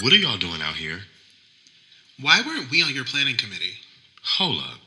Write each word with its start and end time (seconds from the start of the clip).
What 0.00 0.12
are 0.12 0.16
y'all 0.16 0.38
doing 0.38 0.62
out 0.62 0.76
here? 0.76 1.00
Why 2.20 2.40
weren't 2.46 2.70
we 2.70 2.82
on 2.82 2.94
your 2.94 3.04
planning 3.04 3.36
committee? 3.36 3.74
Hold 4.22 4.58
up. 4.62 4.78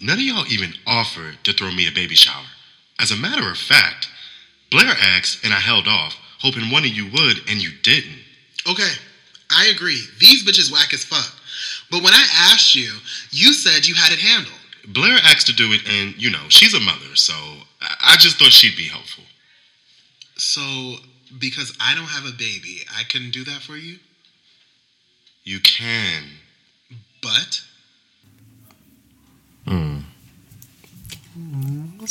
None 0.00 0.18
of 0.18 0.24
y'all 0.24 0.46
even 0.50 0.72
offered 0.86 1.36
to 1.44 1.52
throw 1.52 1.70
me 1.70 1.86
a 1.86 1.92
baby 1.92 2.14
shower. 2.14 2.46
As 2.98 3.10
a 3.10 3.16
matter 3.16 3.50
of 3.50 3.58
fact, 3.58 4.08
Blair 4.70 4.94
asked 4.98 5.44
and 5.44 5.52
I 5.52 5.60
held 5.60 5.86
off, 5.86 6.16
hoping 6.40 6.70
one 6.70 6.84
of 6.84 6.90
you 6.90 7.10
would, 7.12 7.38
and 7.48 7.62
you 7.62 7.70
didn't. 7.82 8.20
Okay, 8.66 8.92
I 9.50 9.66
agree. 9.66 10.00
These 10.18 10.46
bitches 10.46 10.72
whack 10.72 10.94
as 10.94 11.04
fuck. 11.04 11.30
But 11.90 12.02
when 12.02 12.14
I 12.14 12.26
asked 12.50 12.74
you, 12.74 12.90
you 13.30 13.52
said 13.52 13.86
you 13.86 13.94
had 13.94 14.12
it 14.12 14.18
handled. 14.18 14.56
Blair 14.88 15.18
asked 15.24 15.46
to 15.48 15.52
do 15.52 15.72
it, 15.72 15.82
and 15.86 16.20
you 16.20 16.30
know, 16.30 16.48
she's 16.48 16.72
a 16.72 16.80
mother, 16.80 17.16
so 17.16 17.34
I 18.00 18.16
just 18.18 18.38
thought 18.38 18.52
she'd 18.52 18.76
be 18.76 18.88
helpful. 18.88 19.24
So, 20.36 20.96
because 21.38 21.76
I 21.80 21.94
don't 21.94 22.04
have 22.06 22.24
a 22.24 22.36
baby, 22.36 22.80
I 22.96 23.04
couldn't 23.04 23.32
do 23.32 23.44
that 23.44 23.60
for 23.60 23.76
you? 23.76 23.98
You 25.44 25.60
can. 25.60 26.24
But 27.20 27.62
hmm. 29.66 29.98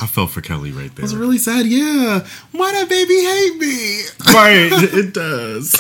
I 0.02 0.08
felt 0.08 0.32
for 0.32 0.42
Kelly 0.42 0.72
right 0.72 0.94
there. 0.96 1.06
It's 1.06 1.14
really 1.14 1.38
sad. 1.38 1.66
Yeah. 1.66 2.26
Why 2.52 2.72
that 2.72 2.90
baby 2.90 3.16
hate 3.16 3.58
me? 3.58 4.04
right, 4.34 4.70
it 4.94 5.14
does. 5.14 5.76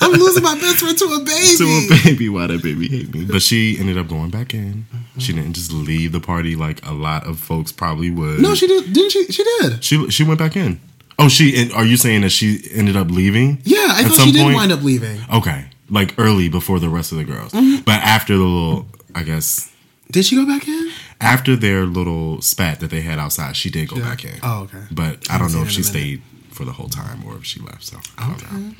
I'm 0.00 0.12
losing 0.12 0.42
my 0.42 0.54
best 0.54 0.78
friend 0.78 0.96
to 0.98 1.04
a 1.06 1.18
baby. 1.20 1.56
to 1.56 1.64
a 1.64 2.04
baby, 2.04 2.28
why 2.28 2.46
that 2.46 2.62
baby 2.62 2.88
hate 2.88 3.12
me? 3.14 3.24
But 3.24 3.42
she 3.42 3.76
ended 3.78 3.98
up 3.98 4.08
going 4.08 4.30
back 4.30 4.54
in. 4.54 4.86
She 5.18 5.32
didn't 5.32 5.54
just 5.54 5.72
leave 5.72 6.12
the 6.12 6.20
party 6.20 6.56
like 6.56 6.86
a 6.86 6.92
lot 6.92 7.26
of 7.26 7.38
folks 7.38 7.72
probably 7.72 8.10
would. 8.10 8.40
No, 8.40 8.54
she 8.54 8.66
did. 8.66 8.92
Didn't 8.92 9.10
she? 9.10 9.26
She 9.26 9.44
did. 9.44 9.82
she 9.82 10.10
she 10.10 10.24
went 10.24 10.38
back 10.38 10.56
in. 10.56 10.80
Oh, 11.18 11.28
she. 11.28 11.70
Are 11.72 11.84
you 11.84 11.96
saying 11.96 12.22
that 12.22 12.30
she 12.30 12.60
ended 12.72 12.96
up 12.96 13.10
leaving? 13.10 13.60
Yeah, 13.64 13.78
I 13.78 14.00
At 14.00 14.06
thought 14.06 14.16
some 14.16 14.26
she 14.26 14.32
did 14.32 14.42
point? 14.42 14.56
wind 14.56 14.72
up 14.72 14.82
leaving. 14.82 15.20
Okay, 15.32 15.66
like 15.90 16.14
early 16.18 16.48
before 16.48 16.78
the 16.78 16.88
rest 16.88 17.12
of 17.12 17.18
the 17.18 17.24
girls, 17.24 17.52
Mm-hmm. 17.52 17.82
but 17.84 18.00
after 18.02 18.36
the 18.36 18.42
little, 18.44 18.86
I 19.14 19.22
guess 19.22 19.70
Did 20.10 20.24
she 20.24 20.36
go 20.36 20.46
back 20.46 20.66
in? 20.66 20.90
after 21.20 21.56
their 21.56 21.84
little 21.86 22.40
spat 22.42 22.80
that 22.80 22.90
they 22.90 23.00
had 23.02 23.18
outside, 23.18 23.56
she 23.56 23.70
did 23.70 23.88
go 23.88 23.96
back 23.96 24.24
in. 24.24 24.38
Oh, 24.42 24.62
okay. 24.64 24.82
But 24.90 25.30
I 25.30 25.38
don't 25.38 25.52
know 25.52 25.62
if 25.62 25.70
she 25.70 25.82
her 25.82 25.88
in 25.88 25.94
a 25.96 25.98
minute. 25.98 26.20
stayed 26.20 26.22
for 26.54 26.64
the 26.64 26.72
whole 26.72 26.88
time 26.88 27.24
or 27.26 27.36
if 27.36 27.44
she 27.44 27.60
left. 27.60 27.84
So 27.84 27.98
I 28.18 28.28
don't 28.28 28.52
know. 28.52 28.74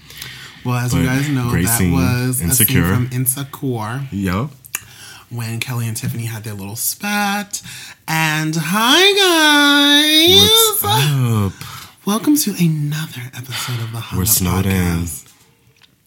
Well, 0.65 0.77
as 0.77 0.93
But 0.93 1.01
you 1.01 1.06
guys 1.06 1.28
know, 1.28 1.51
that 1.51 1.91
was 1.93 2.41
Insecure. 2.41 2.83
a 2.84 2.87
scene 2.97 3.09
from 3.09 3.09
Insecure 3.12 4.09
Yup. 4.12 4.50
when 5.28 5.61
Kelly 5.61 5.87
and 5.89 5.97
Tiffany 5.97 6.25
had 6.25 6.45
their 6.45 6.55
little 6.55 6.77
spat. 6.77 7.61
And 8.09 8.55
hi, 8.59 9.12
guys. 10.39 10.83
What's 10.83 10.84
up? 10.84 12.06
Welcome 12.06 12.37
to 12.39 12.55
another 12.59 13.23
episode 13.34 13.81
of 13.81 13.93
the 13.93 14.00
Hung 14.00 14.19
We're 14.19 14.23
Up 14.23 14.28
snowed 14.28 14.67
in. 14.67 15.06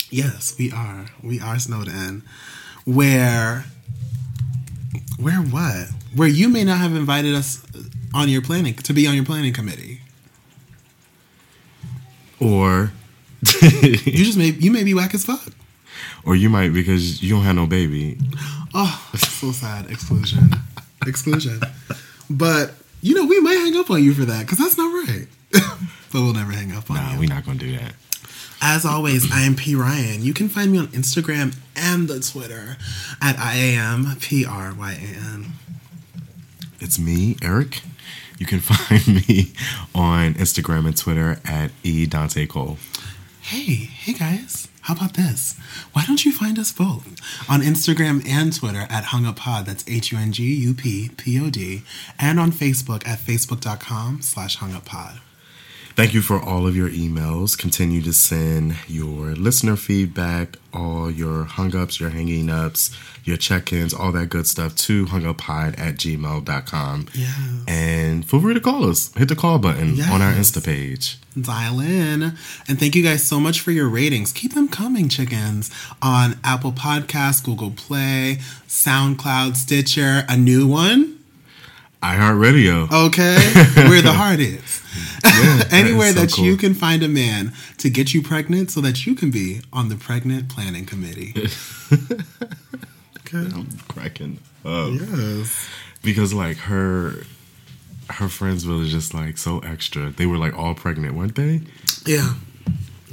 Yes, 0.09 0.55
we 0.58 0.72
are. 0.72 1.08
We 1.22 1.39
are 1.39 1.59
snowed 1.59 1.88
in. 1.88 2.23
Where, 2.86 3.66
where 5.19 5.39
what? 5.41 5.89
Where 6.16 6.27
you 6.27 6.47
may 6.49 6.64
not 6.64 6.77
have 6.77 6.95
invited 6.95 7.36
us 7.36 7.61
on 8.14 8.30
your 8.30 8.41
planning 8.41 8.73
to 8.75 8.94
be 8.94 9.05
on 9.08 9.16
your 9.16 9.25
planning 9.25 9.53
committee. 9.53 9.99
Or 12.39 12.91
You 13.61 14.23
just 14.25 14.38
may 14.38 14.47
you 14.49 14.72
may 14.72 14.83
be 14.83 14.94
whack 14.94 15.14
as 15.14 15.25
fuck. 15.25 15.52
or 16.25 16.36
you 16.36 16.49
might 16.49 16.71
because 16.73 17.21
you 17.21 17.30
don't 17.36 17.44
have 17.44 17.55
no 17.55 17.66
baby. 17.67 18.17
Oh, 18.73 19.09
so 19.16 19.52
sad. 19.52 19.89
Exclusion. 19.92 20.52
Exclusion. 21.05 21.59
But 22.30 22.73
you 23.02 23.16
know 23.16 23.25
we 23.25 23.39
might 23.42 23.55
hang 23.55 23.75
up 23.77 23.89
on 23.89 24.03
you 24.03 24.14
for 24.14 24.25
that 24.25 24.42
because 24.45 24.58
that's 24.59 24.77
not 24.77 25.08
right. 25.08 25.27
but 25.52 26.21
we'll 26.21 26.33
never 26.33 26.52
hang 26.52 26.71
up 26.73 26.89
on 26.89 26.97
Nah, 26.97 27.14
you. 27.14 27.19
we're 27.19 27.30
not 27.30 27.45
gonna 27.45 27.59
do 27.59 27.75
that. 27.77 27.94
As 28.61 28.86
always, 28.86 29.31
I 29.31 29.41
am 29.41 29.55
P 29.55 29.75
Ryan. 29.75 30.23
You 30.23 30.33
can 30.33 30.50
find 30.50 30.72
me 30.72 30.80
on 30.80 30.88
Instagram 30.88 31.55
and 31.75 32.08
the 32.08 32.19
Twitter 32.19 32.77
at 33.22 33.38
I 33.38 33.55
am 33.55 34.16
P 34.19 34.45
R 34.45 34.73
Y 34.73 34.91
A 34.94 35.33
N. 35.33 35.53
It's 36.80 36.97
me, 36.97 37.37
Eric. 37.42 37.81
You 38.37 38.45
can 38.45 38.59
find 38.61 39.08
me 39.08 39.54
on 39.93 40.33
Instagram 40.36 40.86
and 40.87 40.98
Twitter 40.98 41.39
at 41.45 41.71
e 41.83 42.05
Dante 42.05 42.45
Cole. 42.48 42.77
Hey, 43.42 43.76
hey 43.76 44.14
guys, 44.14 44.67
how 44.81 44.95
about 44.95 45.14
this? 45.14 45.55
Why 45.93 46.04
don't 46.05 46.26
you 46.26 46.31
find 46.31 46.60
us 46.60 46.71
both 46.71 47.08
on 47.49 47.61
Instagram 47.61 48.27
and 48.27 48.54
Twitter 48.54 48.87
at 48.89 49.05
Hung 49.05 49.26
Up 49.26 49.37
Pod? 49.37 49.67
That's 49.67 49.86
H 49.87 50.11
U 50.11 50.17
N 50.17 50.31
G 50.31 50.43
U 50.43 50.73
P 50.73 51.10
P 51.15 51.39
O 51.39 51.49
D, 51.49 51.83
and 52.20 52.39
on 52.39 52.52
Facebook 52.52 53.08
at 53.08 53.20
facebook.com 53.20 54.21
slash 54.21 54.58
Hung 54.58 54.73
Up 54.73 54.86
Pod. 54.86 55.21
Thank 55.97 56.13
you 56.13 56.21
for 56.21 56.39
all 56.39 56.67
of 56.67 56.75
your 56.75 56.89
emails. 56.89 57.58
Continue 57.58 58.03
to 58.03 58.13
send 58.13 58.75
your 58.87 59.33
listener 59.33 59.75
feedback, 59.75 60.58
all 60.71 61.09
your 61.09 61.45
hung 61.45 61.75
ups, 61.75 61.99
your 61.99 62.11
hanging 62.11 62.52
ups, 62.52 62.95
your 63.23 63.35
check 63.35 63.73
ins, 63.73 63.95
all 63.95 64.11
that 64.11 64.27
good 64.27 64.45
stuff 64.45 64.75
to 64.75 65.07
hunguppod 65.07 65.80
at 65.80 65.95
gmail.com. 65.95 67.07
Yeah. 67.15 67.33
And 67.67 68.30
feel 68.30 68.39
free 68.41 68.53
to 68.53 68.59
call 68.59 68.87
us. 68.87 69.11
Hit 69.15 69.27
the 69.30 69.36
call 69.36 69.57
button 69.57 69.99
on 69.99 70.21
our 70.21 70.33
Insta 70.33 70.63
page. 70.63 71.17
dial 71.41 71.80
in. 71.80 72.21
And 72.67 72.80
thank 72.80 72.95
you 72.95 73.02
guys 73.02 73.23
so 73.23 73.39
much 73.39 73.59
for 73.61 73.71
your 73.71 73.89
ratings. 73.89 74.31
Keep 74.31 74.53
them 74.53 74.67
coming, 74.67 75.09
chickens, 75.09 75.71
on 75.99 76.37
Apple 76.43 76.73
Podcasts, 76.73 77.43
Google 77.43 77.71
Play, 77.71 78.37
SoundCloud, 78.67 79.55
Stitcher, 79.55 80.25
a 80.30 80.37
new 80.37 80.67
one. 80.67 81.17
iHeartRadio. 82.03 82.91
Okay, 83.08 83.35
where 83.89 84.02
the 84.02 84.13
heart 84.13 84.39
is. 84.39 84.81
that 85.23 85.69
Anywhere 85.71 86.08
is 86.08 86.15
so 86.15 86.21
that 86.21 86.31
cool. 86.33 86.45
you 86.45 86.58
can 86.58 86.73
find 86.73 87.03
a 87.03 87.08
man 87.08 87.53
to 87.77 87.89
get 87.89 88.13
you 88.13 88.21
pregnant 88.21 88.71
so 88.71 88.81
that 88.81 89.05
you 89.05 89.15
can 89.15 89.31
be 89.31 89.61
on 89.73 89.89
the 89.89 89.95
pregnant 89.95 90.49
planning 90.49 90.86
committee. 90.86 91.33
okay. 91.93 93.37
I'm 93.55 93.67
cracking 93.87 94.39
up. 94.63 94.91
Yes. 94.93 95.67
Because 96.03 96.33
like 96.33 96.57
her 96.57 97.23
her 98.09 98.30
friends 98.30 98.65
were 98.65 98.86
just 98.86 99.13
like 99.13 99.37
so 99.37 99.59
extra. 99.59 100.11
They 100.11 100.25
were 100.25 100.37
like 100.37 100.57
all 100.57 100.75
pregnant, 100.75 101.15
weren't 101.15 101.36
they? 101.36 101.61
Yeah. 102.05 102.33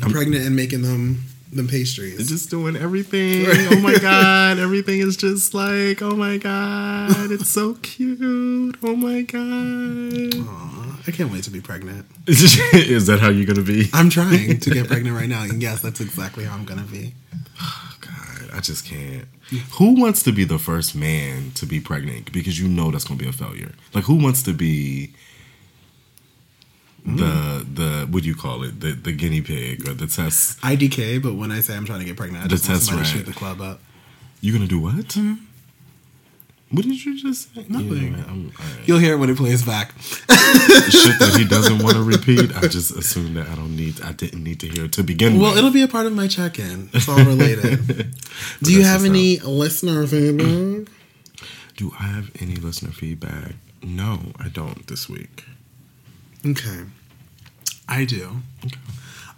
I'm 0.03 0.11
pregnant 0.11 0.45
and 0.45 0.55
making 0.57 0.83
them 0.83 1.23
them 1.55 1.69
pastries. 1.69 2.29
Just 2.29 2.51
doing 2.51 2.77
everything. 2.77 3.47
Oh 3.49 3.81
my 3.81 3.99
god, 4.01 4.59
everything 4.59 5.01
is 5.01 5.17
just 5.17 5.55
like, 5.55 6.03
oh 6.03 6.17
my 6.17 6.37
god, 6.39 7.31
it's 7.31 7.49
so 7.49 7.75
cute. 7.75 8.77
Oh 8.83 8.97
my 8.97 9.23
god. 9.23 10.35
Aw, 10.47 11.01
I 11.07 11.11
can't 11.11 11.31
wait 11.33 11.45
to 11.45 11.51
be 11.51 11.61
pregnant. 11.61 12.07
is 12.27 13.07
that 13.07 13.21
how 13.21 13.29
you're 13.29 13.47
gonna 13.47 13.63
be? 13.63 13.89
I'm 13.93 14.11
trying 14.11 14.59
to 14.61 14.71
get 14.71 14.87
pregnant 14.89 15.17
right 15.17 15.29
now, 15.29 15.43
and 15.43 15.63
yes, 15.63 15.81
that's 15.81 16.01
exactly 16.01 16.45
how 16.45 16.55
I'm 16.55 16.65
gonna 16.65 16.83
be. 16.83 17.15
Oh 17.61 17.97
god, 18.01 18.51
I 18.53 18.61
just 18.61 18.85
can't. 18.85 19.27
Who 19.75 20.01
wants 20.01 20.23
to 20.25 20.33
be 20.33 20.45
the 20.45 20.59
first 20.59 20.95
man 20.97 21.53
to 21.57 21.67
be 21.67 21.79
pregnant? 21.79 22.33
Because 22.33 22.59
you 22.59 22.69
know 22.69 22.91
that's 22.91 23.05
gonna 23.05 23.19
be 23.21 23.29
a 23.29 23.33
failure. 23.33 23.73
Like 23.93 24.05
who 24.05 24.15
wants 24.15 24.43
to 24.45 24.53
be 24.53 25.13
the 27.05 27.67
the 27.75 28.07
what 28.11 28.23
do 28.23 28.29
you 28.29 28.35
call 28.35 28.63
it? 28.65 28.81
The 28.81 28.93
the 28.93 29.13
guinea 29.13 29.41
pig 29.43 29.89
or 29.89 29.95
the 29.95 30.07
test 30.07 30.61
IDK, 30.63 31.23
but 31.23 31.35
when 31.35 31.51
I 31.53 31.61
say 31.61 31.77
I'm 31.77 31.85
trying 31.85 32.01
to 32.01 32.05
get 32.07 32.17
pregnant, 32.17 32.45
I 32.45 32.49
The 32.49 32.57
just 32.57 32.69
want 32.69 32.79
test 32.79 32.87
somebody 32.89 33.09
to 33.11 33.17
rat. 33.17 33.27
shoot 33.27 33.33
the 33.33 33.39
club 33.39 33.61
up. 33.61 33.81
You 34.41 34.53
gonna 34.53 34.67
do 34.67 34.81
what? 34.81 34.95
Mm-hmm. 34.95 35.35
What 36.71 36.85
did 36.85 37.05
you 37.05 37.17
just 37.21 37.55
say? 37.55 37.65
Nothing. 37.69 38.15
Yeah, 38.15 38.25
right. 38.27 38.89
You'll 38.89 38.99
hear 38.99 39.15
it 39.15 39.19
when 39.19 39.31
it 39.31 39.37
plays 39.37 39.63
back. 39.65 39.93
Shit 40.01 41.19
that 41.21 41.35
he 41.39 41.45
doesn't 41.45 41.81
want 41.83 41.95
to 41.95 42.03
repeat. 42.15 42.57
I 42.57 42.63
just 42.67 42.91
assume 42.91 43.35
that 43.35 43.49
I 43.49 43.55
don't 43.55 43.77
need. 43.77 44.01
I 44.03 44.13
didn't 44.13 44.43
need 44.43 44.59
to 44.61 44.69
hear 44.69 44.87
it 44.87 44.93
to 44.95 45.05
begin 45.05 45.35
Well, 45.35 45.43
with. 45.43 45.51
Well, 45.51 45.59
it'll 45.59 45.71
be 45.71 45.83
a 45.83 45.89
part 45.89 46.07
of 46.07 46.13
my 46.15 46.27
check-in. 46.27 46.89
It's 46.93 47.09
all 47.09 47.17
related. 47.25 48.17
Do 48.63 48.73
you 48.73 48.83
have 48.83 49.05
any 49.05 49.39
listener 49.39 50.05
feedback? 50.07 50.93
Do 51.77 51.93
I 52.01 52.05
have 52.05 52.31
any 52.41 52.57
listener 52.57 52.91
feedback? 52.91 53.53
No, 53.83 54.33
I 54.41 54.49
don't 54.49 54.85
this 54.89 55.09
week. 55.09 55.45
Okay, 56.47 56.81
I 57.89 58.05
do. 58.05 58.43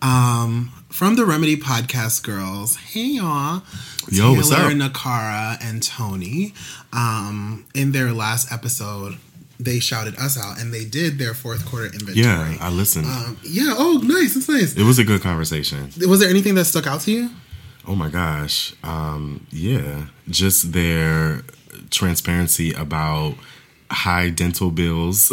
Um, 0.02 0.72
from 0.88 1.14
the 1.14 1.24
Remedy 1.24 1.56
Podcast 1.56 2.24
girls, 2.24 2.76
hey 2.76 3.04
y'all, 3.04 3.62
Yo, 4.08 4.22
Taylor, 4.24 4.36
what's 4.36 4.50
up? 4.50 4.72
Nakara, 4.72 5.56
and 5.62 5.82
Tony. 5.82 6.52
Um, 6.92 7.64
in 7.74 7.92
their 7.92 8.12
last 8.12 8.50
episode, 8.52 9.18
they 9.60 9.78
shouted 9.78 10.16
us 10.16 10.36
out, 10.38 10.60
and 10.60 10.74
they 10.74 10.84
did 10.84 11.18
their 11.18 11.32
fourth 11.32 11.64
quarter 11.64 11.86
inventory. 11.86 12.22
Yeah, 12.22 12.56
I 12.60 12.70
listened. 12.70 13.06
Um, 13.06 13.38
yeah. 13.44 13.74
Oh, 13.76 14.00
nice. 14.02 14.34
It's 14.36 14.48
nice. 14.48 14.76
it 14.76 14.82
was 14.82 14.98
a 14.98 15.04
good 15.04 15.22
conversation. 15.22 15.90
Was 16.08 16.20
there 16.20 16.28
anything 16.28 16.56
that 16.56 16.64
stuck 16.64 16.86
out 16.86 17.02
to 17.02 17.12
you? 17.12 17.30
Oh 17.86 17.94
my 17.94 18.08
gosh. 18.08 18.74
Um, 18.82 19.46
yeah, 19.50 20.06
just 20.28 20.72
their 20.72 21.42
transparency 21.90 22.72
about 22.72 23.34
high 23.90 24.30
dental 24.30 24.70
bills. 24.70 25.30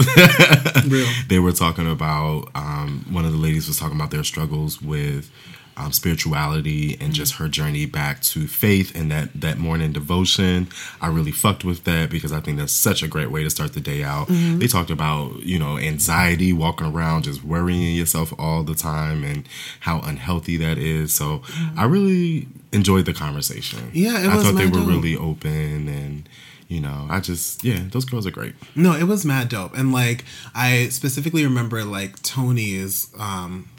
Real. 0.88 1.07
they 1.27 1.39
were 1.39 1.51
talking 1.51 1.89
about 1.89 2.50
um, 2.55 3.05
one 3.09 3.25
of 3.25 3.31
the 3.31 3.38
ladies 3.38 3.67
was 3.67 3.79
talking 3.79 3.95
about 3.95 4.11
their 4.11 4.23
struggles 4.23 4.81
with 4.81 5.31
um, 5.77 5.91
spirituality 5.91 6.97
and 7.01 7.13
just 7.13 7.35
her 7.35 7.47
journey 7.47 7.85
back 7.85 8.21
to 8.21 8.47
faith 8.47 8.95
and 8.95 9.11
that 9.11 9.29
that 9.41 9.57
morning 9.57 9.91
devotion. 9.91 10.67
I 11.01 11.07
really 11.07 11.31
fucked 11.31 11.63
with 11.63 11.83
that 11.85 12.09
because 12.09 12.31
I 12.31 12.39
think 12.41 12.57
that's 12.57 12.73
such 12.73 13.01
a 13.03 13.07
great 13.07 13.31
way 13.31 13.44
to 13.44 13.50
start 13.50 13.73
the 13.73 13.81
day 13.81 14.03
out. 14.03 14.27
They 14.27 14.67
talked 14.67 14.91
about 14.91 15.41
you 15.44 15.57
know 15.57 15.77
anxiety, 15.77 16.53
walking 16.53 16.88
around 16.88 17.23
just 17.23 17.44
worrying 17.44 17.95
yourself 17.95 18.33
all 18.38 18.63
the 18.63 18.75
time, 18.75 19.23
and 19.23 19.47
how 19.81 20.00
unhealthy 20.01 20.57
that 20.57 20.77
is. 20.77 21.13
So 21.13 21.41
I 21.75 21.85
really 21.85 22.47
enjoyed 22.71 23.05
the 23.05 23.13
conversation. 23.13 23.89
Yeah, 23.94 24.19
it 24.19 24.27
I 24.27 24.41
thought 24.41 24.55
they 24.55 24.67
were 24.67 24.79
really 24.79 25.15
open 25.15 25.88
and. 25.88 26.29
You 26.73 26.81
know, 26.81 27.05
I 27.07 27.19
just 27.19 27.63
yeah, 27.63 27.81
those 27.91 28.03
girls 28.03 28.25
are 28.25 28.31
great. 28.31 28.55
No, 28.75 28.95
it 28.95 29.03
was 29.03 29.23
mad 29.23 29.49
dope. 29.49 29.77
And 29.77 29.93
like 29.93 30.25
I 30.55 30.87
specifically 30.89 31.43
remember 31.43 31.83
like 31.83 32.19
Tony's 32.23 33.13
um 33.19 33.69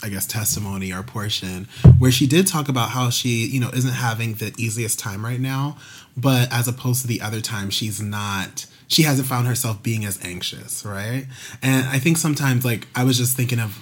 I 0.00 0.08
guess 0.08 0.24
testimony 0.24 0.92
or 0.92 1.02
portion 1.02 1.66
where 1.98 2.12
she 2.12 2.28
did 2.28 2.46
talk 2.46 2.68
about 2.68 2.90
how 2.90 3.10
she, 3.10 3.44
you 3.46 3.58
know, 3.58 3.70
isn't 3.70 3.92
having 3.92 4.34
the 4.34 4.54
easiest 4.56 5.00
time 5.00 5.24
right 5.24 5.40
now, 5.40 5.78
but 6.16 6.50
as 6.52 6.68
opposed 6.68 7.02
to 7.02 7.08
the 7.08 7.20
other 7.20 7.40
time 7.40 7.70
she's 7.70 8.00
not 8.00 8.66
she 8.86 9.02
hasn't 9.02 9.26
found 9.26 9.48
herself 9.48 9.82
being 9.82 10.04
as 10.04 10.24
anxious, 10.24 10.84
right? 10.84 11.26
And 11.60 11.88
I 11.88 11.98
think 11.98 12.18
sometimes 12.18 12.64
like 12.64 12.86
I 12.94 13.02
was 13.02 13.18
just 13.18 13.36
thinking 13.36 13.58
of 13.58 13.76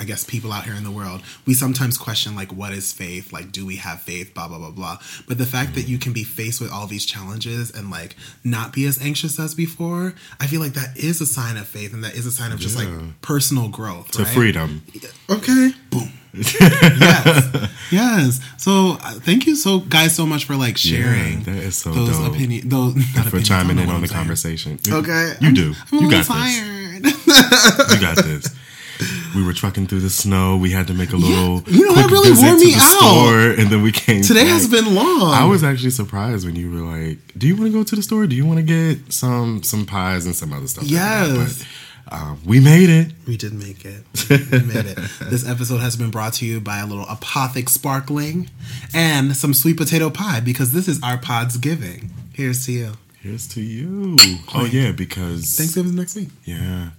I 0.00 0.04
guess 0.04 0.24
people 0.24 0.52
out 0.52 0.64
here 0.64 0.74
in 0.74 0.84
the 0.84 0.90
world, 0.90 1.20
we 1.46 1.52
sometimes 1.54 1.98
question 1.98 2.34
like 2.34 2.52
what 2.52 2.72
is 2.72 2.92
faith? 2.92 3.32
Like 3.32 3.52
do 3.52 3.64
we 3.66 3.76
have 3.76 4.00
faith? 4.00 4.32
Blah 4.34 4.48
blah 4.48 4.58
blah 4.58 4.70
blah. 4.70 4.98
But 5.28 5.38
the 5.38 5.46
fact 5.46 5.74
that 5.74 5.82
you 5.82 5.98
can 5.98 6.12
be 6.12 6.24
faced 6.24 6.60
with 6.60 6.72
all 6.72 6.86
these 6.86 7.04
challenges 7.04 7.70
and 7.70 7.90
like 7.90 8.16
not 8.42 8.72
be 8.72 8.86
as 8.86 9.00
anxious 9.02 9.38
as 9.38 9.54
before, 9.54 10.14
I 10.40 10.46
feel 10.46 10.60
like 10.60 10.72
that 10.72 10.96
is 10.96 11.20
a 11.20 11.26
sign 11.26 11.56
of 11.58 11.68
faith 11.68 11.92
and 11.92 12.02
that 12.04 12.14
is 12.14 12.26
a 12.26 12.32
sign 12.32 12.52
of 12.52 12.58
just 12.58 12.78
Yeah. 12.78 12.86
like 12.86 13.20
personal 13.20 13.68
growth. 13.68 14.10
To 14.12 14.22
right? 14.24 14.32
freedom. 14.34 14.82
Okay. 15.30 15.72
Boom. 15.90 16.10
yes. 16.34 17.70
Yes. 17.90 18.40
So 18.56 18.96
uh, 19.02 19.12
thank 19.20 19.46
you 19.46 19.54
so 19.54 19.80
guys 19.80 20.16
so 20.16 20.24
much 20.24 20.46
for 20.46 20.56
like 20.56 20.78
sharing 20.78 21.40
Yeah, 21.40 21.44
that 21.54 21.56
is 21.62 21.76
so 21.76 21.92
those 21.92 22.16
dope. 22.18 22.34
opinion 22.34 22.68
those 22.70 22.94
not 23.14 23.26
For 23.26 23.40
chiming 23.40 23.78
in 23.78 23.90
on 23.90 24.00
the 24.00 24.08
conversation. 24.08 24.78
Okay. 24.88 25.32
You 25.40 25.46
I'm- 25.48 25.54
do. 25.54 25.74
I'm 25.92 25.98
you 26.04 26.10
got 26.10 26.16
this. 26.18 26.28
tired. 26.28 27.04
You 27.04 28.00
got 28.00 28.16
this. 28.24 28.56
We 29.34 29.42
were 29.42 29.52
trucking 29.54 29.86
through 29.86 30.00
the 30.00 30.10
snow. 30.10 30.56
We 30.58 30.70
had 30.70 30.86
to 30.88 30.94
make 30.94 31.12
a 31.12 31.16
little. 31.16 31.62
You 31.62 31.86
know, 31.86 31.94
that 31.94 32.10
really 32.10 32.32
wore 32.32 32.56
me 32.58 32.74
out. 32.74 32.98
Store, 32.98 33.50
and 33.58 33.70
then 33.70 33.82
we 33.82 33.92
came. 33.92 34.22
Today 34.22 34.42
back. 34.44 34.52
has 34.52 34.68
been 34.68 34.94
long. 34.94 35.32
I 35.32 35.44
was 35.44 35.64
actually 35.64 35.90
surprised 35.90 36.44
when 36.44 36.54
you 36.56 36.70
were 36.70 36.82
like, 36.82 37.18
"Do 37.38 37.46
you 37.46 37.56
want 37.56 37.72
to 37.72 37.78
go 37.78 37.82
to 37.82 37.96
the 37.96 38.02
store? 38.02 38.26
Do 38.26 38.36
you 38.36 38.44
want 38.44 38.58
to 38.58 38.62
get 38.62 39.12
some 39.12 39.62
some 39.62 39.86
pies 39.86 40.26
and 40.26 40.34
some 40.34 40.52
other 40.52 40.66
stuff?" 40.66 40.84
Yes. 40.84 41.64
Um, 42.10 42.38
we 42.44 42.60
made 42.60 42.90
it. 42.90 43.12
We 43.26 43.38
did 43.38 43.54
make 43.54 43.84
it. 43.86 44.04
We 44.28 44.60
made 44.60 44.86
it. 44.86 44.98
This 45.30 45.48
episode 45.48 45.78
has 45.78 45.96
been 45.96 46.10
brought 46.10 46.34
to 46.34 46.46
you 46.46 46.60
by 46.60 46.80
a 46.80 46.86
little 46.86 47.06
apothic 47.06 47.70
sparkling 47.70 48.50
and 48.92 49.34
some 49.34 49.54
sweet 49.54 49.78
potato 49.78 50.10
pie 50.10 50.40
because 50.40 50.72
this 50.72 50.88
is 50.88 51.00
our 51.02 51.16
pod's 51.16 51.56
giving. 51.56 52.10
Here's 52.34 52.66
to 52.66 52.72
you. 52.72 52.92
Here's 53.20 53.46
to 53.48 53.62
you. 53.62 54.16
Oh 54.54 54.66
yeah, 54.70 54.92
because 54.92 55.54
Thanksgiving's 55.54 55.94
next 55.94 56.16
week. 56.16 56.28
Yeah. 56.44 56.90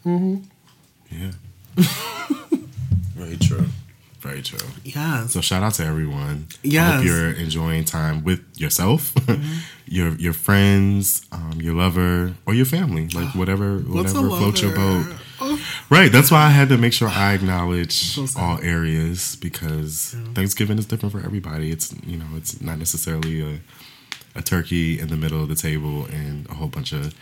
Yeah. 1.11 1.31
Very 3.15 3.37
true. 3.37 3.65
Very 4.19 4.41
true. 4.41 4.67
Yeah. 4.85 5.27
So 5.27 5.41
shout 5.41 5.63
out 5.63 5.73
to 5.75 5.85
everyone. 5.85 6.47
I 6.49 6.57
Yes. 6.63 6.95
hope 6.95 7.05
you're 7.05 7.31
enjoying 7.31 7.83
time 7.83 8.23
with 8.23 8.39
yourself, 8.55 9.13
your 9.85 10.15
your 10.15 10.31
friends, 10.33 11.25
um, 11.31 11.59
your 11.59 11.73
lover, 11.73 12.33
or 12.45 12.53
your 12.53 12.65
family. 12.65 13.09
Like 13.09 13.35
whatever 13.35 13.79
whatever 13.79 14.29
floats 14.29 14.61
your 14.61 14.73
boat. 14.73 15.05
Oh. 15.41 15.59
Right. 15.89 16.09
That's 16.11 16.31
why 16.31 16.45
I 16.45 16.49
had 16.49 16.69
to 16.69 16.77
make 16.77 16.93
sure 16.93 17.09
I 17.09 17.33
acknowledge 17.37 17.91
So 17.91 18.25
all 18.37 18.59
areas 18.61 19.35
because 19.41 20.15
Thanksgiving 20.35 20.79
is 20.79 20.85
different 20.85 21.11
for 21.11 21.19
everybody. 21.19 21.71
It's 21.71 21.93
you 22.05 22.17
know, 22.17 22.27
it's 22.37 22.61
not 22.61 22.77
necessarily 22.79 23.41
a 23.41 23.59
a 24.35 24.41
turkey 24.41 24.99
in 24.99 25.09
the 25.09 25.17
middle 25.17 25.43
of 25.43 25.49
the 25.49 25.55
table 25.55 26.05
and 26.05 26.49
a 26.49 26.53
whole 26.55 26.69
bunch 26.69 26.91
of 26.93 27.13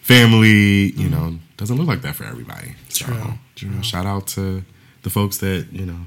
family, 0.00 0.92
you 0.92 1.08
know, 1.08 1.38
doesn't 1.56 1.76
look 1.76 1.86
like 1.86 2.02
that 2.02 2.14
for 2.14 2.24
everybody. 2.24 2.74
So, 2.88 3.06
True. 3.06 3.32
you 3.58 3.68
know, 3.68 3.82
shout 3.82 4.06
out 4.06 4.26
to 4.28 4.64
the 5.02 5.10
folks 5.10 5.38
that, 5.38 5.66
you 5.72 5.86
know, 5.86 6.00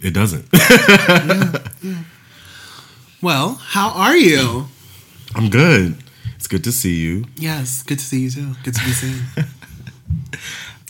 it 0.00 0.12
doesn't. 0.14 0.46
Well, 3.20 3.54
how 3.54 3.90
are 3.90 4.16
you? 4.16 4.66
I'm 5.34 5.50
good. 5.50 5.96
It's 6.36 6.46
good 6.46 6.62
to 6.64 6.70
see 6.72 7.00
you. 7.00 7.24
Yes, 7.36 7.82
good 7.82 7.98
to 7.98 8.04
see 8.04 8.20
you 8.20 8.30
too. 8.30 8.54
Good 8.62 8.74
to 8.74 8.84
be 8.84 8.90
seen. 8.92 9.22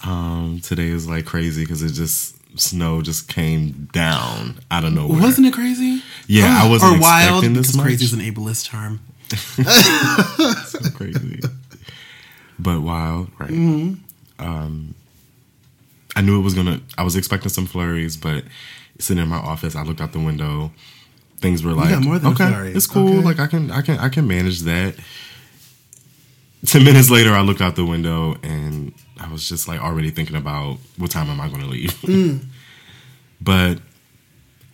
Um, 0.05 0.61
today 0.63 0.89
is 0.89 1.09
like 1.09 1.27
crazy 1.27 1.65
because 1.65 1.83
it 1.83 1.91
just 1.91 2.37
snow 2.59 3.03
just 3.03 3.27
came 3.29 3.89
down 3.93 4.61
out 4.71 4.85
of 4.85 4.93
nowhere. 4.93 5.21
Wasn't 5.21 5.45
it 5.45 5.53
crazy? 5.53 6.03
Yeah, 6.29 6.61
I 6.63 6.69
wasn't 6.69 6.99
or 6.99 7.01
wild 7.01 7.29
expecting 7.45 7.55
this 7.55 7.73
because 7.73 7.83
crazy 7.83 8.05
much. 8.05 8.13
is 8.23 8.29
an 8.29 8.35
ableist 8.35 8.67
term. 8.67 9.01
So 9.37 10.91
crazy, 10.95 11.41
but 12.59 12.81
wild, 12.81 13.31
right? 13.39 13.51
Mm-hmm. 13.51 14.45
Um, 14.45 14.95
I 16.17 16.21
knew 16.21 16.39
it 16.39 16.43
was 16.43 16.55
gonna. 16.55 16.81
I 16.97 17.03
was 17.03 17.17
expecting 17.17 17.51
some 17.51 17.67
flurries, 17.67 18.17
but 18.17 18.45
sitting 18.99 19.23
in 19.23 19.29
my 19.29 19.37
office, 19.37 19.77
I 19.77 19.83
looked 19.83 20.01
out 20.01 20.13
the 20.13 20.21
window. 20.21 20.73
Things 21.39 21.63
were 21.63 21.73
like, 21.73 21.91
got 21.91 22.03
more 22.03 22.17
okay, 22.17 22.49
flurry. 22.49 22.73
it's 22.73 22.87
cool. 22.87 23.19
Okay. 23.19 23.25
Like 23.25 23.39
I 23.39 23.47
can, 23.47 23.71
I 23.71 23.81
can, 23.83 23.99
I 23.99 24.09
can 24.09 24.27
manage 24.27 24.61
that. 24.63 24.97
Ten 26.67 26.85
minutes 26.85 27.11
later, 27.11 27.33
I 27.33 27.43
looked 27.43 27.61
out 27.61 27.77
the 27.77 27.85
window 27.85 28.37
and 28.43 28.93
I 29.21 29.31
was 29.31 29.49
just 29.49 29.69
like 29.69 29.81
already 29.81 30.11
thinking 30.11 30.37
about 30.37 30.79
what 30.97 31.11
time 31.11 31.31
am 31.31 31.41
I 31.41 31.49
going 31.49 31.61
to 31.61 31.67
leave. 31.69 31.93
Mm. 32.03 32.45
but 33.41 33.79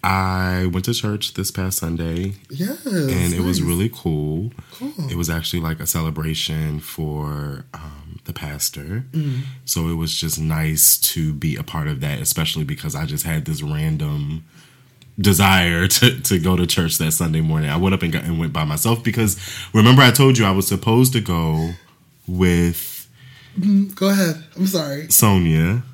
I 0.05 0.67
went 0.67 0.85
to 0.85 0.93
church 0.95 1.33
this 1.35 1.51
past 1.51 1.79
Sunday 1.79 2.35
Yes. 2.51 2.85
and 2.85 3.33
it 3.33 3.41
was 3.41 3.63
really 3.63 3.91
cool. 3.93 4.53
Cool. 4.73 4.93
It 5.11 5.17
was 5.17 5.31
actually 5.31 5.61
like 5.61 5.81
a 5.81 5.87
celebration 5.87 6.79
for 6.81 7.65
um, 7.73 8.21
the 8.25 8.33
pastor. 8.35 9.07
Mm. 9.13 9.41
So 9.65 9.89
it 9.89 9.95
was 9.95 10.15
just 10.15 10.39
nice 10.39 10.99
to 11.15 11.33
be 11.33 11.57
a 11.57 11.63
part 11.63 11.89
of 11.89 12.01
that, 12.03 12.21
especially 12.21 12.65
because 12.65 12.95
I 12.95 13.07
just 13.07 13.25
had 13.25 13.47
this 13.47 13.63
random 13.63 14.45
desire 15.19 15.87
to, 15.97 16.21
to 16.21 16.39
go 16.39 16.57
to 16.57 16.67
church 16.67 16.99
that 16.99 17.13
Sunday 17.13 17.41
morning. 17.41 17.71
I 17.71 17.77
went 17.77 17.95
up 17.95 18.03
and, 18.03 18.13
got, 18.13 18.25
and 18.25 18.39
went 18.39 18.53
by 18.53 18.65
myself 18.65 19.03
because 19.03 19.39
remember 19.73 20.03
I 20.03 20.11
told 20.11 20.37
you 20.37 20.45
I 20.45 20.51
was 20.51 20.69
supposed 20.69 21.13
to 21.15 21.21
go 21.21 21.71
with 22.27 23.09
Go 23.95 24.09
ahead. 24.11 24.43
I'm 24.57 24.67
sorry. 24.67 25.09
Sonia, 25.11 25.85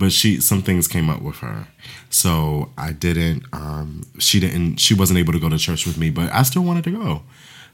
but 0.00 0.10
she 0.12 0.40
some 0.40 0.62
things 0.62 0.88
came 0.88 1.08
up 1.08 1.22
with 1.22 1.36
her, 1.36 1.68
so 2.10 2.70
I 2.76 2.92
didn't. 2.92 3.44
Um, 3.52 4.02
she 4.18 4.40
didn't. 4.40 4.78
She 4.78 4.94
wasn't 4.94 5.18
able 5.18 5.32
to 5.32 5.40
go 5.40 5.48
to 5.48 5.58
church 5.58 5.86
with 5.86 5.98
me, 5.98 6.10
but 6.10 6.32
I 6.32 6.42
still 6.42 6.62
wanted 6.62 6.84
to 6.84 6.90
go. 6.90 7.22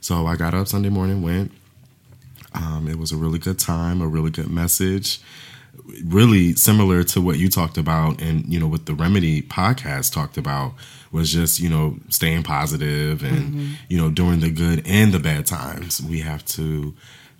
So 0.00 0.26
I 0.26 0.36
got 0.36 0.54
up 0.54 0.68
Sunday 0.68 0.90
morning, 0.90 1.22
went. 1.22 1.52
Um, 2.52 2.88
it 2.88 2.98
was 2.98 3.10
a 3.10 3.16
really 3.16 3.38
good 3.38 3.58
time, 3.58 4.00
a 4.00 4.06
really 4.06 4.30
good 4.30 4.48
message, 4.48 5.20
really 6.04 6.54
similar 6.54 7.02
to 7.02 7.20
what 7.20 7.38
you 7.38 7.48
talked 7.48 7.78
about, 7.78 8.20
and 8.20 8.44
you 8.52 8.60
know 8.60 8.68
what 8.68 8.86
the 8.86 8.94
Remedy 8.94 9.42
podcast 9.42 10.12
talked 10.12 10.36
about 10.36 10.74
was 11.14 11.32
just 11.32 11.60
you 11.60 11.68
know 11.68 11.96
staying 12.08 12.42
positive 12.42 13.22
and 13.22 13.78
you 13.88 13.96
know 13.96 14.10
during 14.10 14.40
the 14.40 14.50
good 14.50 14.82
and 14.84 15.12
the 15.12 15.20
bad 15.20 15.46
times 15.46 16.02
we 16.02 16.18
have 16.18 16.44
to 16.44 16.92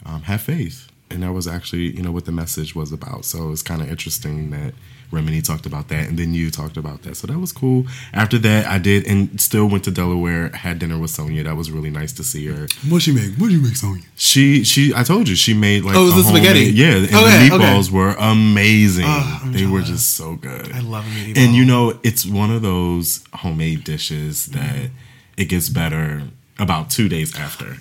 um, 0.06 0.22
have 0.22 0.40
faith 0.40 0.88
and 1.10 1.24
that 1.24 1.32
was 1.32 1.48
actually 1.48 1.94
you 1.94 2.00
know 2.00 2.12
what 2.12 2.24
the 2.24 2.32
message 2.32 2.76
was 2.76 2.92
about 2.92 3.24
so 3.24 3.50
it's 3.50 3.62
kind 3.62 3.82
of 3.82 3.90
interesting 3.90 4.50
that 4.50 4.72
Remedy 5.14 5.40
talked 5.40 5.66
about 5.66 5.88
that 5.88 6.09
and 6.09 6.18
then 6.18 6.35
you 6.35 6.50
talked 6.50 6.76
about 6.76 7.02
that 7.02 7.16
so 7.16 7.26
that 7.26 7.38
was 7.38 7.52
cool 7.52 7.87
after 8.12 8.38
that 8.38 8.66
I 8.66 8.78
did 8.78 9.06
and 9.06 9.40
still 9.40 9.66
went 9.68 9.85
to 9.85 9.90
Delaware 9.90 10.49
had 10.50 10.78
dinner 10.78 10.99
with 10.99 11.11
Sonia 11.11 11.42
that 11.44 11.56
was 11.56 11.71
really 11.71 11.90
nice 11.90 12.12
to 12.14 12.25
see 12.25 12.47
her 12.49 12.66
What 12.88 13.02
she 13.02 13.12
make? 13.12 13.35
What 13.37 13.49
did 13.49 13.54
you 13.59 13.62
make, 13.62 13.76
Sonia? 13.76 14.02
she 14.16 14.64
she 14.64 14.92
I 14.94 15.02
told 15.04 15.28
you 15.28 15.35
she 15.37 15.54
made 15.54 15.85
like 15.85 15.97
Oh, 15.97 16.02
it 16.02 16.14
was 16.14 16.16
the 16.16 16.25
spaghetti? 16.25 16.64
yeah 16.66 16.97
and 16.97 17.04
Okay, 17.04 17.12
the 17.49 17.54
okay. 17.54 17.64
meatballs 17.64 17.90
were 17.90 18.14
amazing 18.18 19.04
Oh, 19.06 19.42
they 19.47 19.66
were 19.66 19.83
just 19.83 20.16
so 20.16 20.35
good 20.37 20.73
I 20.73 20.80
love 20.80 21.04
a 21.06 21.11
meatball. 21.11 21.38
and 21.38 21.54
you 21.54 21.64
know 21.64 21.99
it's 22.02 22.26
one 22.26 22.50
of 22.50 22.62
those 22.62 23.25
homemade 23.35 23.85
dishes 23.85 24.47
that 24.47 24.75
mm-hmm. 24.75 24.94
it 25.37 25.47
gets 25.47 25.68
better 25.68 26.23
about 26.59 26.90
two 26.90 27.09
days 27.09 27.37
after 27.37 27.76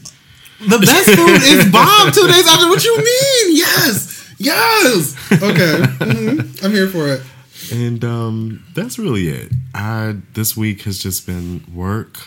The 0.69 0.79
best 0.79 1.09
food 1.09 1.41
is 1.43 1.71
bomb 1.71 2.11
two 2.11 2.27
days 2.27 2.47
after. 2.47 2.67
What 2.67 2.83
you 2.83 2.97
mean? 2.97 3.55
Yes. 3.57 4.33
Yes. 4.39 5.15
Okay. 5.31 5.81
Mhm. 5.99 6.63
I'm 6.63 6.71
here 6.71 6.87
for 6.87 7.07
it. 7.07 7.21
And 7.71 8.03
um, 8.03 8.63
that's 8.73 8.97
really 8.99 9.27
it. 9.29 9.51
I 9.73 10.17
this 10.33 10.55
week 10.57 10.81
has 10.83 10.99
just 10.99 11.25
been 11.25 11.63
work. 11.73 12.17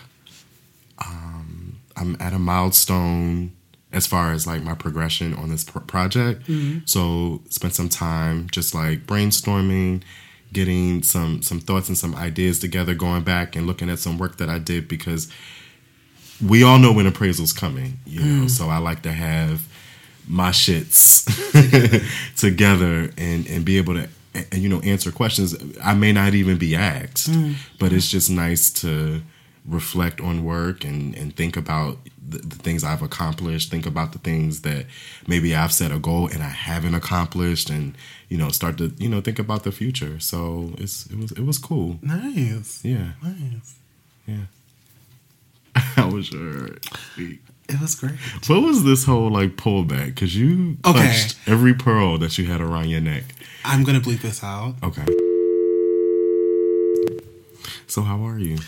Um, 1.05 1.79
I'm 1.97 2.17
at 2.21 2.33
a 2.33 2.39
milestone 2.39 3.53
as 3.93 4.07
far 4.07 4.33
as 4.33 4.47
like 4.47 4.63
my 4.63 4.75
progression 4.75 5.35
on 5.35 5.49
this 5.51 5.65
pro- 5.65 5.83
project. 5.83 6.49
So 6.87 7.43
spent 7.51 7.75
some 7.75 7.89
time 7.89 8.49
just 8.51 8.75
like 8.75 9.07
brainstorming, 9.07 10.03
getting 10.53 11.03
some 11.03 11.43
some 11.43 11.61
thoughts 11.61 11.89
and 11.89 11.99
some 11.99 12.15
ideas 12.15 12.59
together, 12.59 12.95
going 12.95 13.23
back 13.23 13.57
and 13.57 13.67
looking 13.67 13.91
at 13.91 13.99
some 13.99 14.19
work 14.19 14.37
that 14.39 14.49
I 14.49 14.59
did 14.59 14.89
because 14.89 15.31
we 16.45 16.63
all 16.63 16.79
know 16.79 16.93
when 16.93 17.07
appraisal's 17.07 17.53
coming, 17.53 17.99
you 18.07 18.21
know. 18.21 18.45
Mm. 18.47 18.51
So 18.51 18.69
I 18.69 18.79
like 18.79 19.03
to 19.03 19.13
have 19.13 19.67
my 20.29 20.51
shits 20.51 21.25
together 22.37 23.11
and 23.17 23.47
and 23.47 23.65
be 23.65 23.79
able 23.79 23.95
to 23.95 24.09
and 24.35 24.63
you 24.63 24.69
know 24.69 24.81
answer 24.81 25.11
questions 25.13 25.55
I 25.83 25.95
may 25.95 26.13
not 26.13 26.35
even 26.35 26.59
be 26.59 26.75
asked, 26.77 27.31
mm. 27.31 27.55
but 27.79 27.93
it's 27.93 28.11
just 28.11 28.31
nice 28.31 28.71
to 28.83 29.23
reflect 29.67 30.21
on 30.21 30.45
work 30.45 30.85
and 30.85 31.15
and 31.17 31.35
think 31.35 31.57
about 31.57 31.99
the, 32.29 32.39
the 32.39 32.57
things 32.57 32.85
I've 32.85 33.03
accomplished. 33.03 33.71
Think 33.71 33.87
about 33.87 34.13
the 34.13 34.19
things 34.19 34.63
that 34.63 34.87
maybe 35.27 35.55
I've 35.55 35.73
set 35.73 35.93
a 35.93 35.99
goal 35.99 36.29
and 36.29 36.43
I 36.43 36.49
haven't 36.49 36.95
accomplished, 36.95 37.71
and 37.71 37.97
you 38.29 38.37
know, 38.37 38.51
start 38.51 38.79
to 38.79 38.93
you 38.99 39.09
know 39.09 39.21
think 39.21 39.39
about 39.39 39.65
the 39.65 39.73
future. 39.73 40.19
So 40.21 40.73
it's 40.79 41.07
it 41.07 41.19
was 41.19 41.33
it 41.33 41.45
was 41.45 41.59
cool. 41.59 41.99
Nice. 42.03 42.85
Yeah, 42.85 43.13
Nice. 43.23 43.77
yeah. 44.27 44.47
How 45.97 46.09
was 46.11 46.33
your 46.33 46.71
week? 47.19 47.41
It 47.69 47.81
was 47.81 47.95
great. 47.97 48.15
What 48.47 48.63
was 48.63 48.85
this 48.85 49.05
whole 49.05 49.31
like 49.31 49.57
pullback? 49.57 50.07
Because 50.15 50.37
you 50.37 50.77
Okay. 50.87 51.23
every 51.47 51.75
pearl 51.75 52.17
that 52.19 52.39
you 52.39 52.47
had 52.47 52.61
around 52.61 52.89
your 52.91 53.01
neck. 53.01 53.25
I'm 53.65 53.83
gonna 53.85 54.01
bleep 54.01 54.21
this 54.23 54.43
out. 54.45 54.77
Okay. 54.83 55.05
So 57.89 58.03
how 58.03 58.27
are 58.27 58.39
you? 58.39 58.59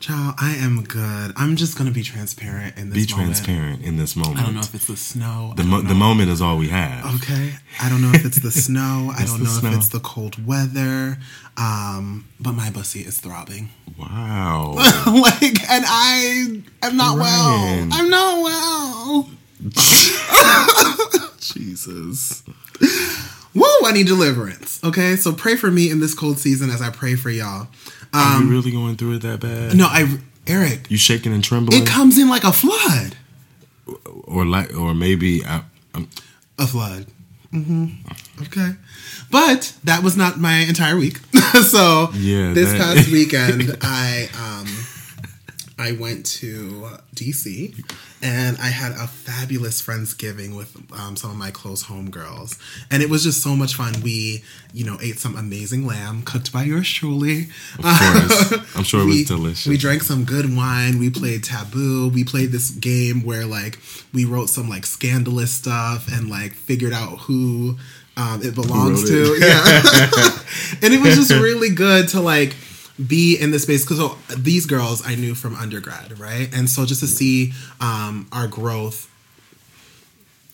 Child, 0.00 0.34
I 0.38 0.54
am 0.56 0.82
good. 0.84 1.32
I'm 1.36 1.56
just 1.56 1.76
gonna 1.76 1.90
be 1.90 2.02
transparent 2.02 2.78
in 2.78 2.88
Be 2.88 3.00
this 3.00 3.10
moment. 3.10 3.28
Be 3.28 3.34
transparent 3.34 3.84
in 3.84 3.96
this 3.98 4.16
moment. 4.16 4.38
I 4.38 4.44
don't 4.44 4.54
know 4.54 4.60
if 4.60 4.74
it's 4.74 4.86
the 4.86 4.96
snow. 4.96 5.52
the 5.56 5.62
mo- 5.62 5.82
the 5.82 5.94
moment 5.94 6.30
is 6.30 6.40
all 6.40 6.56
we 6.56 6.68
have. 6.68 7.04
Okay. 7.16 7.52
I 7.82 7.90
don't 7.90 8.00
know 8.00 8.10
if 8.14 8.24
it's 8.24 8.40
the 8.40 8.50
snow. 8.66 9.12
I 9.14 9.26
don't 9.26 9.40
know 9.42 9.50
snow. 9.50 9.68
if 9.72 9.76
it's 9.76 9.88
the 9.90 10.00
cold 10.00 10.46
weather. 10.46 11.18
Um, 11.58 12.26
but 12.40 12.52
my 12.52 12.70
pussy 12.70 13.00
is 13.00 13.18
throbbing. 13.18 13.68
Wow. 13.98 14.72
like, 15.06 15.70
and 15.70 15.84
I 15.86 16.62
am 16.82 16.96
not 16.96 17.18
Ryan. 17.18 17.90
well. 17.90 17.98
I'm 18.00 18.08
not 18.08 18.42
well. 18.42 19.30
Jesus. 21.40 22.42
Woo! 23.54 23.64
I 23.84 23.92
need 23.92 24.06
deliverance. 24.06 24.82
Okay, 24.82 25.16
so 25.16 25.32
pray 25.34 25.56
for 25.56 25.70
me 25.70 25.90
in 25.90 26.00
this 26.00 26.14
cold 26.14 26.38
season 26.38 26.70
as 26.70 26.80
I 26.80 26.88
pray 26.88 27.16
for 27.16 27.28
y'all. 27.28 27.68
Are 28.12 28.42
you 28.42 28.50
really 28.50 28.70
going 28.72 28.96
through 28.96 29.14
it 29.16 29.22
that 29.22 29.40
bad? 29.40 29.72
Um, 29.72 29.76
No, 29.78 29.86
I 29.86 30.18
Eric. 30.46 30.90
You 30.90 30.96
shaking 30.96 31.32
and 31.32 31.44
trembling, 31.44 31.82
It 31.82 31.86
comes 31.86 32.18
in 32.18 32.28
like 32.28 32.44
a 32.44 32.52
flood. 32.52 33.16
or 34.24 34.44
like, 34.44 34.74
or 34.76 34.94
maybe 34.94 35.44
I, 35.44 35.62
I'm, 35.94 36.08
A 36.58 36.66
flood. 36.66 37.06
hmm 37.50 37.86
Okay, 38.42 38.72
but 39.30 39.72
that 39.84 40.02
was 40.02 40.16
not 40.16 40.38
my 40.40 40.54
entire 40.60 40.96
week. 40.96 41.18
so 41.68 42.10
Yeah, 42.14 42.52
this 42.52 42.70
that- 42.72 42.78
past 42.96 43.10
weekend 43.10 43.76
I 43.82 44.28
um 44.34 44.66
I 45.80 45.92
went 45.92 46.26
to 46.26 46.88
DC 47.14 47.74
and 48.22 48.58
I 48.58 48.66
had 48.66 48.92
a 48.92 49.06
fabulous 49.06 49.80
Friendsgiving 49.80 50.54
with 50.54 50.76
um, 50.92 51.16
some 51.16 51.30
of 51.30 51.38
my 51.38 51.50
close 51.50 51.84
homegirls. 51.84 52.58
And 52.90 53.02
it 53.02 53.08
was 53.08 53.22
just 53.22 53.42
so 53.42 53.56
much 53.56 53.76
fun. 53.76 53.94
We, 54.02 54.44
you 54.74 54.84
know, 54.84 54.98
ate 55.00 55.18
some 55.18 55.36
amazing 55.36 55.86
lamb 55.86 56.20
cooked 56.22 56.52
by 56.52 56.64
yours 56.64 56.86
truly. 56.86 57.48
of 57.78 57.84
course. 57.84 58.52
I'm 58.76 58.84
sure 58.84 59.00
it 59.00 59.06
we, 59.06 59.20
was 59.20 59.28
delicious. 59.28 59.66
We 59.66 59.78
drank 59.78 60.02
some 60.02 60.24
good 60.24 60.54
wine. 60.54 60.98
We 60.98 61.08
played 61.08 61.44
Taboo. 61.44 62.10
We 62.10 62.24
played 62.24 62.52
this 62.52 62.70
game 62.70 63.24
where 63.24 63.46
like 63.46 63.78
we 64.12 64.26
wrote 64.26 64.50
some 64.50 64.68
like 64.68 64.84
scandalous 64.84 65.50
stuff 65.50 66.12
and 66.12 66.28
like 66.28 66.52
figured 66.52 66.92
out 66.92 67.20
who 67.20 67.78
um, 68.18 68.42
it 68.42 68.54
belongs 68.54 69.08
to. 69.08 69.34
it. 69.34 69.40
Yeah, 69.40 70.82
and 70.82 70.92
it 70.92 71.00
was 71.00 71.16
just 71.16 71.30
really 71.30 71.70
good 71.70 72.08
to 72.08 72.20
like 72.20 72.54
be 73.06 73.36
in 73.40 73.50
this 73.50 73.62
space 73.62 73.84
because 73.84 73.98
so, 73.98 74.18
these 74.36 74.66
girls 74.66 75.06
I 75.06 75.14
knew 75.14 75.34
from 75.34 75.54
undergrad, 75.56 76.18
right? 76.18 76.48
And 76.54 76.68
so 76.68 76.84
just 76.84 77.00
to 77.00 77.06
see 77.06 77.52
um, 77.80 78.28
our 78.32 78.46
growth 78.46 79.08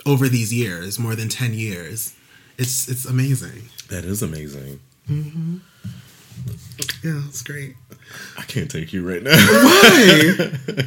over 0.05 0.29
these 0.29 0.53
years, 0.53 0.99
more 0.99 1.15
than 1.15 1.29
ten 1.29 1.55
years, 1.55 2.15
it's 2.59 2.89
it's 2.89 3.05
amazing. 3.05 3.63
that 3.91 4.05
is 4.05 4.23
amazing. 4.23 4.81
Mm-hmm. 5.09 5.57
Yeah, 7.03 7.23
it's 7.29 7.43
great. 7.43 7.77
I 8.39 8.43
can't 8.43 8.71
take 8.71 8.93
you 8.93 9.09
right 9.09 9.23
now. 9.23 9.37
Why? 9.37 10.85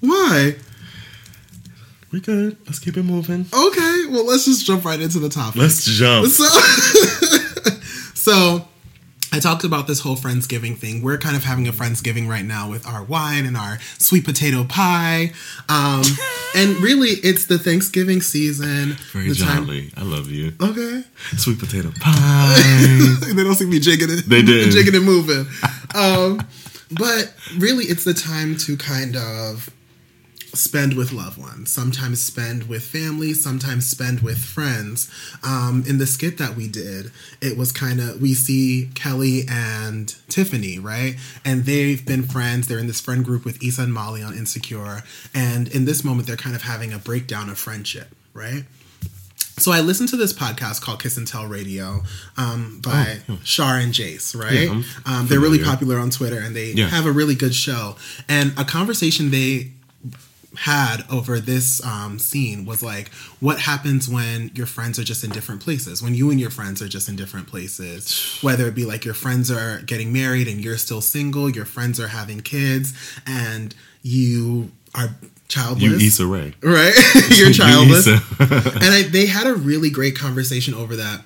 Why? 0.00 0.54
we 2.12 2.20
good. 2.20 2.56
Let's 2.66 2.78
keep 2.80 2.96
it 2.96 3.04
moving. 3.04 3.46
Okay, 3.52 4.04
well, 4.08 4.26
let's 4.26 4.44
just 4.44 4.66
jump 4.66 4.84
right 4.84 5.00
into 5.00 5.18
the 5.20 5.28
topic. 5.28 5.60
Let's 5.60 5.84
jump. 5.84 6.26
So, 6.26 6.44
so 8.14 8.68
I 9.32 9.38
talked 9.38 9.62
about 9.64 9.86
this 9.86 10.00
whole 10.00 10.16
Friendsgiving 10.16 10.76
thing. 10.76 11.02
We're 11.02 11.18
kind 11.18 11.36
of 11.36 11.44
having 11.44 11.68
a 11.68 11.72
Friendsgiving 11.72 12.28
right 12.28 12.44
now 12.44 12.68
with 12.68 12.86
our 12.86 13.04
wine 13.04 13.46
and 13.46 13.56
our 13.56 13.78
sweet 13.98 14.24
potato 14.24 14.64
pie. 14.64 15.32
Um, 15.68 16.02
and 16.56 16.76
really, 16.78 17.10
it's 17.10 17.46
the 17.46 17.58
Thanksgiving 17.58 18.22
season. 18.22 18.96
Very 19.12 19.28
the 19.28 19.34
time- 19.36 19.68
I 19.96 20.02
love 20.02 20.30
you. 20.30 20.52
Okay. 20.60 21.04
Sweet 21.36 21.58
potato 21.60 21.92
pie. 22.00 22.56
they 23.34 23.44
don't 23.44 23.54
see 23.54 23.66
me 23.66 23.78
jigging 23.78 24.10
it. 24.10 24.24
They 24.28 24.42
did. 24.42 24.70
jigging 24.72 24.96
and 24.96 25.04
moving. 25.04 25.46
Um, 25.94 26.40
but 26.98 27.32
really, 27.56 27.84
it's 27.84 28.04
the 28.04 28.14
time 28.14 28.56
to 28.58 28.76
kind 28.76 29.16
of 29.16 29.70
spend 30.52 30.94
with 30.94 31.12
loved 31.12 31.38
ones. 31.38 31.72
Sometimes 31.72 32.20
spend 32.20 32.68
with 32.68 32.82
family. 32.84 33.32
Sometimes 33.34 33.86
spend 33.88 34.20
with 34.20 34.38
friends. 34.38 35.10
Um, 35.42 35.84
in 35.86 35.98
the 35.98 36.06
skit 36.06 36.38
that 36.38 36.56
we 36.56 36.68
did, 36.68 37.10
it 37.40 37.56
was 37.56 37.72
kind 37.72 38.00
of 38.00 38.20
we 38.20 38.34
see 38.34 38.90
Kelly 38.94 39.44
and 39.48 40.14
Tiffany, 40.28 40.78
right? 40.78 41.16
And 41.44 41.64
they've 41.64 42.04
been 42.04 42.22
friends. 42.24 42.68
They're 42.68 42.78
in 42.78 42.86
this 42.88 43.00
friend 43.00 43.24
group 43.24 43.44
with 43.44 43.62
Issa 43.62 43.82
and 43.82 43.92
Molly 43.94 44.22
on 44.22 44.34
Insecure. 44.36 45.02
And 45.34 45.68
in 45.68 45.84
this 45.84 46.02
moment, 46.04 46.26
they're 46.26 46.36
kind 46.36 46.56
of 46.56 46.62
having 46.62 46.92
a 46.92 46.98
breakdown 46.98 47.48
of 47.48 47.58
friendship, 47.58 48.08
right? 48.34 48.64
So 49.58 49.72
I 49.72 49.80
listened 49.80 50.08
to 50.08 50.16
this 50.16 50.32
podcast 50.32 50.80
called 50.80 51.02
Kiss 51.02 51.18
and 51.18 51.26
Tell 51.26 51.46
Radio 51.46 52.02
um, 52.38 52.80
by 52.82 53.18
Shar 53.44 53.76
and 53.76 53.92
Jace, 53.92 54.34
right? 54.34 54.68
Oh, 54.70 54.82
Yeah, 55.06 55.18
um, 55.18 55.26
they're 55.26 55.38
really 55.38 55.62
popular 55.62 55.98
on 55.98 56.08
Twitter 56.08 56.38
and 56.38 56.56
they 56.56 56.72
Yeah. 56.72 56.88
have 56.88 57.04
a 57.04 57.12
really 57.12 57.34
good 57.34 57.54
show. 57.54 57.96
And 58.26 58.54
a 58.58 58.64
conversation 58.64 59.30
they 59.30 59.72
had 60.56 61.04
over 61.10 61.38
this 61.38 61.84
um, 61.84 62.18
scene 62.18 62.64
was 62.64 62.82
like, 62.82 63.08
what 63.38 63.60
happens 63.60 64.08
when 64.08 64.50
your 64.54 64.66
friends 64.66 64.98
are 64.98 65.04
just 65.04 65.22
in 65.22 65.30
different 65.30 65.62
places? 65.62 66.02
When 66.02 66.14
you 66.14 66.30
and 66.30 66.40
your 66.40 66.50
friends 66.50 66.82
are 66.82 66.88
just 66.88 67.08
in 67.08 67.16
different 67.16 67.46
places, 67.46 68.38
whether 68.42 68.66
it 68.66 68.74
be 68.74 68.84
like 68.84 69.04
your 69.04 69.14
friends 69.14 69.50
are 69.50 69.80
getting 69.82 70.12
married 70.12 70.48
and 70.48 70.60
you're 70.60 70.78
still 70.78 71.00
single, 71.00 71.48
your 71.48 71.64
friends 71.64 72.00
are 72.00 72.08
having 72.08 72.40
kids, 72.40 72.92
and 73.26 73.74
you 74.02 74.72
are 74.94 75.10
childless. 75.48 75.82
you 75.82 76.06
Issa 76.06 76.26
Rae. 76.26 76.54
Right? 76.62 76.94
You're 77.30 77.52
childless. 77.52 78.06
Issa. 78.06 78.22
and 78.40 78.94
I, 78.94 79.02
they 79.02 79.26
had 79.26 79.46
a 79.46 79.54
really 79.54 79.90
great 79.90 80.16
conversation 80.16 80.74
over 80.74 80.96
that. 80.96 81.22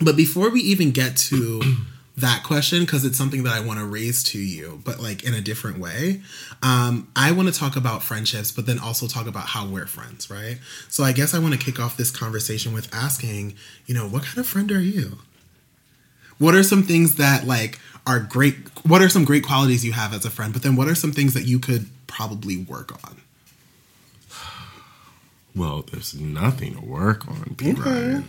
But 0.00 0.16
before 0.16 0.50
we 0.50 0.60
even 0.60 0.90
get 0.90 1.16
to 1.16 1.62
that 2.16 2.44
question, 2.44 2.80
because 2.80 3.04
it's 3.04 3.18
something 3.18 3.42
that 3.42 3.52
I 3.52 3.60
want 3.60 3.80
to 3.80 3.84
raise 3.84 4.22
to 4.24 4.38
you, 4.38 4.80
but 4.84 5.00
like 5.00 5.24
in 5.24 5.34
a 5.34 5.40
different 5.40 5.78
way, 5.78 6.22
um, 6.62 7.08
I 7.16 7.32
want 7.32 7.52
to 7.52 7.58
talk 7.58 7.74
about 7.74 8.02
friendships, 8.02 8.52
but 8.52 8.66
then 8.66 8.78
also 8.78 9.08
talk 9.08 9.26
about 9.26 9.46
how 9.46 9.66
we're 9.66 9.86
friends, 9.86 10.30
right? 10.30 10.58
So 10.88 11.02
I 11.02 11.12
guess 11.12 11.34
I 11.34 11.40
want 11.40 11.54
to 11.54 11.60
kick 11.60 11.80
off 11.80 11.96
this 11.96 12.12
conversation 12.12 12.72
with 12.72 12.94
asking, 12.94 13.54
you 13.86 13.94
know, 13.94 14.06
what 14.06 14.22
kind 14.24 14.38
of 14.38 14.46
friend 14.46 14.70
are 14.70 14.80
you? 14.80 15.18
What 16.38 16.54
are 16.54 16.62
some 16.62 16.84
things 16.84 17.16
that 17.16 17.46
like 17.46 17.80
are 18.06 18.20
great? 18.20 18.56
What 18.84 19.02
are 19.02 19.08
some 19.08 19.24
great 19.24 19.44
qualities 19.44 19.84
you 19.84 19.92
have 19.92 20.14
as 20.14 20.24
a 20.24 20.30
friend? 20.30 20.52
But 20.52 20.62
then 20.62 20.76
what 20.76 20.88
are 20.88 20.94
some 20.94 21.12
things 21.12 21.34
that 21.34 21.44
you 21.44 21.58
could 21.58 21.86
probably 22.06 22.56
work 22.56 22.92
on? 23.04 23.16
Well, 25.56 25.82
there's 25.90 26.14
nothing 26.14 26.74
to 26.74 26.80
work 26.80 27.28
on, 27.28 27.54
P. 27.56 27.72
Okay. 27.72 27.80
Ryan. 27.80 28.28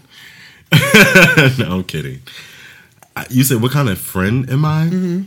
no, 1.59 1.77
I'm 1.77 1.83
kidding. 1.83 2.21
You 3.29 3.43
said, 3.43 3.61
what 3.61 3.71
kind 3.71 3.87
of 3.89 3.97
friend 3.99 4.49
am 4.49 4.65
I? 4.65 4.85
Mm-hmm. 4.87 5.21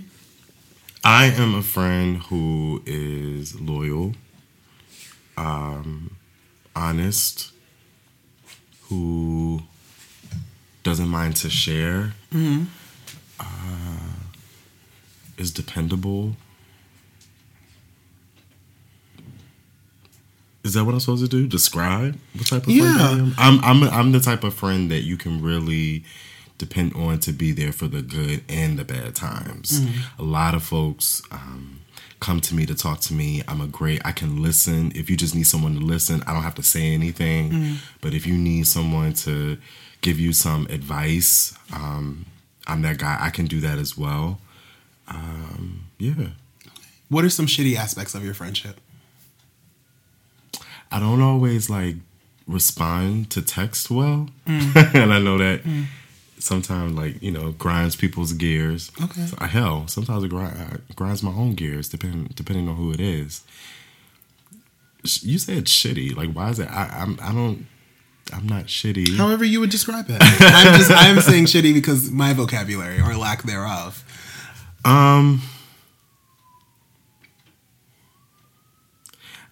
I 1.04 1.26
am 1.26 1.54
a 1.54 1.62
friend 1.62 2.18
who 2.24 2.82
is 2.84 3.58
loyal, 3.60 4.14
um, 5.38 6.14
honest, 6.76 7.52
who 8.88 9.62
doesn't 10.82 11.08
mind 11.08 11.36
to 11.36 11.48
share, 11.50 12.12
Mm-hmm. 12.32 12.64
uh, 13.40 14.14
is 15.38 15.50
dependable. 15.50 16.36
Is 20.64 20.74
that 20.74 20.84
what 20.84 20.92
I'm 20.92 21.00
supposed 21.00 21.22
to 21.24 21.28
do? 21.28 21.46
Describe 21.46 22.18
what 22.34 22.46
type 22.46 22.66
of 22.66 22.74
friend 22.76 23.00
I 23.00 23.12
am? 23.12 23.34
I'm 23.38 23.64
I'm 23.64 23.82
I'm 23.90 24.12
the 24.12 24.20
type 24.20 24.44
of 24.44 24.52
friend 24.52 24.90
that 24.90 25.00
you 25.04 25.16
can 25.16 25.40
really 25.40 26.04
depend 26.58 26.94
on 26.94 27.18
to 27.20 27.32
be 27.32 27.52
there 27.52 27.72
for 27.72 27.86
the 27.88 28.02
good 28.02 28.42
and 28.48 28.78
the 28.78 28.84
bad 28.84 29.14
times. 29.14 29.80
A 30.18 30.22
lot 30.22 30.54
of 30.54 30.62
folks 30.62 31.22
um, 31.30 31.80
come 32.20 32.40
to 32.42 32.54
me 32.54 32.66
to 32.66 32.74
talk 32.74 33.00
to 33.02 33.14
me. 33.14 33.42
I'm 33.48 33.60
a 33.60 33.66
great. 33.66 34.00
I 34.04 34.12
can 34.12 34.42
listen. 34.42 34.92
If 34.94 35.08
you 35.08 35.16
just 35.16 35.34
need 35.34 35.44
someone 35.46 35.74
to 35.74 35.80
listen, 35.80 36.22
I 36.26 36.32
don't 36.34 36.42
have 36.42 36.56
to 36.56 36.62
say 36.62 36.92
anything. 36.92 37.76
But 38.00 38.12
if 38.14 38.26
you 38.26 38.34
need 38.36 38.66
someone 38.66 39.12
to 39.14 39.56
give 40.00 40.18
you 40.20 40.32
some 40.32 40.66
advice, 40.70 41.56
um, 41.72 42.26
I'm 42.66 42.82
that 42.82 42.98
guy. 42.98 43.16
I 43.20 43.30
can 43.30 43.46
do 43.46 43.60
that 43.60 43.78
as 43.78 43.96
well. 43.96 44.40
Um, 45.08 45.84
yeah. 45.98 46.28
What 47.08 47.24
are 47.24 47.30
some 47.30 47.46
shitty 47.46 47.74
aspects 47.76 48.14
of 48.14 48.22
your 48.24 48.34
friendship? 48.34 48.80
I 50.90 50.98
don't 51.00 51.20
always 51.22 51.68
like 51.70 51.96
respond 52.46 53.30
to 53.30 53.42
text 53.42 53.90
well, 53.90 54.28
Mm. 54.46 54.94
and 54.94 55.12
I 55.12 55.18
know 55.18 55.36
that 55.38 55.60
sometimes 56.40 56.94
like 56.94 57.22
you 57.22 57.30
know 57.30 57.52
grinds 57.52 57.96
people's 57.96 58.32
gears. 58.32 58.90
Okay. 59.02 59.26
So, 59.26 59.36
uh, 59.38 59.46
hell, 59.46 59.88
sometimes 59.88 60.24
it 60.24 60.28
grind, 60.28 60.56
uh, 60.56 60.76
grinds 60.94 61.22
my 61.22 61.30
own 61.30 61.54
gears, 61.54 61.88
depending 61.88 62.30
depending 62.34 62.68
on 62.68 62.76
who 62.76 62.92
it 62.92 63.00
is. 63.00 63.42
You 65.22 65.38
said 65.38 65.64
shitty. 65.66 66.16
Like, 66.16 66.32
why 66.32 66.50
is 66.50 66.58
it? 66.58 66.68
I, 66.70 66.88
I'm 67.00 67.18
I 67.22 67.32
don't. 67.32 67.66
I'm 68.32 68.46
not 68.46 68.66
shitty. 68.66 69.16
However 69.16 69.44
you 69.44 69.60
would 69.60 69.70
describe 69.70 70.06
it. 70.08 70.18
I'm 70.20 70.78
just 70.78 70.90
I'm 70.90 71.20
saying 71.20 71.46
shitty 71.46 71.72
because 71.72 72.10
my 72.10 72.32
vocabulary 72.32 73.00
or 73.00 73.16
lack 73.16 73.42
thereof. 73.42 74.04
Um, 74.84 75.42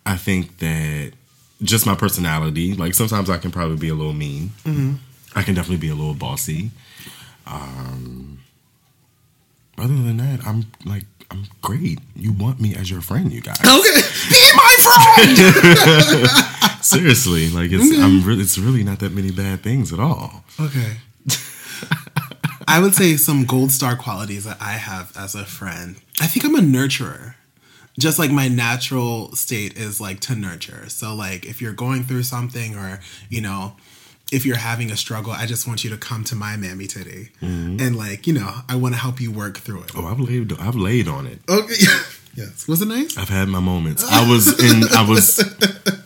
I 0.05 0.17
think 0.17 0.59
that 0.59 1.13
just 1.63 1.87
my 1.87 1.95
personality. 1.95 2.75
Like 2.75 2.95
sometimes 2.95 3.31
I 3.31 3.39
can 3.39 3.51
probably 3.51 3.77
be 3.77 3.89
a 3.89 3.95
little 3.95 4.13
mean. 4.13 4.51
Mm-hmm. 4.65 4.95
I 5.37 5.43
can 5.43 5.55
definitely 5.55 5.77
be 5.77 5.91
a 5.91 5.95
little 5.95 6.15
bossy. 6.15 6.71
Um, 7.47 8.41
other 9.79 9.95
than 9.95 10.17
that, 10.17 10.45
I'm 10.47 10.65
like 10.85 11.05
I'm 11.31 11.45
great. 11.61 12.01
You 12.15 12.33
want 12.33 12.61
me 12.61 12.75
as 12.75 12.91
your 12.91 13.01
friend, 13.03 13.33
you 13.33 13.41
guys. 13.41 13.61
Okay. 13.61 14.01
Be 14.31 14.53
my 14.57 14.77
friend. 15.15 16.85
Seriously, 16.85 17.51
like 17.51 17.71
it's 17.73 17.99
I'm 17.99 18.23
really 18.23 18.43
it's 18.43 18.59
really 18.59 18.83
not 18.83 19.01
that 19.01 19.13
many 19.13 19.31
bad 19.31 19.63
things 19.63 19.93
at 19.93 20.01
all. 20.01 20.45
Okay. 20.59 20.97
I 22.69 22.81
would 22.81 22.95
say 22.95 23.17
some 23.17 23.45
gold 23.45 23.71
star 23.71 23.97
qualities 23.97 24.45
that 24.45 24.57
I 24.61 24.73
have 24.73 25.17
as 25.17 25.35
a 25.35 25.45
friend. 25.45 25.97
I 26.21 26.27
think 26.27 26.45
I'm 26.45 26.55
a 26.55 26.61
nurturer. 26.61 27.35
Just 27.99 28.19
like 28.19 28.31
my 28.31 28.49
natural 28.49 29.35
state 29.35 29.77
is 29.77 30.01
like 30.01 30.21
to 30.21 30.35
nurture. 30.35 30.89
So 30.89 31.15
like 31.15 31.47
if 31.47 31.63
you're 31.63 31.73
going 31.73 32.05
through 32.05 32.25
something 32.25 32.75
or, 32.77 33.01
you 33.31 33.41
know, 33.41 33.77
if 34.33 34.45
you're 34.45 34.57
having 34.57 34.91
a 34.91 34.97
struggle, 34.97 35.33
I 35.33 35.47
just 35.47 35.69
want 35.69 35.85
you 35.85 35.91
to 35.91 35.97
come 35.97 36.25
to 36.25 36.35
my 36.35 36.57
mammy 36.57 36.87
titty. 36.87 37.31
And 37.41 37.97
like, 37.97 38.27
you 38.27 38.33
know, 38.33 38.53
I 38.69 38.75
want 38.77 38.95
to 38.95 39.01
help 39.01 39.21
you 39.21 39.31
work 39.31 39.59
through 39.59 39.83
it. 39.83 39.93
Oh, 39.97 40.07
I've 40.07 40.19
laid 40.21 40.53
I've 40.59 40.75
laid 40.75 41.07
on 41.09 41.27
it. 41.27 41.39
Okay. 41.49 41.75
yes. 42.35 42.67
Was 42.67 42.83
it 42.83 42.89
nice? 42.89 43.17
I've 43.17 43.29
had 43.29 43.49
my 43.49 43.61
moments. 43.61 44.05
I 44.05 44.29
was 44.29 44.49
in 44.63 44.83
I 44.97 45.09
was 45.09 45.39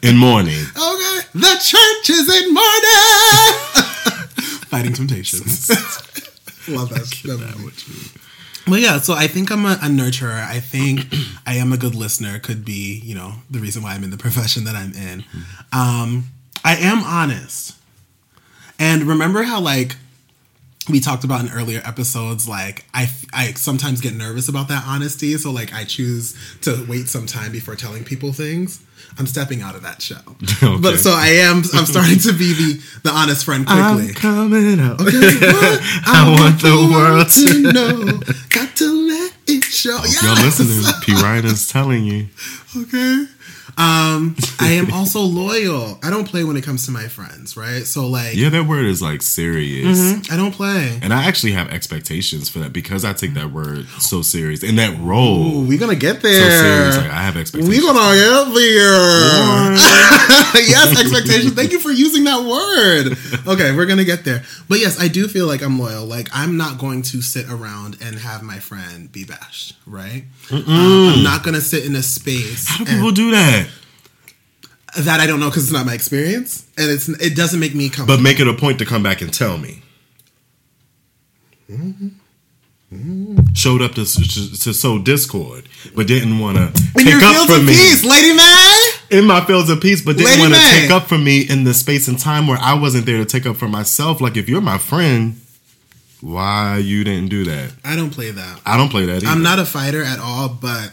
in 0.02 0.16
mourning. 0.16 0.52
Okay. 0.54 1.20
The 1.34 1.56
church 1.62 2.10
is 2.10 2.28
in 2.28 2.52
mourning. 2.52 4.26
Fighting 4.68 4.92
Temptations. 4.92 5.68
Love 6.68 6.90
that. 6.90 7.10
that 7.24 7.58
movie. 7.58 8.20
Well, 8.68 8.78
yeah. 8.78 8.98
So 9.00 9.14
I 9.14 9.26
think 9.26 9.50
I'm 9.50 9.64
a, 9.64 9.72
a 9.82 9.88
nurturer. 9.88 10.46
I 10.46 10.60
think 10.60 11.06
I 11.46 11.54
am 11.54 11.72
a 11.72 11.76
good 11.78 11.94
listener. 11.94 12.38
Could 12.38 12.64
be, 12.66 13.00
you 13.02 13.14
know, 13.14 13.32
the 13.50 13.58
reason 13.60 13.82
why 13.82 13.94
I'm 13.94 14.04
in 14.04 14.10
the 14.10 14.18
profession 14.18 14.64
that 14.64 14.76
I'm 14.76 14.92
in. 14.92 15.24
Um, 15.72 16.24
I 16.62 16.76
am 16.76 17.02
honest. 17.02 17.79
And 18.80 19.04
remember 19.04 19.42
how 19.44 19.60
like 19.60 19.94
we 20.88 20.98
talked 20.98 21.22
about 21.22 21.42
in 21.44 21.50
earlier 21.52 21.80
episodes 21.84 22.48
like 22.48 22.84
I, 22.92 23.08
I 23.32 23.52
sometimes 23.52 24.00
get 24.00 24.14
nervous 24.14 24.48
about 24.48 24.68
that 24.68 24.82
honesty 24.86 25.36
so 25.36 25.52
like 25.52 25.72
i 25.72 25.84
choose 25.84 26.34
to 26.62 26.84
wait 26.88 27.06
some 27.06 27.26
time 27.26 27.52
before 27.52 27.76
telling 27.76 28.02
people 28.02 28.32
things 28.32 28.82
i'm 29.18 29.26
stepping 29.26 29.60
out 29.62 29.76
of 29.76 29.82
that 29.82 30.00
show 30.02 30.16
Okay. 30.62 30.80
but 30.80 30.96
so 30.96 31.10
i 31.12 31.28
am 31.28 31.58
i'm 31.74 31.84
starting 31.84 32.18
to 32.20 32.32
be 32.32 32.54
the 32.54 32.82
the 33.04 33.10
honest 33.10 33.44
friend 33.44 33.66
quickly 33.66 34.08
I'm 34.08 34.14
coming 34.14 34.80
out. 34.80 35.00
Okay, 35.00 35.10
what? 35.52 35.80
I 36.06 36.36
want 36.40 36.60
the 36.60 36.90
world 36.92 37.28
to 37.28 37.72
know 37.72 38.18
got 38.48 38.74
to 38.76 39.08
let 39.08 39.32
it 39.46 39.62
show 39.64 39.90
y'all 39.90 40.02
Yes. 40.08 40.58
listening, 40.58 40.92
P. 41.02 41.12
Ryan 41.22 41.44
is 41.44 41.68
telling 41.68 42.04
you. 42.04 42.26
okay 42.76 43.26
um 43.78 44.36
i 44.60 44.68
am 44.72 44.92
also 44.92 45.20
loyal 45.20 45.98
i 46.02 46.10
don't 46.10 46.26
play 46.28 46.44
when 46.44 46.56
it 46.56 46.62
comes 46.64 46.84
to 46.86 46.90
my 46.90 47.08
friends 47.08 47.56
right 47.56 47.84
so 47.86 48.06
like 48.06 48.34
Yeah, 48.36 48.48
that 48.50 48.66
word 48.66 48.86
is 48.86 49.00
like 49.02 49.22
serious. 49.22 50.30
i 50.30 50.36
don't 50.36 50.52
play 50.52 50.98
And 51.02 51.12
I 51.12 51.24
actually 51.24 51.52
have 51.52 51.68
expectations 51.70 52.48
for 52.48 52.58
that 52.60 52.72
because 52.72 53.04
I 53.04 53.12
take 53.12 53.34
that 53.34 53.50
word 53.52 53.86
so 53.98 54.22
serious. 54.22 54.62
And 54.62 54.78
that 54.78 54.98
role 55.00 55.56
Ooh, 55.56 55.66
we 55.66 55.76
gonna 55.78 55.94
get 55.96 56.16
so 56.22 56.28
there 56.28 56.50
serious. 56.50 56.96
Like 56.96 57.10
I 57.10 57.22
have 57.22 57.36
expectations. 57.36 57.82
We're 57.84 57.92
gonna 57.92 58.14
get 58.14 58.54
there. 58.54 59.74
yes, 60.68 60.98
expectations. 61.00 61.52
Thank 61.54 61.72
you 61.72 61.78
for 61.80 61.90
using 61.90 62.24
that 62.24 62.40
word. 62.44 63.16
Okay, 63.46 63.74
we're 63.74 63.86
gonna 63.86 64.04
get 64.04 64.24
there. 64.24 64.42
But 64.68 64.78
yes, 64.80 65.00
I 65.00 65.08
do 65.08 65.28
feel 65.28 65.46
like 65.46 65.62
I'm 65.62 65.78
loyal. 65.78 66.04
Like 66.06 66.28
I'm 66.32 66.56
not 66.56 66.78
going 66.78 67.02
to 67.02 67.22
sit 67.22 67.48
around 67.50 67.96
and 68.02 68.16
have 68.18 68.42
my 68.42 68.58
friend 68.58 69.10
be 69.10 69.24
bashed. 69.24 69.76
Right? 69.86 70.24
Um, 70.50 70.64
I'm 70.68 71.22
not 71.22 71.42
gonna 71.44 71.60
sit 71.60 71.84
in 71.84 71.94
a 71.96 72.02
space 72.02 72.68
How 72.68 72.84
do 72.84 72.90
people 72.90 73.10
do 73.12 73.30
that? 73.32 73.68
That 74.98 75.20
I 75.20 75.26
don't 75.26 75.40
know 75.40 75.48
because 75.48 75.64
it's 75.64 75.72
not 75.72 75.86
my 75.86 75.94
experience, 75.94 76.66
and 76.76 76.90
it's 76.90 77.08
it 77.08 77.36
doesn't 77.36 77.60
make 77.60 77.74
me 77.74 77.88
comfortable. 77.88 78.16
But 78.16 78.22
make 78.22 78.40
it 78.40 78.48
a 78.48 78.54
point 78.54 78.78
to 78.80 78.84
come 78.86 79.02
back 79.02 79.20
and 79.20 79.32
tell 79.32 79.56
me. 79.58 79.82
Showed 83.54 83.82
up 83.82 83.92
to, 83.94 84.04
to, 84.04 84.60
to 84.60 84.74
sow 84.74 84.98
discord, 84.98 85.68
but 85.94 86.08
didn't 86.08 86.40
want 86.40 86.56
to 86.56 87.00
in 87.00 87.06
your 87.06 87.20
pick 87.20 87.28
up 87.28 87.34
fields 87.34 87.52
for 87.52 87.60
of 87.60 87.64
me. 87.64 87.72
peace, 87.72 88.04
Lady 88.04 88.34
Mae. 88.34 88.90
in 89.10 89.26
my 89.26 89.40
fields 89.44 89.70
of 89.70 89.80
peace, 89.80 90.02
but 90.04 90.16
didn't 90.16 90.40
want 90.40 90.54
to 90.54 90.60
take 90.60 90.90
up 90.90 91.04
for 91.04 91.16
me 91.18 91.42
in 91.48 91.62
the 91.62 91.72
space 91.72 92.08
and 92.08 92.18
time 92.18 92.48
where 92.48 92.58
I 92.60 92.74
wasn't 92.74 93.06
there 93.06 93.18
to 93.18 93.24
take 93.24 93.46
up 93.46 93.56
for 93.56 93.68
myself. 93.68 94.20
Like 94.20 94.36
if 94.36 94.48
you're 94.48 94.60
my 94.60 94.78
friend, 94.78 95.40
why 96.20 96.78
you 96.78 97.04
didn't 97.04 97.28
do 97.28 97.44
that? 97.44 97.72
I 97.84 97.94
don't 97.94 98.10
play 98.10 98.32
that. 98.32 98.60
I 98.66 98.76
don't 98.76 98.88
play 98.88 99.06
that. 99.06 99.18
Either. 99.18 99.26
I'm 99.28 99.42
not 99.44 99.60
a 99.60 99.64
fighter 99.64 100.02
at 100.02 100.18
all, 100.18 100.48
but 100.48 100.90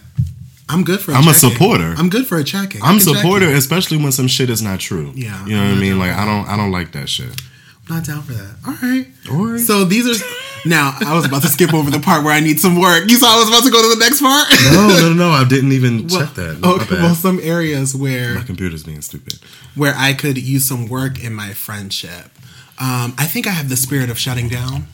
I'm 0.70 0.84
good 0.84 1.00
for. 1.00 1.14
i 1.14 1.16
I'm 1.16 1.28
a 1.28 1.34
supporter. 1.34 1.94
I'm 1.98 2.10
good 2.10 2.28
for 2.28 2.38
a 2.38 2.44
checking. 2.44 2.82
I 2.82 2.88
I'm 2.90 2.98
can 3.00 3.08
check 3.08 3.16
supporter, 3.18 3.50
you. 3.50 3.56
especially 3.56 3.98
when 3.98 4.12
some 4.12 4.28
shit 4.28 4.50
is 4.50 4.62
not 4.62 4.80
true. 4.80 5.12
Yeah, 5.16 5.46
you 5.46 5.56
know 5.56 5.62
I'm 5.62 5.68
what 5.70 5.72
I 5.72 5.74
not 5.76 5.80
mean. 5.82 5.90
down 5.92 6.00
Like 6.00 6.12
I 6.18 6.26
don't, 6.26 6.48
I 6.50 6.58
don't 6.58 6.72
like 6.72 6.92
that 6.92 7.08
shit. 7.10 7.42
I'm 7.90 7.96
not 7.96 8.06
down 8.06 8.22
for 8.24 8.34
that. 8.34 8.56
All 8.68 8.74
right. 8.82 9.08
All 9.32 9.52
right. 9.54 9.60
So 9.60 9.86
these 9.86 10.06
are 10.22 10.26
now. 10.66 10.98
I 11.00 11.16
was 11.16 11.26
about 11.26 11.42
to 11.44 11.48
skip 11.48 11.74
over 11.74 11.90
the 11.90 12.00
part 12.02 12.26
where 12.26 12.34
I 12.34 12.42
need 12.42 12.60
some 12.60 12.80
work. 12.82 13.10
You 13.10 13.16
saw 13.16 13.28
I 13.36 13.40
was 13.40 13.48
about 13.48 13.64
to 13.64 13.72
go 13.72 13.82
to 13.82 13.96
the 13.96 14.00
next 14.04 14.20
part. 14.22 14.48
No, 14.74 14.88
no, 14.90 15.10
no, 15.10 15.14
no. 15.14 15.30
I 15.30 15.46
didn't 15.48 15.72
even 15.72 16.10
check 16.10 16.34
that. 16.34 16.60
No, 16.60 16.76
my 16.76 16.84
okay. 16.84 16.96
bad. 16.96 17.04
Well, 17.04 17.16
some 17.16 17.40
areas 17.42 17.96
where 17.96 18.36
my 18.36 18.44
computer's 18.44 18.84
being 18.84 19.02
stupid. 19.02 19.36
where 19.76 19.94
I 19.96 20.12
could 20.14 20.38
use 20.38 20.68
some 20.68 20.88
work 20.90 21.24
in 21.24 21.34
my 21.34 21.54
friendship. 21.54 22.26
Um, 22.80 23.16
I 23.18 23.26
think 23.26 23.48
I 23.48 23.52
have 23.52 23.70
the 23.70 23.78
spirit 23.78 24.10
of 24.10 24.20
shutting 24.20 24.50
down. 24.50 24.88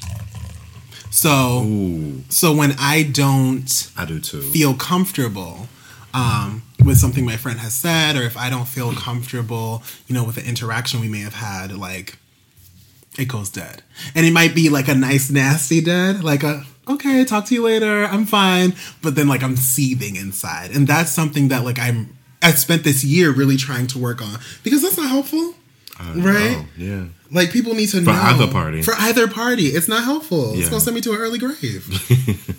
So 1.14 1.62
Ooh, 1.64 2.24
so 2.30 2.56
when 2.56 2.74
I 2.80 3.04
don't 3.04 3.92
I 3.96 4.06
do 4.06 4.20
too. 4.20 4.42
feel 4.42 4.74
comfortable 4.74 5.68
um, 6.12 6.64
with 6.84 6.98
something 6.98 7.24
my 7.24 7.38
friend 7.38 7.60
has 7.60 7.76
said, 7.76 8.16
or 8.16 8.24
if 8.24 8.36
I 8.36 8.50
don't 8.50 8.68
feel 8.68 8.94
comfortable, 8.94 9.84
you 10.08 10.16
know, 10.16 10.24
with 10.24 10.36
the 10.36 10.46
interaction 10.46 11.02
we 11.02 11.08
may 11.08 11.20
have 11.20 11.36
had, 11.36 11.72
like 11.78 12.18
it 13.20 13.26
goes 13.26 13.52
dead. 13.52 13.84
And 14.16 14.26
it 14.26 14.34
might 14.34 14.56
be 14.56 14.70
like 14.70 14.88
a 14.88 14.96
nice, 14.96 15.30
nasty 15.30 15.82
dead, 15.82 16.24
like 16.24 16.42
a 16.42 16.66
okay, 16.90 17.24
talk 17.26 17.46
to 17.46 17.54
you 17.54 17.64
later, 17.64 18.06
I'm 18.06 18.26
fine. 18.26 18.74
But 19.04 19.14
then 19.14 19.28
like 19.28 19.44
I'm 19.44 19.56
seething 19.56 20.16
inside, 20.16 20.72
and 20.72 20.88
that's 20.88 21.12
something 21.12 21.50
that 21.50 21.64
like 21.64 21.78
I'm. 21.78 22.18
I 22.42 22.52
spent 22.52 22.84
this 22.84 23.04
year 23.06 23.32
really 23.32 23.56
trying 23.56 23.86
to 23.88 24.00
work 24.00 24.20
on 24.22 24.40
because 24.64 24.82
that's 24.82 24.98
not 24.98 25.10
helpful. 25.10 25.54
I 26.00 26.14
right? 26.14 26.58
know, 26.58 26.66
Yeah. 26.78 27.06
Like 27.32 27.52
people 27.52 27.74
need 27.76 27.88
to 27.90 27.98
For 28.00 28.06
know 28.06 28.14
for 28.14 28.20
either 28.20 28.48
party. 28.52 28.82
For 28.82 28.94
either 28.98 29.28
party, 29.28 29.68
it's 29.68 29.88
not 29.88 30.04
helpful. 30.04 30.54
It's 30.58 30.70
gonna 30.70 30.82
send 30.82 30.96
me 30.96 31.02
to 31.02 31.12
an 31.14 31.18
early 31.18 31.38
grave. 31.40 31.88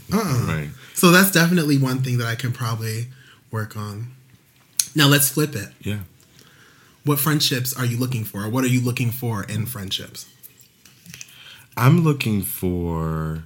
uh-uh. 0.13 0.47
Right. 0.47 0.69
So 0.95 1.11
that's 1.11 1.31
definitely 1.31 1.79
one 1.79 2.03
thing 2.03 2.19
that 2.19 2.27
I 2.27 2.35
can 2.37 2.53
probably 2.53 3.09
work 3.51 3.77
on. 3.77 4.13
Now 4.95 5.09
let's 5.09 5.29
flip 5.29 5.57
it. 5.57 5.71
Yeah. 5.81 6.01
What 7.05 7.19
friendships 7.19 7.77
are 7.77 7.85
you 7.85 7.99
looking 7.99 8.25
for? 8.25 8.49
What 8.49 8.65
are 8.65 8.69
you 8.69 8.81
looking 8.81 9.11
for 9.11 9.45
in 9.45 9.67
friendships? 9.67 10.27
I'm 11.77 12.03
looking 12.05 12.43
for 12.43 13.45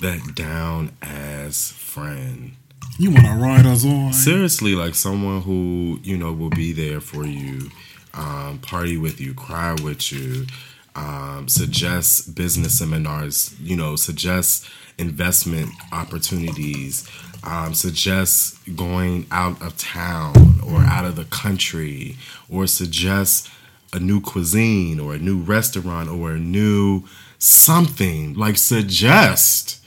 that 0.00 0.34
down 0.34 0.92
ass 1.00 1.72
friend. 1.72 2.52
You 2.98 3.10
want 3.10 3.24
to 3.26 3.32
ride 3.32 3.66
us 3.66 3.84
on? 3.86 4.12
Seriously, 4.12 4.74
like 4.74 4.94
someone 4.94 5.40
who, 5.42 5.98
you 6.02 6.16
know, 6.18 6.32
will 6.32 6.50
be 6.50 6.72
there 6.72 7.00
for 7.00 7.24
you, 7.24 7.70
um, 8.14 8.58
party 8.58 8.96
with 8.96 9.20
you, 9.20 9.34
cry 9.34 9.74
with 9.82 10.12
you, 10.12 10.46
um, 10.94 11.48
suggest 11.48 12.34
business 12.34 12.78
seminars, 12.78 13.54
you 13.60 13.76
know, 13.76 13.96
suggest 13.96 14.68
investment 14.98 15.70
opportunities, 15.90 17.08
um, 17.44 17.74
suggest 17.74 18.58
going 18.76 19.26
out 19.30 19.60
of 19.62 19.76
town 19.78 20.60
or 20.66 20.80
out 20.80 21.04
of 21.04 21.16
the 21.16 21.24
country, 21.24 22.16
or 22.50 22.66
suggest 22.66 23.48
a 23.92 23.98
new 23.98 24.20
cuisine 24.20 25.00
or 25.00 25.14
a 25.14 25.18
new 25.18 25.38
restaurant 25.38 26.08
or 26.08 26.32
a 26.32 26.38
new 26.38 27.04
something. 27.38 28.34
Like, 28.34 28.56
suggest. 28.56 29.82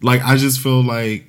Like, 0.00 0.22
I 0.22 0.36
just 0.36 0.60
feel 0.60 0.82
like 0.82 1.26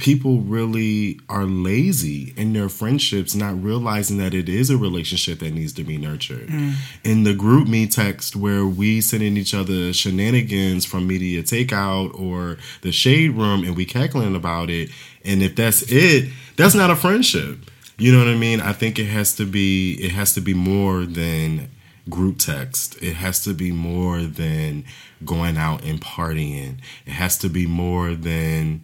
people 0.00 0.40
really 0.40 1.20
are 1.28 1.44
lazy 1.44 2.32
in 2.36 2.52
their 2.52 2.68
friendships, 2.68 3.34
not 3.34 3.62
realizing 3.62 4.16
that 4.18 4.34
it 4.34 4.48
is 4.48 4.70
a 4.70 4.76
relationship 4.76 5.40
that 5.40 5.52
needs 5.52 5.72
to 5.74 5.84
be 5.84 5.98
nurtured. 5.98 6.48
Mm. 6.48 6.74
In 7.04 7.24
the 7.24 7.34
GroupMe 7.34 7.92
text 7.92 8.34
where 8.34 8.66
we 8.66 9.00
sending 9.00 9.36
each 9.36 9.54
other 9.54 9.92
shenanigans 9.92 10.84
from 10.84 11.06
media 11.06 11.42
takeout 11.42 12.18
or 12.18 12.58
the 12.82 12.90
shade 12.90 13.32
room 13.32 13.62
and 13.62 13.76
we 13.76 13.84
cackling 13.84 14.34
about 14.34 14.70
it, 14.70 14.90
and 15.24 15.42
if 15.42 15.54
that's 15.54 15.82
it, 15.88 16.30
that's 16.56 16.74
not 16.74 16.90
a 16.90 16.96
friendship. 16.96 17.58
You 17.98 18.12
know 18.12 18.18
what 18.18 18.28
I 18.28 18.36
mean? 18.36 18.60
I 18.60 18.72
think 18.72 18.98
it 18.98 19.06
has 19.06 19.36
to 19.36 19.44
be 19.44 19.94
it 20.00 20.12
has 20.12 20.32
to 20.34 20.40
be 20.40 20.54
more 20.54 21.04
than 21.04 21.68
group 22.08 22.38
text. 22.38 23.00
It 23.02 23.14
has 23.14 23.44
to 23.44 23.52
be 23.52 23.72
more 23.72 24.22
than 24.22 24.84
going 25.24 25.58
out 25.58 25.84
and 25.84 26.00
partying. 26.00 26.78
It 27.04 27.12
has 27.12 27.36
to 27.38 27.50
be 27.50 27.66
more 27.66 28.14
than 28.14 28.82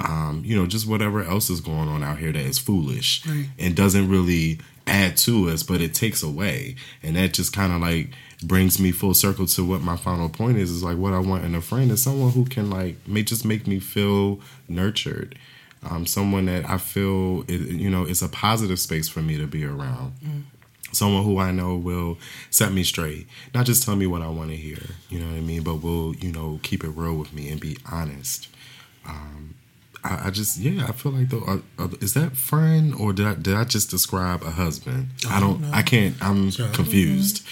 um, 0.00 0.42
you 0.44 0.56
know, 0.56 0.66
just 0.66 0.86
whatever 0.86 1.22
else 1.22 1.50
is 1.50 1.60
going 1.60 1.88
on 1.88 2.02
out 2.02 2.18
here 2.18 2.32
that 2.32 2.40
is 2.40 2.58
foolish 2.58 3.26
Right. 3.26 3.46
and 3.58 3.76
doesn't 3.76 4.08
really 4.08 4.58
add 4.86 5.16
to 5.18 5.48
us, 5.50 5.62
but 5.62 5.80
it 5.80 5.94
takes 5.94 6.22
away. 6.22 6.74
And 7.02 7.16
that 7.16 7.32
just 7.34 7.52
kind 7.52 7.72
of 7.72 7.80
like 7.80 8.10
brings 8.42 8.80
me 8.80 8.90
full 8.92 9.12
circle 9.14 9.46
to 9.46 9.64
what 9.64 9.82
my 9.82 9.96
final 9.96 10.28
point 10.30 10.56
is 10.56 10.70
is 10.70 10.82
like 10.82 10.96
what 10.96 11.12
I 11.12 11.18
want 11.18 11.44
in 11.44 11.54
a 11.54 11.60
friend 11.60 11.90
is 11.90 12.02
someone 12.02 12.32
who 12.32 12.44
can 12.46 12.70
like 12.70 12.96
may 13.06 13.22
just 13.22 13.44
make 13.44 13.66
me 13.66 13.78
feel 13.78 14.40
nurtured. 14.68 15.36
Um, 15.88 16.06
someone 16.06 16.46
that 16.46 16.68
I 16.68 16.76
feel 16.78 17.42
it, 17.48 17.60
you 17.60 17.88
know 17.90 18.04
is 18.04 18.22
a 18.22 18.28
positive 18.28 18.78
space 18.78 19.08
for 19.08 19.20
me 19.20 19.36
to 19.38 19.46
be 19.46 19.64
around. 19.64 20.14
Someone 20.92 21.22
who 21.24 21.38
I 21.38 21.52
know 21.52 21.76
will 21.76 22.18
set 22.50 22.72
me 22.72 22.82
straight, 22.82 23.28
not 23.54 23.64
just 23.64 23.84
tell 23.84 23.94
me 23.94 24.06
what 24.08 24.22
I 24.22 24.28
want 24.28 24.50
to 24.50 24.56
hear, 24.56 24.78
you 25.08 25.20
know 25.20 25.26
what 25.26 25.36
I 25.36 25.40
mean, 25.40 25.62
but 25.62 25.76
will 25.76 26.14
you 26.16 26.32
know 26.32 26.58
keep 26.62 26.82
it 26.84 26.88
real 26.90 27.14
with 27.14 27.32
me 27.32 27.48
and 27.50 27.60
be 27.60 27.76
honest. 27.90 28.48
Um, 29.06 29.54
I, 30.04 30.26
I 30.28 30.30
just 30.30 30.58
yeah, 30.58 30.86
I 30.88 30.92
feel 30.92 31.12
like 31.12 31.28
though 31.28 31.44
uh, 31.46 31.58
uh, 31.78 31.88
is 32.00 32.14
that 32.14 32.36
friend 32.36 32.94
or 32.94 33.12
did 33.12 33.26
I 33.26 33.34
did 33.34 33.54
I 33.54 33.64
just 33.64 33.90
describe 33.90 34.42
a 34.42 34.50
husband? 34.50 35.08
I 35.28 35.40
don't. 35.40 35.62
I 35.72 35.82
can't. 35.82 36.16
I'm 36.22 36.50
Sure. 36.50 36.68
confused. 36.68 37.46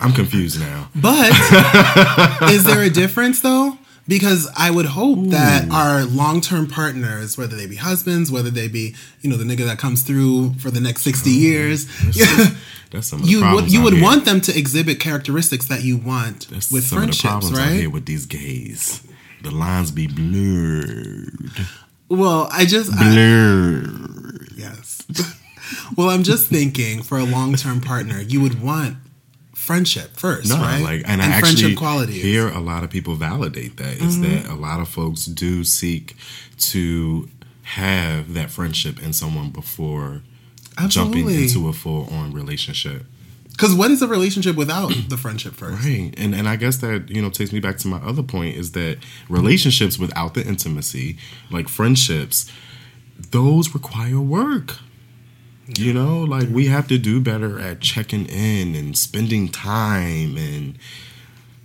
I'm 0.00 0.12
confused 0.12 0.58
now. 0.58 0.88
But 0.96 1.30
is 2.50 2.64
there 2.64 2.82
a 2.82 2.90
difference 2.90 3.40
though? 3.40 3.78
Because 4.08 4.50
I 4.56 4.72
would 4.72 4.86
hope 4.86 5.28
that 5.30 5.70
our 5.70 6.02
long 6.04 6.40
term 6.40 6.66
partners, 6.66 7.38
whether 7.38 7.54
they 7.54 7.68
be 7.68 7.76
husbands, 7.76 8.32
whether 8.32 8.50
they 8.50 8.66
be, 8.66 8.96
you 9.20 9.30
know, 9.30 9.36
the 9.36 9.44
nigga 9.44 9.64
that 9.64 9.78
comes 9.78 10.02
through 10.02 10.54
for 10.54 10.72
the 10.72 10.80
next 10.80 11.02
sixty 11.02 11.30
years, 11.30 11.86
That's 12.90 13.06
some 13.06 13.20
of 13.20 13.26
the 13.26 13.30
you 13.30 13.48
would 13.54 13.72
you 13.72 13.80
would 13.80 13.92
here. 13.94 14.02
want 14.02 14.24
them 14.24 14.40
to 14.40 14.58
exhibit 14.58 14.98
characteristics 14.98 15.66
that 15.68 15.82
you 15.84 15.98
want 15.98 16.48
That's 16.50 16.72
with 16.72 16.82
some 16.84 16.98
of 16.98 17.02
the 17.10 17.12
friendships, 17.16 17.22
problems 17.22 17.58
out 17.60 17.68
here 17.70 17.84
right? 17.84 17.92
with 17.92 18.06
these 18.06 18.26
gays. 18.26 19.02
The 19.42 19.52
lines 19.52 19.92
be 19.92 20.08
blurred, 20.08 21.50
Well, 22.18 22.48
I 22.52 22.64
just 22.66 22.90
I, 22.94 23.14
yes. 24.56 25.02
well, 25.96 26.10
I'm 26.10 26.22
just 26.22 26.48
thinking 26.48 27.02
for 27.02 27.18
a 27.18 27.24
long 27.24 27.54
term 27.56 27.80
partner, 27.80 28.20
you 28.20 28.40
would 28.42 28.60
want 28.62 28.96
friendship 29.54 30.16
first, 30.16 30.48
No, 30.50 30.56
right? 30.56 30.82
like, 30.82 31.02
and, 31.06 31.22
I 31.22 31.38
friendship 31.40 31.64
actually 31.64 31.76
qualities. 31.76 32.22
hear 32.22 32.48
a 32.48 32.60
lot 32.60 32.84
of 32.84 32.90
people 32.90 33.14
validate 33.14 33.76
that. 33.78 33.96
Is 33.96 34.18
Mm-hmm. 34.18 34.46
that 34.48 34.52
a 34.52 34.54
lot 34.56 34.80
of 34.80 34.88
folks 34.88 35.24
do 35.24 35.64
seek 35.64 36.16
to 36.72 37.28
have 37.62 38.34
that 38.34 38.50
friendship 38.50 39.02
in 39.02 39.12
someone 39.12 39.50
before 39.50 40.22
jumping 40.88 41.30
into 41.30 41.68
a 41.68 41.72
full 41.72 42.06
on 42.12 42.32
relationship. 42.32 43.06
Because 43.52 43.74
what 43.74 43.90
is 43.90 44.02
a 44.02 44.08
relationship 44.08 44.56
without 44.56 44.92
the 45.08 45.16
friendship 45.18 45.54
first? 45.54 45.84
Right. 45.84 46.12
And 46.16 46.34
and 46.34 46.48
I 46.48 46.56
guess 46.56 46.78
that, 46.78 47.10
you 47.10 47.22
know, 47.22 47.30
takes 47.30 47.52
me 47.52 47.60
back 47.60 47.76
to 47.78 47.88
my 47.88 47.98
other 47.98 48.22
point 48.22 48.56
is 48.56 48.72
that 48.72 48.98
relationships 49.28 49.98
without 49.98 50.34
the 50.34 50.44
intimacy, 50.44 51.18
like 51.50 51.68
friendships, 51.68 52.50
those 53.30 53.74
require 53.74 54.20
work. 54.20 54.78
You 55.78 55.92
know, 55.92 56.20
like 56.20 56.48
we 56.50 56.66
have 56.66 56.88
to 56.88 56.98
do 56.98 57.20
better 57.20 57.58
at 57.60 57.80
checking 57.80 58.26
in 58.26 58.74
and 58.74 58.98
spending 58.98 59.48
time 59.48 60.36
and 60.36 60.76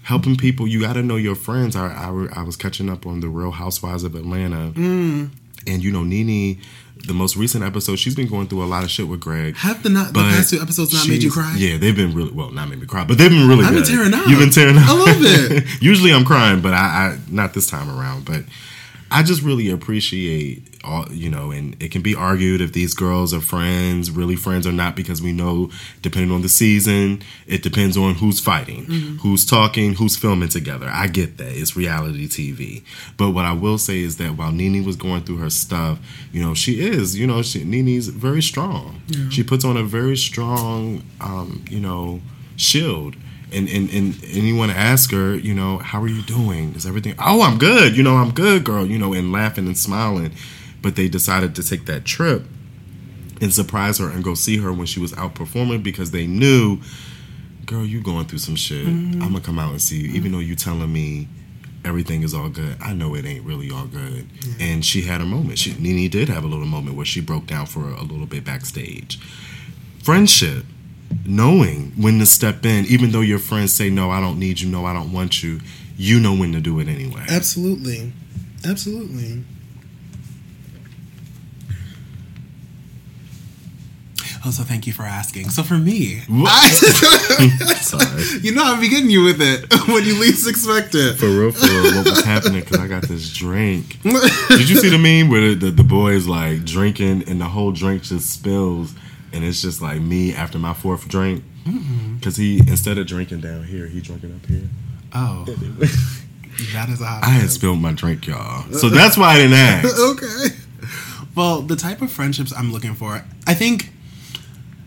helping 0.03 0.37
people. 0.37 0.67
You 0.67 0.79
got 0.81 0.93
to 0.93 1.03
know 1.03 1.17
your 1.17 1.35
friends. 1.35 1.75
I, 1.75 1.87
I, 1.87 2.27
I 2.39 2.43
was 2.43 2.55
catching 2.55 2.89
up 2.89 3.05
on 3.05 3.19
the 3.19 3.27
Real 3.27 3.51
Housewives 3.51 4.03
of 4.03 4.15
Atlanta. 4.15 4.71
Mm. 4.73 5.31
And, 5.65 5.83
you 5.83 5.91
know, 5.91 6.03
Nene, 6.03 6.61
the 7.05 7.13
most 7.13 7.35
recent 7.35 7.63
episode, 7.63 7.97
she's 7.97 8.15
been 8.15 8.27
going 8.27 8.47
through 8.47 8.63
a 8.63 8.65
lot 8.65 8.83
of 8.83 8.89
shit 8.89 9.07
with 9.07 9.19
Greg. 9.19 9.55
Have 9.57 9.83
the 9.83 9.89
not 9.89 10.13
the 10.13 10.19
past 10.21 10.49
two 10.49 10.59
episodes 10.59 10.93
not 10.93 11.07
made 11.07 11.23
you 11.23 11.31
cry? 11.31 11.55
Yeah, 11.57 11.77
they've 11.77 11.95
been 11.95 12.13
really 12.13 12.31
well, 12.31 12.51
not 12.51 12.69
made 12.69 12.79
me 12.79 12.87
cry, 12.87 13.03
but 13.03 13.17
they've 13.17 13.29
been 13.29 13.47
really 13.47 13.65
I've 13.65 13.73
been 13.73 13.83
tearing 13.83 14.13
up. 14.13 14.27
You've 14.27 14.39
been 14.39 14.49
tearing 14.49 14.77
up 14.77 14.87
I 14.87 14.93
love 14.93 15.17
it. 15.19 15.81
Usually 15.81 16.11
I'm 16.13 16.25
crying, 16.25 16.61
but 16.61 16.73
I, 16.73 16.77
I 16.77 17.19
not 17.29 17.53
this 17.53 17.67
time 17.69 17.89
around. 17.89 18.25
But 18.25 18.43
I 19.09 19.23
just 19.23 19.41
really 19.41 19.69
appreciate 19.69 20.63
all 20.83 21.05
you 21.11 21.29
know, 21.29 21.51
and 21.51 21.81
it 21.81 21.91
can 21.91 22.01
be 22.01 22.15
argued 22.15 22.61
if 22.61 22.71
these 22.71 22.93
girls 22.93 23.33
are 23.33 23.41
friends, 23.41 24.09
really 24.11 24.35
friends 24.35 24.65
or 24.65 24.71
not, 24.71 24.95
because 24.95 25.21
we 25.21 25.31
know 25.33 25.69
depending 26.01 26.31
on 26.31 26.41
the 26.43 26.49
season, 26.49 27.21
it 27.45 27.61
depends 27.63 27.97
on 27.97 28.15
who's 28.15 28.39
fighting, 28.39 28.85
Mm-hmm. 28.85 29.15
who's 29.17 29.45
talking, 29.45 29.95
who's 29.95 30.15
filming 30.15 30.49
together. 30.49 30.89
I 30.91 31.07
get 31.07 31.37
that. 31.37 31.51
It's 31.57 31.75
reality 31.75 32.27
TV. 32.27 32.83
But 33.17 33.31
what 33.31 33.43
I 33.45 33.51
will 33.53 33.77
say 33.77 33.99
is 33.99 34.17
that 34.17 34.37
while 34.37 34.51
Nene 34.51 34.85
was 34.85 34.95
going 34.95 35.23
through 35.23 35.37
her 35.37 35.49
stuff, 35.49 35.99
you 36.31 36.41
know, 36.41 36.53
she 36.53 36.79
is, 36.87 37.17
you 37.17 37.27
know, 37.27 37.41
she, 37.41 37.63
Nene's 37.63 38.07
very 38.07 38.41
strong. 38.41 39.01
She 39.29 39.43
puts 39.43 39.65
on 39.65 39.75
a 39.77 39.83
very 39.83 40.15
strong 40.15 41.03
um, 41.19 41.65
you 41.69 41.79
know, 41.79 42.21
shield 42.55 43.15
and, 43.51 43.69
and 43.69 43.89
and 43.91 44.23
anyone 44.33 44.69
ask 44.69 45.11
her, 45.11 45.35
you 45.35 45.53
know, 45.53 45.77
how 45.77 46.01
are 46.01 46.07
you 46.07 46.21
doing? 46.23 46.73
Is 46.75 46.85
everything? 46.85 47.15
Oh, 47.19 47.41
I'm 47.41 47.57
good. 47.57 47.95
You 47.95 48.03
know, 48.03 48.15
I'm 48.15 48.31
good, 48.31 48.63
girl. 48.63 48.85
You 48.85 48.97
know, 48.97 49.13
and 49.13 49.31
laughing 49.31 49.67
and 49.67 49.77
smiling. 49.77 50.33
But 50.81 50.95
they 50.95 51.07
decided 51.07 51.55
to 51.55 51.63
take 51.63 51.85
that 51.85 52.05
trip 52.05 52.43
and 53.41 53.53
surprise 53.53 53.97
her 53.99 54.09
and 54.09 54.23
go 54.23 54.33
see 54.33 54.57
her 54.57 54.73
when 54.73 54.85
she 54.85 54.99
was 54.99 55.13
out 55.13 55.35
performing 55.35 55.81
because 55.81 56.11
they 56.11 56.27
knew, 56.27 56.79
girl, 57.65 57.85
you 57.85 58.01
going 58.01 58.25
through 58.25 58.39
some 58.39 58.55
shit. 58.55 58.85
Mm-hmm. 58.85 59.21
I'm 59.21 59.31
gonna 59.31 59.41
come 59.41 59.59
out 59.59 59.71
and 59.71 59.81
see 59.81 60.01
you, 60.01 60.13
even 60.13 60.31
though 60.31 60.39
you 60.39 60.55
telling 60.55 60.91
me 60.91 61.27
everything 61.85 62.23
is 62.23 62.33
all 62.33 62.49
good. 62.49 62.77
I 62.81 62.93
know 62.93 63.15
it 63.15 63.25
ain't 63.25 63.45
really 63.45 63.71
all 63.71 63.85
good. 63.85 64.27
And 64.59 64.83
she 64.83 65.03
had 65.03 65.21
a 65.21 65.25
moment. 65.25 65.57
She 65.57 65.73
Nene 65.79 66.09
did 66.09 66.27
have 66.27 66.43
a 66.43 66.47
little 66.47 66.65
moment 66.65 66.97
where 66.97 67.05
she 67.05 67.21
broke 67.21 67.47
down 67.47 67.65
for 67.65 67.89
a 67.89 68.01
little 68.01 68.25
bit 68.25 68.43
backstage. 68.43 69.19
Friendship 70.03 70.65
knowing 71.27 71.91
when 71.97 72.19
to 72.19 72.25
step 72.25 72.65
in, 72.65 72.85
even 72.85 73.11
though 73.11 73.21
your 73.21 73.39
friends 73.39 73.73
say, 73.73 73.89
No, 73.89 74.09
I 74.09 74.19
don't 74.19 74.39
need 74.39 74.59
you, 74.59 74.69
no, 74.69 74.85
I 74.85 74.93
don't 74.93 75.11
want 75.11 75.43
you, 75.43 75.59
you 75.97 76.19
know 76.19 76.33
when 76.35 76.53
to 76.53 76.59
do 76.59 76.79
it 76.79 76.87
anyway. 76.87 77.25
Absolutely. 77.29 78.13
Absolutely. 78.65 79.43
Also, 84.45 84.63
thank 84.63 84.87
you 84.87 84.93
for 84.93 85.03
asking. 85.03 85.49
So, 85.49 85.61
for 85.61 85.73
me, 85.73 86.21
I, 86.29 86.69
Sorry. 87.81 88.39
you 88.41 88.53
know, 88.55 88.63
I'll 88.63 88.79
be 88.79 88.87
getting 88.87 89.09
you 89.09 89.23
with 89.25 89.41
it 89.41 89.65
when 89.87 90.05
you 90.05 90.17
least 90.19 90.47
expect 90.47 90.95
it. 90.95 91.17
For 91.17 91.25
real, 91.25 91.51
for 91.51 91.65
real, 91.67 91.97
what 91.97 92.05
was 92.09 92.23
happening? 92.23 92.61
Because 92.61 92.79
I 92.79 92.87
got 92.87 93.03
this 93.03 93.33
drink. 93.33 94.01
Did 94.03 94.69
you 94.69 94.77
see 94.77 94.87
the 94.87 94.97
meme 94.97 95.29
where 95.29 95.53
the, 95.53 95.71
the, 95.71 95.83
the 95.83 96.05
is 96.07 96.29
like 96.29 96.63
drinking 96.63 97.27
and 97.27 97.41
the 97.41 97.45
whole 97.45 97.73
drink 97.73 98.03
just 98.03 98.29
spills, 98.29 98.93
and 99.33 99.43
it's 99.43 99.61
just 99.61 99.81
like 99.81 100.01
me 100.01 100.33
after 100.33 100.57
my 100.57 100.73
fourth 100.73 101.07
drink? 101.07 101.43
Mm-hmm. 101.65 102.15
Because 102.15 102.37
he 102.37 102.59
instead 102.59 102.97
of 102.97 103.07
drinking 103.07 103.41
down 103.41 103.63
here, 103.63 103.87
he 103.87 104.01
drinking 104.01 104.33
up 104.33 104.45
here. 104.45 104.69
Oh, 105.13 105.45
that 106.73 106.89
is 106.89 107.01
a 107.01 107.05
hot 107.05 107.23
I 107.23 107.29
had 107.29 107.49
spilled 107.49 107.79
my 107.79 107.93
drink, 107.93 108.27
y'all. 108.27 108.71
So 108.73 108.89
that's 108.89 109.17
why 109.17 109.33
I 109.33 109.37
didn't 109.37 109.53
ask. 109.53 109.99
okay. 110.11 110.55
Well, 111.35 111.61
the 111.61 111.75
type 111.75 112.01
of 112.01 112.11
friendships 112.11 112.53
I'm 112.55 112.71
looking 112.71 112.95
for, 112.95 113.23
I 113.45 113.53
think 113.53 113.91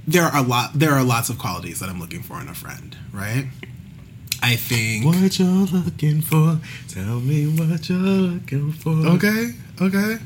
there 0.07 0.25
are 0.25 0.37
a 0.37 0.43
lot. 0.43 0.73
There 0.75 0.93
are 0.93 1.05
lots 1.05 1.29
of 1.29 1.39
qualities 1.39 1.81
that 1.81 1.89
I'm 1.89 2.01
looking 2.01 2.23
for 2.23 2.41
in 2.41 2.49
a 2.49 2.55
friend. 2.55 2.97
Right. 3.13 3.47
I 4.43 4.57
think. 4.57 5.05
What 5.05 5.39
you're 5.39 5.49
looking 5.49 6.23
for? 6.23 6.59
Tell 6.89 7.21
me 7.21 7.47
what 7.47 7.89
you're 7.89 7.99
looking 7.99 8.73
for. 8.73 8.91
Okay. 8.91 9.53
Okay. 9.81 10.19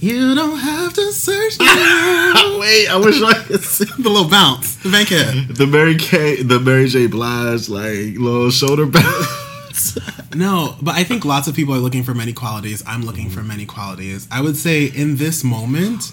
You 0.00 0.34
don't 0.34 0.58
have 0.58 0.92
to 0.94 1.12
search. 1.12 1.58
me. 1.58 1.66
Wait, 2.60 2.88
I 2.88 3.00
wish 3.02 3.22
I 3.22 3.32
could 3.44 3.62
see 3.62 3.86
the 4.02 4.10
little 4.10 4.28
bounce, 4.28 4.76
the 4.76 4.90
Bankhead. 4.90 5.48
the 5.56 5.66
Mary 5.66 5.96
Kay, 5.96 6.42
the 6.42 6.60
Mary 6.60 6.88
J. 6.88 7.06
Blige 7.06 7.68
like 7.68 8.16
little 8.18 8.50
shoulder 8.50 8.86
bounce. 8.86 9.98
No, 10.34 10.74
but 10.82 10.94
I 10.96 11.04
think 11.04 11.24
lots 11.24 11.46
of 11.46 11.54
people 11.54 11.74
are 11.74 11.78
looking 11.78 12.02
for 12.02 12.12
many 12.14 12.32
qualities. 12.32 12.82
I'm 12.88 13.02
looking 13.02 13.30
for 13.30 13.42
many 13.42 13.66
qualities. 13.66 14.26
I 14.32 14.40
would 14.40 14.56
say 14.56 14.86
in 14.86 15.16
this 15.16 15.44
moment, 15.44 16.10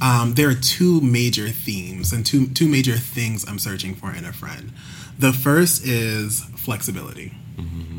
um, 0.00 0.34
there 0.34 0.48
are 0.48 0.54
two 0.54 1.00
major 1.00 1.48
themes 1.48 2.12
and 2.12 2.24
two 2.24 2.46
two 2.48 2.68
major 2.68 2.96
things 2.96 3.44
I'm 3.48 3.58
searching 3.58 3.94
for 3.96 4.12
in 4.14 4.24
a 4.24 4.32
friend. 4.32 4.72
The 5.18 5.32
first 5.32 5.84
is 5.84 6.42
flexibility, 6.56 7.32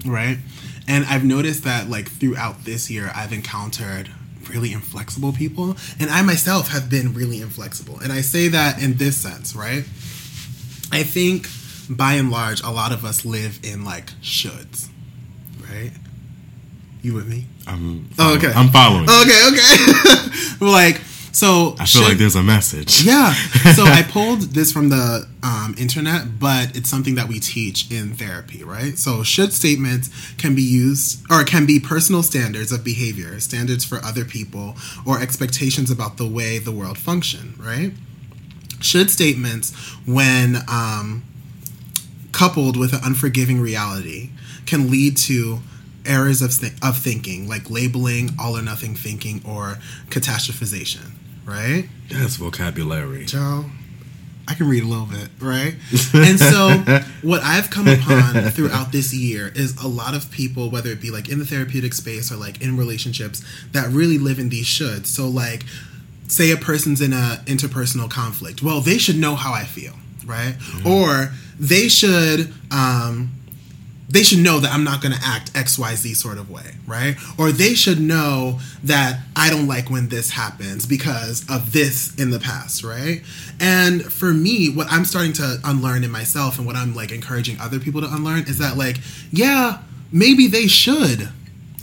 right? 0.06 0.38
And 0.88 1.06
I've 1.06 1.26
noticed 1.26 1.64
that 1.66 1.90
like 1.90 2.10
throughout 2.10 2.64
this 2.64 2.90
year, 2.90 3.12
I've 3.14 3.34
encountered 3.34 4.10
really 4.50 4.74
inflexible 4.74 5.34
people, 5.34 5.76
and 6.00 6.10
I 6.10 6.22
myself 6.22 6.70
have 6.70 6.90
been 6.90 7.14
really 7.14 7.42
inflexible. 7.42 8.00
And 8.00 8.12
I 8.12 8.22
say 8.22 8.48
that 8.50 8.82
in 8.82 8.98
this 8.98 9.18
sense, 9.18 9.56
right? 9.56 9.84
I 10.92 11.04
think 11.04 11.48
by 11.90 12.14
and 12.14 12.30
large, 12.32 12.62
a 12.62 12.70
lot 12.70 12.92
of 12.92 13.06
us 13.06 13.26
live 13.26 13.60
in 13.64 13.84
like 13.84 14.08
shoulds, 14.22 14.90
right? 15.70 15.92
You 17.02 17.14
with 17.14 17.28
me? 17.28 17.46
I'm 17.66 18.10
Oh, 18.20 18.36
okay. 18.36 18.52
I'm 18.54 18.70
following. 18.70 19.08
Okay, 19.10 19.48
okay. 19.52 20.60
like, 20.66 21.02
so 21.32 21.76
I 21.80 21.86
feel 21.86 22.04
like 22.04 22.18
there's 22.18 22.36
a 22.36 22.44
message. 22.44 23.04
yeah. 23.04 23.34
So 23.76 23.84
I 23.86 24.04
pulled 24.04 24.42
this 24.42 24.72
from 24.72 24.90
the 24.90 25.28
um, 25.44 25.76
internet, 25.78 26.40
but 26.40 26.76
it's 26.76 26.90
something 26.90 27.16
that 27.16 27.28
we 27.28 27.40
teach 27.40 27.90
in 27.92 28.14
therapy, 28.14 28.64
right? 28.64 28.98
So 28.98 29.24
should 29.24 29.54
statements 29.54 30.10
can 30.38 30.56
be 30.56 30.62
used 30.64 31.24
or 31.32 31.44
can 31.44 31.66
be 31.66 31.80
personal 31.80 32.24
standards 32.24 32.72
of 32.72 32.84
behavior, 32.84 33.40
standards 33.40 33.86
for 33.86 34.00
other 34.04 34.26
people, 34.26 34.76
or 35.06 35.22
expectations 35.22 35.90
about 35.92 36.18
the 36.18 36.28
way 36.28 36.58
the 36.58 36.72
world 36.72 36.98
function, 36.98 37.54
right? 37.60 37.92
Should 38.82 39.12
statements 39.12 39.74
when 40.06 40.58
um, 40.70 41.24
coupled 42.32 42.78
with 42.78 42.94
an 42.94 43.00
unforgiving 43.04 43.60
reality, 43.60 44.30
can 44.66 44.90
lead 44.90 45.18
to 45.18 45.60
errors 46.06 46.42
of, 46.42 46.54
thi- 46.54 46.76
of 46.82 46.98
thinking, 46.98 47.48
like 47.48 47.70
labeling, 47.70 48.32
all 48.40 48.58
or 48.58 48.62
nothing 48.62 48.96
thinking, 48.96 49.42
or 49.46 49.78
catastrophization, 50.10 51.12
right? 51.50 51.90
That's 52.10 52.36
vocabulary. 52.36 53.26
Joe, 53.26 53.66
I 54.48 54.54
can 54.54 54.68
read 54.68 54.84
a 54.84 54.88
little 54.88 55.06
bit, 55.06 55.30
right? 55.40 55.76
and 56.14 56.40
so, 56.40 56.70
what 57.22 57.42
I've 57.44 57.70
come 57.70 57.88
upon 57.88 58.50
throughout 58.52 58.92
this 58.92 59.14
year 59.14 59.52
is 59.56 59.82
a 59.84 59.88
lot 59.88 60.16
of 60.16 60.32
people, 60.32 60.70
whether 60.70 60.90
it 60.90 61.02
be 61.02 61.12
like 61.12 61.30
in 61.30 61.40
the 61.40 61.46
therapeutic 61.46 61.94
space 61.94 62.32
or 62.32 62.36
like 62.36 62.62
in 62.62 62.78
relationships, 62.78 63.44
that 63.72 63.90
really 63.90 64.18
live 64.18 64.40
in 64.40 64.50
these 64.50 64.66
shoulds. 64.66 65.08
So, 65.08 65.28
like, 65.28 65.66
say 66.28 66.52
a 66.52 66.58
person's 66.58 67.02
in 67.02 67.14
a 67.14 67.42
interpersonal 67.46 68.10
conflict. 68.10 68.64
Well, 68.64 68.82
they 68.82 68.98
should 68.98 69.18
know 69.18 69.36
how 69.36 69.54
I 69.54 69.64
feel, 69.66 69.94
right? 70.26 70.56
Or 70.86 71.32
they 71.60 71.88
should. 71.88 72.54
Um, 72.72 73.32
they 74.10 74.24
should 74.24 74.40
know 74.40 74.60
that 74.60 74.74
I'm 74.74 74.84
not 74.84 75.02
going 75.02 75.14
to 75.14 75.22
act 75.24 75.54
XYZ 75.54 76.16
sort 76.16 76.40
of 76.40 76.50
way, 76.50 76.76
right? 76.88 77.16
Or 77.38 77.52
they 77.52 77.76
should 77.76 78.00
know 78.00 78.60
that 78.84 79.20
I 79.36 79.52
don't 79.52 79.68
like 79.68 79.90
when 79.90 80.10
this 80.10 80.32
happens 80.32 80.88
because 80.88 81.46
of 81.48 81.72
this 81.72 82.16
in 82.16 82.32
the 82.32 82.40
past, 82.40 82.84
right? 82.84 83.22
And 83.60 84.04
for 84.04 84.34
me, 84.34 84.70
what 84.74 84.88
I'm 84.90 85.06
starting 85.06 85.34
to 85.34 85.60
unlearn 85.64 86.04
in 86.04 86.10
myself 86.10 86.58
and 86.58 86.66
what 86.66 86.76
I'm 86.76 86.96
like 86.96 87.12
encouraging 87.12 87.60
other 87.60 87.80
people 87.80 88.02
to 88.02 88.08
unlearn 88.08 88.42
is 88.48 88.58
that, 88.58 88.78
like, 88.78 88.98
yeah, 89.32 89.78
maybe 90.12 90.48
they 90.48 90.66
should 90.66 91.30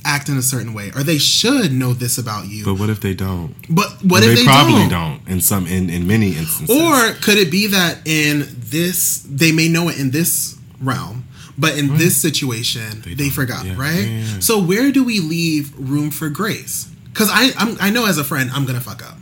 act 0.04 0.28
in 0.28 0.36
a 0.36 0.42
certain 0.42 0.72
way 0.72 0.90
or 0.94 1.02
they 1.02 1.18
should 1.18 1.72
know 1.72 1.92
this 1.92 2.18
about 2.18 2.46
you. 2.46 2.64
But 2.64 2.74
what 2.74 2.90
if 2.90 3.00
they 3.00 3.14
don't? 3.14 3.54
But 3.68 4.04
what 4.04 4.22
if 4.22 4.30
they, 4.30 4.34
they, 4.36 4.44
probably 4.44 4.88
don't? 4.88 5.18
don't? 5.18 5.28
in 5.28 5.40
some 5.40 5.66
in, 5.66 5.90
in 5.90 6.06
many 6.06 6.36
instances. 6.36 6.70
Or 6.70 7.12
could 7.22 7.38
it 7.38 7.50
be 7.50 7.68
that 7.68 7.98
in 8.04 8.46
this, 8.52 9.24
they 9.28 9.52
may 9.52 9.68
know 9.68 9.88
it 9.88 9.98
in 9.98 10.10
this 10.10 10.56
realm, 10.80 11.25
but 11.59 11.77
in 11.79 11.97
this 11.97 12.16
situation, 12.16 13.03
they, 13.03 13.14
don't. 13.14 13.31
forgot, 13.31 13.64
Yeah, 13.64 13.75
right? 13.79 14.05
yeah. 14.09 14.38
So 14.40 14.61
where 14.62 14.92
do 14.92 15.03
we 15.05 15.21
leave 15.21 15.77
room 15.79 16.11
for 16.11 16.29
grace? 16.29 16.87
Because 17.12 17.31
I 17.33 17.51
I'm, 17.59 17.77
I 17.81 17.90
know 17.90 18.07
as 18.07 18.19
a 18.19 18.25
friend, 18.25 18.51
I'm 18.53 18.66
gonna 18.66 18.81
fuck 18.81 19.03
up, 19.09 19.16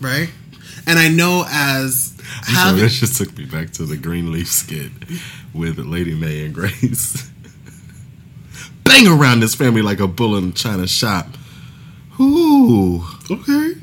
right? 0.00 0.28
And 0.86 0.98
I 0.98 1.08
know 1.08 1.44
as 1.48 2.14
I'm 2.48 2.54
sorry, 2.54 2.80
that 2.80 2.90
just 2.90 3.16
took 3.16 3.36
me 3.36 3.44
back 3.44 3.70
to 3.72 3.84
the 3.84 3.96
Greenleaf 3.96 4.48
skit 4.48 4.90
with 5.52 5.78
Lady 5.78 6.14
Mae 6.14 6.44
and 6.46 6.54
Grace. 6.54 7.30
Bang 8.84 9.06
around 9.06 9.40
this 9.40 9.54
family 9.54 9.82
like 9.82 10.00
a 10.00 10.08
bull 10.08 10.36
in 10.36 10.48
a 10.48 10.52
china 10.52 10.86
shop. 10.88 11.26
Ooh. 12.20 13.04
Okay. 13.30 13.74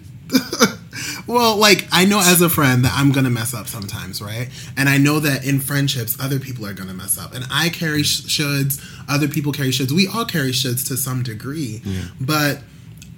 Well, 1.28 1.56
like 1.58 1.88
I 1.92 2.06
know 2.06 2.20
as 2.20 2.42
a 2.42 2.50
friend 2.50 2.86
that 2.86 2.94
I'm 2.96 3.12
gonna 3.12 3.30
mess 3.30 3.54
up 3.54 3.68
sometimes, 3.68 4.22
right? 4.22 4.50
And 4.78 4.88
I 4.90 4.98
know 4.98 5.20
that 5.20 5.46
in 5.46 5.60
friendships, 5.60 6.18
other 6.20 6.40
people 6.40 6.66
are 6.66 6.74
gonna 6.74 6.94
mess 6.94 7.18
up, 7.18 7.34
and 7.34 7.46
I 7.52 7.70
carry 7.70 8.04
sh- 8.04 8.22
shoulds. 8.40 8.80
Other 9.10 9.28
people 9.28 9.52
carry 9.52 9.70
shoulds. 9.70 9.92
We 9.92 10.08
all 10.08 10.26
carry 10.26 10.52
shoulds 10.52 10.88
to 10.88 10.98
some 10.98 11.24
degree, 11.24 11.82
yeah. 11.84 12.04
but 12.20 12.60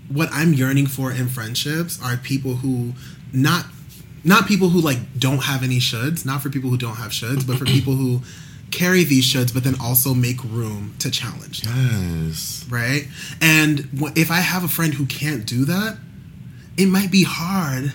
what 0.10 0.30
I'm 0.32 0.54
yearning 0.54 0.88
for 0.88 1.12
in 1.12 1.28
friendships 1.28 2.00
are 2.02 2.16
people 2.18 2.56
who 2.56 2.94
not 3.34 3.66
not 4.24 4.48
people 4.48 4.70
who 4.70 4.80
like 4.82 5.00
don't 5.20 5.44
have 5.44 5.64
any 5.64 5.80
shoulds, 5.80 6.26
not 6.26 6.42
for 6.42 6.50
people 6.50 6.70
who 6.70 6.78
don't 6.78 6.96
have 6.96 7.12
shoulds, 7.12 7.46
but 7.46 7.58
for 7.58 7.66
people 7.78 7.94
who 7.94 8.22
carry 8.72 9.04
these 9.06 9.24
shoulds, 9.26 9.54
but 9.54 9.64
then 9.64 9.76
also 9.82 10.14
make 10.14 10.44
room 10.44 10.94
to 11.00 11.10
challenge 11.10 11.62
them 11.62 12.28
Yes. 12.28 12.66
right? 12.70 13.08
And 13.42 13.88
if 14.18 14.30
I 14.30 14.42
have 14.42 14.64
a 14.66 14.68
friend 14.68 14.94
who 14.94 15.06
can't 15.06 15.46
do 15.46 15.64
that, 15.66 15.98
it 16.78 16.86
might 16.88 17.12
be 17.12 17.24
hard 17.24 17.94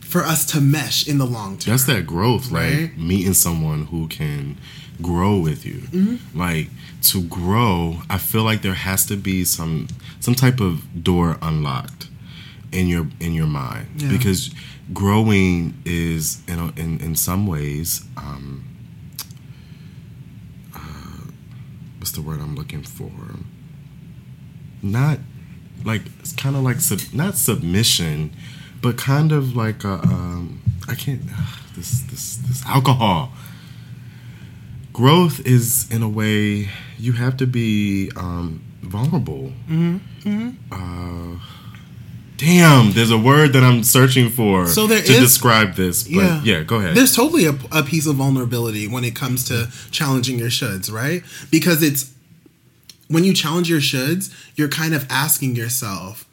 for 0.00 0.22
us 0.22 0.44
to 0.46 0.60
mesh 0.60 1.06
in 1.08 1.18
the 1.18 1.26
long 1.26 1.58
term. 1.58 1.72
That's 1.72 1.84
that 1.84 2.06
growth, 2.06 2.50
like 2.50 2.72
Right. 2.72 2.98
meeting 2.98 3.34
someone 3.34 3.86
who 3.86 4.06
can 4.08 4.56
grow 5.02 5.38
with 5.38 5.66
you. 5.66 5.82
Mm-hmm. 5.92 6.38
Like 6.38 6.70
to 7.02 7.22
grow, 7.24 8.02
I 8.08 8.18
feel 8.18 8.44
like 8.44 8.62
there 8.62 8.74
has 8.74 9.04
to 9.06 9.16
be 9.16 9.44
some 9.44 9.88
some 10.20 10.34
type 10.34 10.60
of 10.60 11.02
door 11.04 11.36
unlocked 11.42 12.08
in 12.72 12.86
your 12.88 13.08
in 13.20 13.34
your 13.34 13.46
mind 13.48 13.86
Yeah. 13.98 14.08
because 14.08 14.50
growing 14.92 15.74
is 15.84 16.38
in 16.48 16.58
a- 16.58 16.72
in 16.80 16.98
in 17.00 17.14
some 17.16 17.46
ways 17.46 18.04
um 18.16 18.64
uh, 20.74 20.78
what's 21.98 22.12
the 22.12 22.22
word 22.22 22.40
I'm 22.40 22.54
looking 22.54 22.82
for? 22.82 23.10
Not 24.82 25.18
like 25.84 26.02
it's 26.20 26.32
kind 26.32 26.56
of 26.56 26.62
like 26.62 26.80
sub, 26.80 27.00
not 27.12 27.36
submission, 27.36 28.32
but 28.80 28.96
kind 28.96 29.32
of 29.32 29.54
like 29.56 29.84
a 29.84 29.94
um, 30.02 30.60
I 30.88 30.94
can't 30.94 31.22
this 31.76 32.00
this 32.02 32.36
this 32.36 32.64
alcohol. 32.66 33.32
Growth 34.92 35.44
is 35.44 35.90
in 35.90 36.02
a 36.02 36.08
way 36.08 36.68
you 36.98 37.12
have 37.14 37.36
to 37.38 37.46
be 37.46 38.10
um, 38.16 38.62
vulnerable. 38.82 39.52
Uh, 40.70 41.38
damn, 42.36 42.92
there's 42.92 43.10
a 43.10 43.18
word 43.18 43.52
that 43.54 43.64
I'm 43.64 43.82
searching 43.82 44.30
for 44.30 44.66
So 44.68 44.86
there 44.86 45.02
to 45.02 45.12
is- 45.12 45.18
describe 45.20 45.74
this. 45.74 46.04
But 46.04 46.44
yeah, 46.44 46.62
go 46.62 46.76
ahead. 46.76 46.94
There's 46.96 47.14
totally 47.14 47.46
a, 47.46 47.54
a 47.72 47.82
piece 47.82 48.06
of 48.06 48.14
vulnerability 48.16 48.86
when 48.86 49.04
it 49.04 49.16
comes 49.16 49.44
to 49.48 49.68
challenging 49.90 50.38
your 50.38 50.48
shoulds, 50.48 50.92
right? 50.92 51.24
Because 51.50 51.82
it's 51.82 52.13
when 53.14 53.24
you 53.24 53.32
challenge 53.32 53.70
your 53.70 53.80
shoulds, 53.80 54.30
you're 54.56 54.68
kind 54.68 54.94
of 54.94 55.06
asking 55.10 55.56
yourself, 55.56 56.26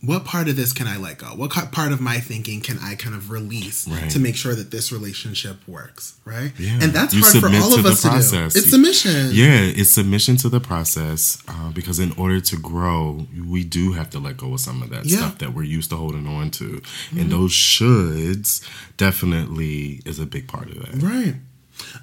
what 0.00 0.26
part 0.26 0.48
of 0.48 0.56
this 0.56 0.74
can 0.74 0.86
I 0.86 0.98
let 0.98 1.16
go? 1.16 1.28
What 1.28 1.50
part 1.72 1.90
of 1.90 1.98
my 1.98 2.18
thinking 2.18 2.60
can 2.60 2.78
I 2.82 2.94
kind 2.94 3.14
of 3.14 3.30
release 3.30 3.88
Right. 3.88 4.10
to 4.10 4.18
make 4.18 4.36
sure 4.36 4.54
that 4.54 4.70
this 4.70 4.92
relationship 4.92 5.56
works, 5.66 6.16
right? 6.26 6.52
Yeah. 6.58 6.78
And 6.82 6.92
that's 6.92 7.14
You 7.14 7.22
hard 7.22 7.38
for 7.40 7.46
all 7.46 7.72
of 7.78 7.86
us 7.86 8.02
to 8.02 8.10
do. 8.10 8.44
It's 8.58 8.68
submission. 8.68 9.30
Yeah, 9.32 9.60
it's 9.62 9.90
submission 9.92 10.36
to 10.38 10.50
the 10.50 10.60
process 10.60 11.38
uh, 11.48 11.70
because 11.70 11.98
in 11.98 12.12
order 12.18 12.38
to 12.38 12.56
grow, 12.58 13.26
we 13.48 13.64
do 13.64 13.94
have 13.94 14.10
to 14.10 14.18
let 14.18 14.36
go 14.36 14.52
of 14.52 14.60
some 14.60 14.82
of 14.82 14.90
that 14.90 15.06
Yeah. 15.06 15.16
Mm-hmm. 15.16 15.24
stuff 15.26 15.38
that 15.38 15.54
we're 15.54 15.62
used 15.62 15.88
to 15.88 15.96
holding 15.96 16.26
on 16.26 16.50
to, 16.50 16.82
and 17.16 17.32
those 17.32 17.52
shoulds 17.52 18.60
definitely 18.98 20.02
is 20.04 20.18
a 20.18 20.26
big 20.26 20.48
part 20.48 20.68
of 20.68 20.76
that. 20.82 21.02
Right. 21.02 21.36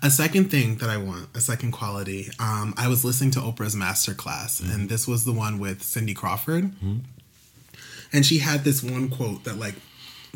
A 0.01 0.09
second 0.09 0.51
thing 0.51 0.77
that 0.77 0.89
I 0.89 0.97
want, 0.97 1.29
a 1.35 1.41
second 1.41 1.71
quality. 1.71 2.29
Um, 2.39 2.73
I 2.77 2.87
was 2.87 3.05
listening 3.05 3.31
to 3.31 3.39
Oprah's 3.39 3.75
masterclass, 3.75 4.61
mm-hmm. 4.61 4.71
and 4.71 4.89
this 4.89 5.07
was 5.07 5.25
the 5.25 5.31
one 5.31 5.59
with 5.59 5.81
Cindy 5.81 6.13
Crawford, 6.13 6.65
mm-hmm. 6.65 6.97
and 8.11 8.25
she 8.25 8.39
had 8.39 8.63
this 8.63 8.83
one 8.83 9.09
quote 9.09 9.43
that 9.45 9.57
like 9.57 9.75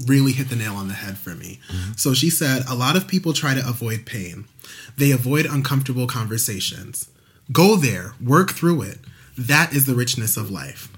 really 0.06 0.32
hit 0.32 0.50
the 0.50 0.56
nail 0.56 0.76
on 0.76 0.88
the 0.88 0.94
head 0.94 1.18
for 1.18 1.32
me. 1.32 1.60
Mm-hmm. 1.70 1.94
So 1.96 2.14
she 2.14 2.30
said, 2.30 2.64
"A 2.70 2.76
lot 2.76 2.96
of 2.96 3.08
people 3.08 3.34
try 3.34 3.54
to 3.54 3.68
avoid 3.68 4.06
pain. 4.06 4.46
They 4.98 5.12
avoid 5.12 5.46
uncomfortable 5.46 6.08
conversations. 6.08 7.10
Go 7.52 7.76
there, 7.76 8.14
work 8.24 8.52
through 8.52 8.84
it. 8.84 9.00
That 9.38 9.74
is 9.74 9.86
the 9.86 9.96
richness 9.96 10.38
of 10.38 10.50
life. 10.50 10.90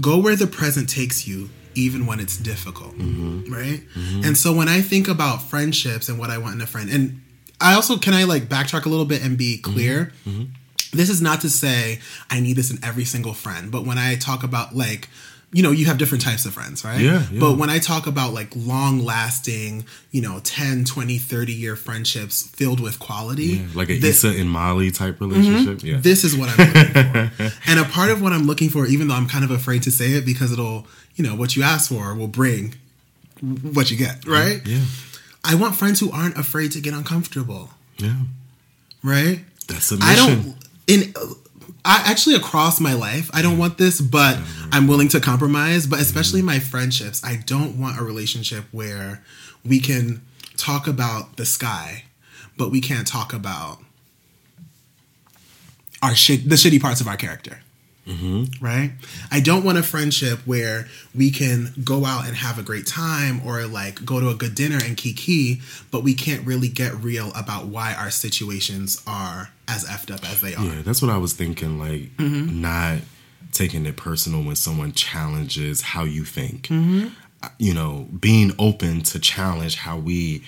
Go 0.00 0.18
where 0.18 0.36
the 0.36 0.46
present 0.46 0.88
takes 0.88 1.26
you." 1.28 1.50
Even 1.78 2.06
when 2.06 2.20
it's 2.20 2.38
difficult, 2.38 2.94
right? 3.50 3.82
And 4.24 4.34
so 4.38 4.54
when 4.54 4.66
I 4.66 4.80
think 4.80 5.08
about 5.08 5.42
friendships 5.42 6.08
and 6.08 6.18
what 6.18 6.30
I 6.30 6.38
want 6.38 6.54
in 6.54 6.62
a 6.62 6.66
friend, 6.66 6.88
and 6.88 7.20
I 7.60 7.74
also 7.74 7.96
can 7.96 8.14
I 8.14 8.24
like 8.24 8.44
backtrack 8.44 8.86
a 8.86 8.88
little 8.88 9.04
bit 9.04 9.24
and 9.24 9.38
be 9.38 9.58
mm-hmm. 9.58 9.72
clear. 9.72 10.12
Mm-hmm. 10.26 10.44
This 10.92 11.10
is 11.10 11.20
not 11.20 11.40
to 11.42 11.50
say 11.50 12.00
I 12.30 12.40
need 12.40 12.56
this 12.56 12.70
in 12.70 12.82
every 12.84 13.04
single 13.04 13.34
friend, 13.34 13.70
but 13.70 13.84
when 13.84 13.98
I 13.98 14.16
talk 14.16 14.42
about 14.42 14.74
like, 14.74 15.08
you 15.52 15.62
know, 15.62 15.70
you 15.70 15.86
have 15.86 15.96
different 15.96 16.22
types 16.22 16.44
of 16.44 16.54
friends, 16.54 16.84
right? 16.84 17.00
Yeah, 17.00 17.24
yeah. 17.30 17.40
But 17.40 17.56
when 17.56 17.70
I 17.70 17.78
talk 17.78 18.06
about 18.06 18.32
like 18.32 18.48
long 18.54 18.98
lasting, 18.98 19.86
you 20.10 20.20
know, 20.20 20.40
10, 20.42 20.84
20, 20.84 21.18
30 21.18 21.52
year 21.52 21.76
friendships 21.76 22.46
filled 22.48 22.80
with 22.80 22.98
quality, 22.98 23.44
Yeah, 23.44 23.66
like 23.74 23.88
an 23.88 24.00
thi- 24.00 24.08
Issa 24.08 24.28
and 24.28 24.50
Molly 24.50 24.90
type 24.90 25.20
relationship. 25.20 25.78
Mm-hmm. 25.78 25.86
Yeah. 25.86 25.98
this 25.98 26.24
is 26.24 26.36
what 26.36 26.48
I'm 26.50 26.66
looking 26.66 27.30
for. 27.30 27.52
and 27.70 27.80
a 27.80 27.84
part 27.84 28.10
of 28.10 28.20
what 28.22 28.32
I'm 28.32 28.46
looking 28.46 28.70
for, 28.70 28.86
even 28.86 29.08
though 29.08 29.14
I'm 29.14 29.28
kind 29.28 29.44
of 29.44 29.50
afraid 29.50 29.82
to 29.84 29.90
say 29.90 30.12
it 30.12 30.26
because 30.26 30.52
it'll, 30.52 30.86
you 31.14 31.24
know, 31.24 31.34
what 31.34 31.56
you 31.56 31.62
ask 31.62 31.90
for 31.90 32.14
will 32.14 32.28
bring 32.28 32.74
what 33.40 33.90
you 33.90 33.96
get, 33.96 34.26
right? 34.26 34.62
yeah. 34.64 34.80
I 35.46 35.54
want 35.54 35.76
friends 35.76 36.00
who 36.00 36.10
aren't 36.10 36.36
afraid 36.36 36.72
to 36.72 36.80
get 36.80 36.92
uncomfortable, 36.94 37.70
Yeah. 37.98 38.16
right? 39.02 39.40
That's 39.68 39.92
a 39.92 39.98
I 40.00 40.14
don't 40.16 40.56
in 40.86 41.14
I 41.84 42.02
actually 42.04 42.34
across 42.34 42.80
my 42.80 42.94
life, 42.94 43.30
I 43.32 43.42
don't 43.42 43.58
want 43.58 43.78
this, 43.78 44.00
but 44.00 44.38
I'm 44.72 44.88
willing 44.88 45.08
to 45.10 45.20
compromise, 45.20 45.86
but 45.86 46.00
especially 46.00 46.42
my 46.42 46.58
friendships, 46.58 47.22
I 47.24 47.36
don't 47.46 47.78
want 47.78 47.98
a 48.00 48.02
relationship 48.02 48.64
where 48.72 49.22
we 49.64 49.78
can 49.78 50.20
talk 50.56 50.88
about 50.88 51.36
the 51.36 51.46
sky, 51.46 52.04
but 52.56 52.70
we 52.72 52.80
can't 52.80 53.06
talk 53.06 53.32
about 53.32 53.78
our 56.02 56.14
shit 56.14 56.48
the 56.48 56.56
shitty 56.56 56.80
parts 56.80 57.00
of 57.00 57.06
our 57.08 57.16
character. 57.16 57.60
Right? 58.60 58.92
I 59.30 59.40
don't 59.40 59.64
want 59.64 59.78
a 59.78 59.82
friendship 59.82 60.38
where 60.46 60.86
we 61.14 61.30
can 61.30 61.72
go 61.84 62.04
out 62.04 62.26
and 62.26 62.36
have 62.36 62.58
a 62.58 62.62
great 62.62 62.86
time 62.86 63.40
or 63.44 63.66
like 63.66 64.04
go 64.04 64.20
to 64.20 64.28
a 64.28 64.34
good 64.34 64.54
dinner 64.54 64.78
and 64.84 64.96
kiki, 64.96 65.60
but 65.90 66.02
we 66.04 66.14
can't 66.14 66.46
really 66.46 66.68
get 66.68 66.94
real 66.94 67.32
about 67.34 67.66
why 67.66 67.94
our 67.94 68.10
situations 68.10 69.02
are 69.06 69.50
as 69.68 69.84
effed 69.84 70.14
up 70.14 70.24
as 70.30 70.40
they 70.40 70.54
are. 70.54 70.64
Yeah, 70.64 70.82
that's 70.82 71.02
what 71.02 71.10
I 71.10 71.16
was 71.18 71.32
thinking. 71.32 71.78
Like, 71.78 72.16
Mm-hmm. 72.16 72.60
not 72.60 72.98
taking 73.52 73.86
it 73.86 73.96
personal 73.96 74.42
when 74.42 74.56
someone 74.56 74.92
challenges 74.92 75.80
how 75.80 76.04
you 76.04 76.24
think. 76.24 76.68
Mm-hmm. 76.68 77.08
You 77.58 77.74
know, 77.74 78.06
being 78.18 78.52
open 78.58 79.02
to 79.02 79.18
challenge 79.18 79.76
how 79.76 79.98
we 79.98 80.42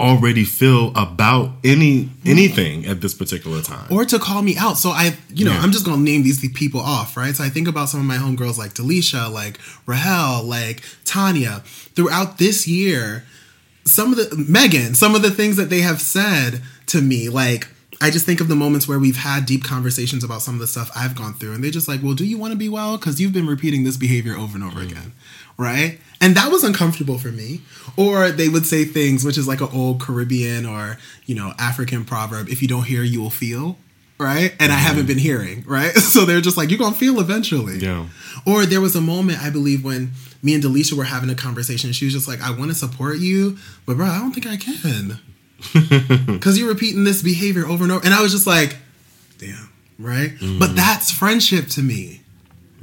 already 0.00 0.44
feel 0.44 0.92
about 0.96 1.52
any 1.62 2.10
anything 2.24 2.84
at 2.86 3.00
this 3.00 3.14
particular 3.14 3.62
time. 3.62 3.86
or 3.90 4.04
to 4.04 4.18
call 4.18 4.42
me 4.42 4.56
out. 4.56 4.76
So 4.76 4.90
I, 4.90 5.16
you 5.32 5.44
know, 5.44 5.52
Yeah. 5.52 5.60
I'm 5.60 5.70
just 5.70 5.84
gonna 5.84 6.02
name 6.02 6.22
these 6.22 6.46
people 6.50 6.80
off, 6.80 7.16
right? 7.16 7.34
So 7.34 7.44
I 7.44 7.48
think 7.48 7.68
about 7.68 7.88
some 7.88 8.00
of 8.00 8.06
my 8.06 8.16
homegirls 8.16 8.58
like 8.58 8.74
Delisha, 8.74 9.30
like 9.30 9.58
Rahel, 9.86 10.42
like 10.42 10.82
Tanya. 11.04 11.62
Throughout 11.94 12.38
this 12.38 12.66
year, 12.66 13.24
some 13.84 14.12
of 14.12 14.16
the 14.16 14.44
Megan, 14.48 14.94
some 14.94 15.14
of 15.14 15.22
the 15.22 15.30
things 15.30 15.56
that 15.56 15.70
they 15.70 15.80
have 15.80 16.00
said 16.00 16.62
to 16.86 17.00
me, 17.00 17.28
like 17.28 17.68
I 18.00 18.10
just 18.10 18.26
think 18.26 18.40
of 18.40 18.48
the 18.48 18.56
moments 18.56 18.88
where 18.88 18.98
we've 18.98 19.16
had 19.16 19.46
deep 19.46 19.64
conversations 19.64 20.24
about 20.24 20.42
some 20.42 20.54
of 20.54 20.60
the 20.60 20.66
stuff 20.66 20.90
I've 20.96 21.14
gone 21.14 21.34
through, 21.34 21.54
and 21.54 21.62
they're 21.62 21.70
just 21.70 21.88
like, 21.88 22.02
"Well, 22.02 22.14
do 22.14 22.24
you 22.24 22.36
want 22.36 22.52
to 22.52 22.58
be 22.58 22.68
well? 22.68 22.98
Because 22.98 23.20
you've 23.20 23.32
been 23.32 23.46
repeating 23.46 23.84
this 23.84 23.96
behavior 23.96 24.34
over 24.36 24.56
and 24.56 24.64
over 24.64 24.80
mm. 24.80 24.90
again." 24.90 25.12
Right? 25.56 26.00
And 26.20 26.36
that 26.36 26.50
was 26.50 26.64
uncomfortable 26.64 27.18
for 27.18 27.28
me. 27.28 27.60
Or 27.96 28.30
they 28.30 28.48
would 28.48 28.66
say 28.66 28.84
things, 28.84 29.24
which 29.24 29.38
is 29.38 29.46
like 29.46 29.60
an 29.60 29.68
old 29.72 30.00
Caribbean 30.00 30.66
or, 30.66 30.98
you 31.26 31.34
know, 31.34 31.52
African 31.58 32.04
proverb 32.04 32.48
if 32.48 32.62
you 32.62 32.68
don't 32.68 32.84
hear, 32.84 33.02
you 33.02 33.20
will 33.20 33.30
feel. 33.30 33.76
Right? 34.18 34.54
And 34.60 34.72
I 34.72 34.76
haven't 34.76 35.00
mm-hmm. 35.00 35.08
been 35.08 35.18
hearing. 35.18 35.64
Right? 35.66 35.92
So 35.98 36.24
they're 36.24 36.40
just 36.40 36.56
like, 36.56 36.70
you're 36.70 36.78
going 36.78 36.92
to 36.92 36.98
feel 36.98 37.20
eventually. 37.20 37.78
Yeah. 37.78 38.06
Or 38.46 38.66
there 38.66 38.80
was 38.80 38.96
a 38.96 39.00
moment, 39.00 39.42
I 39.42 39.50
believe, 39.50 39.84
when 39.84 40.12
me 40.44 40.54
and 40.54 40.62
Delisha 40.62 40.92
were 40.92 41.04
having 41.04 41.30
a 41.30 41.34
conversation. 41.34 41.92
She 41.92 42.04
was 42.04 42.14
just 42.14 42.28
like, 42.28 42.40
I 42.40 42.50
want 42.50 42.70
to 42.70 42.74
support 42.74 43.18
you, 43.18 43.56
but 43.86 43.96
bro, 43.96 44.06
I 44.06 44.18
don't 44.18 44.32
think 44.32 44.46
I 44.46 44.56
can. 44.56 45.18
Because 46.26 46.58
you're 46.58 46.68
repeating 46.68 47.04
this 47.04 47.22
behavior 47.22 47.66
over 47.66 47.84
and 47.84 47.92
over. 47.92 48.04
And 48.04 48.12
I 48.12 48.20
was 48.20 48.32
just 48.32 48.46
like, 48.46 48.76
damn. 49.38 49.70
Right? 49.98 50.32
But 50.38 50.46
mm-hmm. 50.46 50.76
that's 50.76 51.10
friendship 51.10 51.68
to 51.68 51.82
me. 51.82 52.20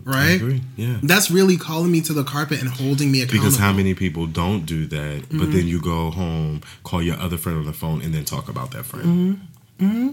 Right? 0.04 0.62
Yeah. 0.78 1.00
That's 1.04 1.30
really 1.32 1.58
calling 1.58 1.92
me 1.92 2.02
to 2.02 2.14
the 2.14 2.24
carpet 2.24 2.60
and 2.62 2.70
holding 2.70 3.12
me 3.12 3.22
accountable. 3.22 3.44
Because 3.46 3.58
how 3.60 3.74
many 3.74 3.94
people 3.94 4.28
don't 4.28 4.66
do 4.66 4.86
that, 4.88 5.24
but 5.30 5.38
Mm-hmm. 5.38 5.52
then 5.52 5.68
you 5.68 5.82
go 5.82 6.10
home, 6.12 6.62
call 6.84 7.02
your 7.02 7.18
other 7.18 7.38
friend 7.38 7.58
on 7.60 7.66
the 7.66 7.74
phone, 7.74 8.02
and 8.02 8.14
then 8.14 8.26
talk 8.26 8.50
about 8.50 8.72
that 8.72 8.86
friend. 8.86 9.40
Mm-hmm. 9.80 10.10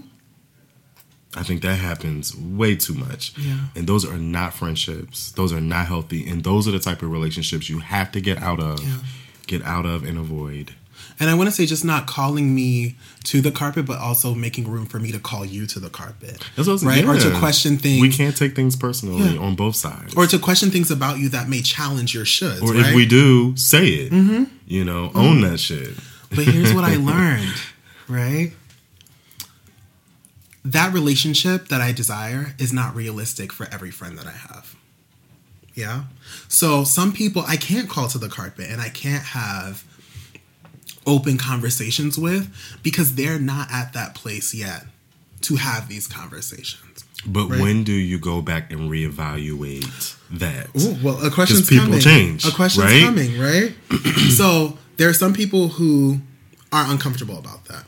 I 1.35 1.43
think 1.43 1.61
that 1.61 1.75
happens 1.75 2.35
way 2.35 2.75
too 2.75 2.95
much. 2.95 3.37
Yeah. 3.37 3.59
And 3.75 3.85
those 3.87 4.03
are 4.03 4.17
not 4.17 4.53
friendships. 4.53 5.31
Those 5.33 5.53
are 5.53 5.61
not 5.61 5.85
healthy. 5.85 6.27
And 6.27 6.43
those 6.43 6.67
are 6.67 6.71
the 6.71 6.79
type 6.79 7.03
of 7.03 7.11
relationships 7.11 7.69
you 7.69 7.79
have 7.79 8.11
to 8.13 8.21
get 8.21 8.39
out 8.41 8.59
of, 8.59 8.83
Yeah. 8.83 8.97
get 9.45 9.61
out 9.63 9.85
of, 9.85 10.03
and 10.03 10.17
avoid. 10.17 10.73
And 11.19 11.29
I 11.29 11.33
want 11.33 11.49
to 11.49 11.51
say 11.55 11.65
just 11.65 11.83
not 11.83 12.07
calling 12.07 12.55
me 12.55 12.95
to 13.25 13.41
the 13.41 13.51
carpet, 13.51 13.85
but 13.85 13.99
also 13.99 14.33
making 14.33 14.69
room 14.69 14.85
for 14.85 14.99
me 14.99 15.11
to 15.11 15.19
call 15.19 15.43
you 15.45 15.65
to 15.67 15.79
the 15.79 15.89
carpet. 15.89 16.37
That's 16.55 16.67
what 16.67 16.69
I 16.69 16.71
was 16.71 16.85
right? 16.85 17.03
Or 17.05 17.17
to 17.17 17.37
question 17.39 17.77
things. 17.77 17.99
We 18.01 18.09
can't 18.09 18.37
take 18.37 18.55
things 18.55 18.75
personally 18.77 19.33
Yeah. 19.33 19.39
on 19.41 19.55
both 19.55 19.75
sides. 19.75 20.13
or 20.15 20.27
to 20.27 20.39
question 20.39 20.71
things 20.71 20.89
about 20.91 21.19
you 21.19 21.27
that 21.29 21.49
may 21.49 21.61
challenge 21.61 22.13
your 22.15 22.23
shoulds. 22.25 22.61
Or 22.61 22.73
right? 22.73 22.87
if 22.87 22.95
we 22.95 23.05
do, 23.05 23.55
say 23.57 23.87
it. 23.87 24.11
Mm-hmm. 24.13 24.45
You 24.65 24.85
know, 24.85 25.11
own 25.13 25.41
that 25.41 25.59
shit. 25.59 25.89
But 26.29 26.45
here's 26.45 26.73
what 26.73 26.83
I 26.85 26.95
learned, 27.11 27.53
right? 28.07 28.53
That 30.65 30.93
relationship 30.93 31.69
that 31.69 31.81
I 31.81 31.91
desire 31.91 32.53
is 32.59 32.71
not 32.73 32.95
realistic 32.95 33.51
for 33.53 33.67
every 33.71 33.91
friend 33.91 34.17
that 34.19 34.27
I 34.27 34.31
have. 34.31 34.75
Yeah. 35.73 36.03
So 36.47 36.83
some 36.83 37.13
people 37.13 37.43
I 37.47 37.55
can't 37.57 37.89
call 37.89 38.07
to 38.09 38.17
the 38.17 38.27
carpet 38.29 38.67
and 38.69 38.81
I 38.81 38.89
can't 38.89 39.23
have 39.23 39.83
open 41.09 41.37
conversations 41.37 42.17
with 42.17 42.49
because 42.83 43.15
they're 43.15 43.39
not 43.39 43.67
at 43.71 43.93
that 43.93 44.15
place 44.15 44.53
yet 44.53 44.85
to 45.41 45.55
have 45.57 45.89
these 45.89 46.07
conversations. 46.07 47.03
But 47.25 47.49
Right. 47.49 47.59
when 47.59 47.83
do 47.83 47.91
you 47.91 48.17
go 48.19 48.41
back 48.41 48.71
and 48.71 48.89
reevaluate 48.89 50.15
that? 50.31 50.67
Ooh, 50.79 50.97
well, 51.03 51.25
a 51.25 51.29
question's 51.31 51.67
people 51.67 51.85
coming. 51.85 51.99
change, 51.99 52.45
A 52.45 52.51
question's 52.51 52.85
right? 52.85 53.03
coming, 53.03 53.37
right? 53.39 53.73
so 54.37 54.77
there 54.97 55.09
are 55.09 55.13
some 55.13 55.33
people 55.33 55.69
who 55.69 56.21
are 56.71 56.89
uncomfortable 56.89 57.37
about 57.37 57.65
that. 57.65 57.83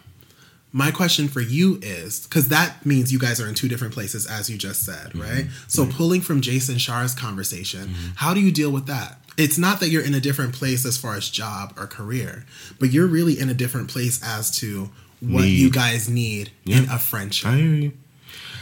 My 0.74 0.90
question 0.90 1.28
for 1.28 1.42
you 1.42 1.80
is 1.82 2.22
because 2.22 2.48
that 2.48 2.86
means 2.86 3.12
you 3.12 3.20
guys 3.20 3.42
are 3.42 3.48
in 3.48 3.56
two 3.56 3.68
different 3.68 3.94
places, 3.94 4.26
as 4.26 4.50
you 4.50 4.58
just 4.58 4.86
said, 4.86 5.10
Mm-hmm. 5.12 5.22
right? 5.22 5.48
So 5.68 5.86
pulling 5.86 6.22
from 6.22 6.40
Jason 6.42 6.78
Shar's 6.78 7.14
conversation, 7.14 7.94
how 8.16 8.34
do 8.34 8.40
you 8.40 8.52
deal 8.52 8.72
with 8.72 8.86
that? 8.88 9.21
It's 9.38 9.58
not 9.58 9.80
that 9.80 9.90
you're 9.90 10.04
in 10.04 10.14
a 10.14 10.20
different 10.20 10.54
place 10.54 10.86
as 10.86 10.98
far 10.98 11.16
as 11.16 11.30
job 11.30 11.74
or 11.78 11.88
career, 11.88 12.46
but 12.80 12.92
you're 12.92 13.08
really 13.08 13.40
in 13.40 13.50
a 13.50 13.54
different 13.54 13.90
place 13.90 14.22
as 14.24 14.52
to 14.60 14.90
what 15.22 15.44
Need. 15.44 15.60
you 15.60 15.70
guys 15.70 16.10
need 16.10 16.52
in 16.66 16.90
a 16.90 16.98
friendship. 16.98 17.50
I 17.50 17.56
hear 17.58 17.74
you. 17.74 17.92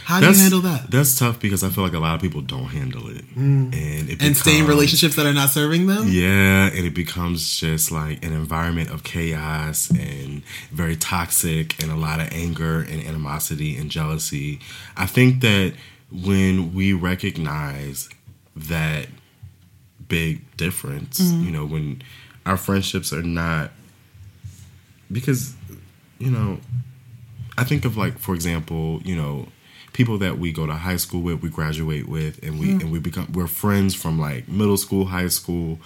how 0.04 0.20
do 0.20 0.26
you 0.26 0.34
handle 0.34 0.60
that? 0.60 0.90
That's 0.90 1.18
tough 1.18 1.40
because 1.40 1.64
I 1.64 1.70
feel 1.70 1.82
like 1.82 1.94
a 1.94 1.98
lot 1.98 2.14
of 2.14 2.20
people 2.20 2.42
don't 2.42 2.66
handle 2.66 3.08
it, 3.08 3.24
mm. 3.34 3.74
and 3.74 4.10
it 4.10 4.22
And 4.22 4.36
stay 4.36 4.58
in 4.58 4.66
relationships 4.66 5.16
that 5.16 5.26
are 5.26 5.32
not 5.32 5.50
serving 5.50 5.86
them? 5.86 6.04
Yeah, 6.06 6.66
and 6.66 6.86
it 6.86 6.94
becomes 6.94 7.58
just 7.58 7.90
like 7.90 8.24
an 8.24 8.32
environment 8.32 8.90
of 8.90 9.02
chaos 9.02 9.90
and 9.90 10.42
very 10.70 10.96
toxic, 10.96 11.82
and 11.82 11.90
a 11.90 11.96
lot 11.96 12.20
of 12.20 12.28
anger 12.32 12.80
and 12.80 13.02
animosity 13.04 13.76
and 13.76 13.90
jealousy. 13.90 14.60
I 14.96 15.06
think 15.06 15.40
that 15.40 15.74
when 16.12 16.74
we 16.74 16.92
recognize 16.92 18.08
that 18.54 19.06
big 20.10 20.32
difference, 20.58 21.18
Mm-hmm. 21.20 21.44
you 21.46 21.50
know, 21.56 21.64
when 21.64 22.02
our 22.44 22.56
friendships 22.58 23.12
are 23.12 23.22
not 23.22 23.70
because 25.10 25.54
you 26.18 26.30
know 26.30 26.58
I 27.58 27.64
think 27.64 27.84
of 27.84 27.96
like, 27.96 28.18
for 28.18 28.34
example, 28.34 29.00
you 29.04 29.14
know, 29.16 29.48
people 29.92 30.16
that 30.18 30.38
we 30.38 30.50
go 30.52 30.66
to 30.66 30.72
high 30.72 30.96
school 30.96 31.20
with, 31.20 31.42
we 31.42 31.50
graduate 31.50 32.08
with, 32.08 32.42
and 32.42 32.58
we 32.60 32.70
and 32.72 32.90
we 32.92 32.98
become 33.00 33.26
we're 33.32 33.46
friends 33.64 33.94
from 33.94 34.18
like 34.18 34.48
middle 34.48 34.76
school, 34.76 35.06
high 35.06 35.28
school, 35.28 35.78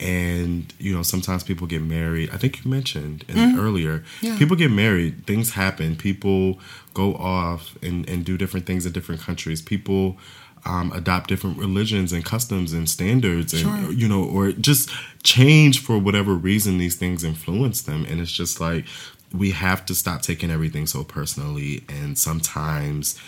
and 0.00 0.72
you 0.78 0.92
know 0.94 1.02
sometimes 1.02 1.44
people 1.44 1.66
get 1.66 1.82
married. 1.82 2.30
I 2.32 2.38
think 2.38 2.64
you 2.64 2.70
mentioned 2.70 3.24
in, 3.28 3.58
earlier, 3.58 4.02
Yeah. 4.20 4.36
people 4.38 4.56
get 4.56 4.70
married, 4.70 5.26
things 5.26 5.52
happen, 5.52 5.94
people 5.96 6.58
go 6.94 7.14
off 7.14 7.76
and 7.82 8.08
and 8.08 8.24
do 8.24 8.36
different 8.36 8.66
things 8.66 8.84
in 8.86 8.92
different 8.92 9.20
countries. 9.20 9.62
People 9.62 10.16
um, 10.64 10.92
adopt 10.92 11.28
different 11.28 11.58
religions 11.58 12.12
and 12.12 12.24
customs 12.24 12.72
and 12.72 12.88
standards, 12.88 13.52
and 13.52 13.62
Sure. 13.62 13.92
you 13.92 14.08
know, 14.08 14.22
or 14.24 14.52
just 14.52 14.90
change 15.22 15.80
for 15.82 15.98
whatever 15.98 16.34
reason 16.34 16.78
these 16.78 16.96
things 16.96 17.24
influence 17.24 17.82
them, 17.82 18.04
and 18.08 18.20
it's 18.20 18.30
just 18.32 18.60
like 18.60 18.84
we 19.32 19.50
have 19.52 19.84
to 19.86 19.94
stop 19.94 20.22
taking 20.22 20.50
everything 20.50 20.86
so 20.86 21.02
personally. 21.04 21.82
And 21.88 22.16
sometimes 22.18 23.18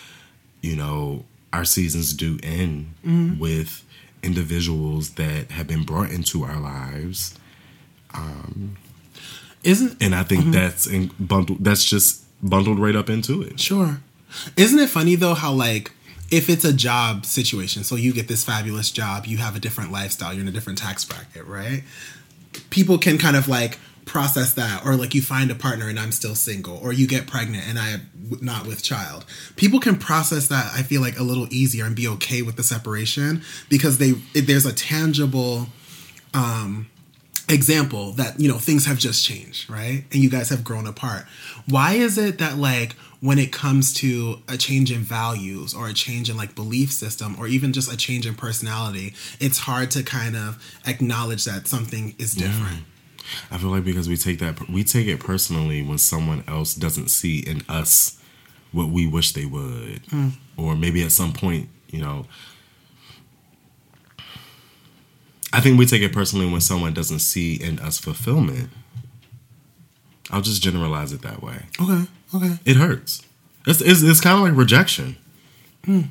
you 0.62 0.76
know 0.76 1.24
our 1.52 1.64
seasons 1.64 2.12
do 2.12 2.38
end 2.42 2.94
with 3.38 3.84
individuals 4.22 5.10
that 5.10 5.50
have 5.50 5.66
been 5.66 5.84
brought 5.84 6.10
into 6.10 6.42
our 6.44 6.58
lives. 6.60 7.34
Um 8.12 8.76
Isn't 9.62 9.96
and 10.02 10.14
i 10.14 10.22
think 10.22 10.52
that's 10.52 10.86
in 10.86 11.10
bundled 11.18 11.64
that's 11.64 11.84
just 11.84 12.22
bundled 12.42 12.78
right 12.78 12.96
up 12.96 13.08
into 13.08 13.42
it. 13.42 13.58
Sure. 13.60 14.00
Isn't 14.56 14.78
it 14.78 14.90
funny 14.90 15.14
though 15.16 15.34
how 15.34 15.52
like 15.52 15.92
if 16.34 16.50
it's 16.50 16.64
a 16.64 16.72
job 16.72 17.24
situation, 17.24 17.84
so 17.84 17.94
you 17.94 18.12
get 18.12 18.26
this 18.26 18.44
fabulous 18.44 18.90
job, 18.90 19.24
you 19.26 19.36
have 19.36 19.54
a 19.54 19.60
different 19.60 19.92
lifestyle, 19.92 20.32
you're 20.32 20.42
in 20.42 20.48
a 20.48 20.52
different 20.52 20.78
tax 20.78 21.04
bracket, 21.04 21.46
right? 21.46 21.84
People 22.70 22.98
can 22.98 23.18
kind 23.18 23.36
of 23.36 23.46
like 23.46 23.78
process 24.04 24.52
that 24.54 24.84
or 24.84 24.96
like 24.96 25.14
you 25.14 25.22
find 25.22 25.50
a 25.50 25.54
partner 25.54 25.88
and 25.88 25.98
I'm 25.98 26.12
still 26.12 26.34
single 26.34 26.76
or 26.78 26.92
you 26.92 27.06
get 27.06 27.26
pregnant 27.28 27.66
and 27.68 27.78
I 27.78 27.90
am 27.90 28.10
not 28.40 28.66
with 28.66 28.82
child. 28.82 29.24
People 29.54 29.78
can 29.78 29.96
process 29.96 30.48
that 30.48 30.72
I 30.74 30.82
feel 30.82 31.00
like 31.00 31.18
a 31.18 31.22
little 31.22 31.46
easier 31.52 31.84
and 31.84 31.94
be 31.94 32.08
okay 32.08 32.42
with 32.42 32.56
the 32.56 32.64
separation 32.64 33.42
because 33.68 33.98
they 33.98 34.12
there's 34.34 34.66
a 34.66 34.74
tangible 34.74 35.68
um, 36.34 36.88
example 37.48 38.12
that 38.12 38.40
you 38.40 38.48
know 38.48 38.58
things 38.58 38.86
have 38.86 38.98
just 38.98 39.24
changed 39.24 39.68
right 39.68 40.04
and 40.12 40.22
you 40.22 40.30
guys 40.30 40.48
have 40.48 40.64
grown 40.64 40.86
apart 40.86 41.26
why 41.68 41.92
is 41.92 42.16
it 42.16 42.38
that 42.38 42.56
like 42.56 42.96
when 43.24 43.38
it 43.38 43.50
comes 43.50 43.94
to 43.94 44.36
a 44.50 44.56
change 44.58 44.92
in 44.92 45.00
values 45.00 45.72
or 45.72 45.88
a 45.88 45.94
change 45.94 46.28
in 46.28 46.36
like 46.36 46.54
belief 46.54 46.92
system 46.92 47.34
or 47.38 47.46
even 47.46 47.72
just 47.72 47.90
a 47.90 47.96
change 47.96 48.26
in 48.26 48.34
personality 48.34 49.14
it's 49.40 49.60
hard 49.60 49.90
to 49.90 50.02
kind 50.02 50.36
of 50.36 50.62
acknowledge 50.86 51.46
that 51.46 51.66
something 51.66 52.14
is 52.18 52.34
different. 52.34 52.84
I 53.50 53.56
feel 53.56 53.70
like 53.70 53.82
because 53.82 54.10
we 54.10 54.18
take 54.18 54.40
that 54.40 54.68
we 54.68 54.84
take 54.84 55.06
it 55.06 55.20
personally 55.20 55.80
when 55.82 55.96
someone 55.96 56.44
else 56.46 56.74
doesn't 56.74 57.08
see 57.08 57.38
in 57.38 57.62
us 57.66 58.20
what 58.72 58.90
we 58.90 59.06
wish 59.06 59.32
they 59.32 59.46
would. 59.46 60.02
Mm. 60.08 60.32
Or 60.58 60.76
maybe 60.76 61.02
at 61.02 61.10
some 61.10 61.32
point 61.32 61.70
you 61.88 62.02
know 62.02 62.26
I 65.50 65.60
think 65.60 65.78
we 65.78 65.86
take 65.86 66.02
it 66.02 66.12
personally 66.12 66.50
when 66.50 66.60
someone 66.60 66.92
doesn't 66.92 67.20
see 67.20 67.54
in 67.54 67.78
us 67.78 67.98
fulfillment. 67.98 68.68
I'll 70.30 70.42
just 70.42 70.62
generalize 70.62 71.14
it 71.14 71.22
that 71.22 71.42
way. 71.42 71.62
okay 71.80 72.06
okay 72.34 72.58
It 72.64 72.76
hurts. 72.76 73.22
It's, 73.66 73.80
it's, 73.80 74.02
it's 74.02 74.20
kind 74.20 74.36
of 74.38 74.42
like 74.44 74.56
rejection. 74.58 75.16
Hmm. 75.84 76.02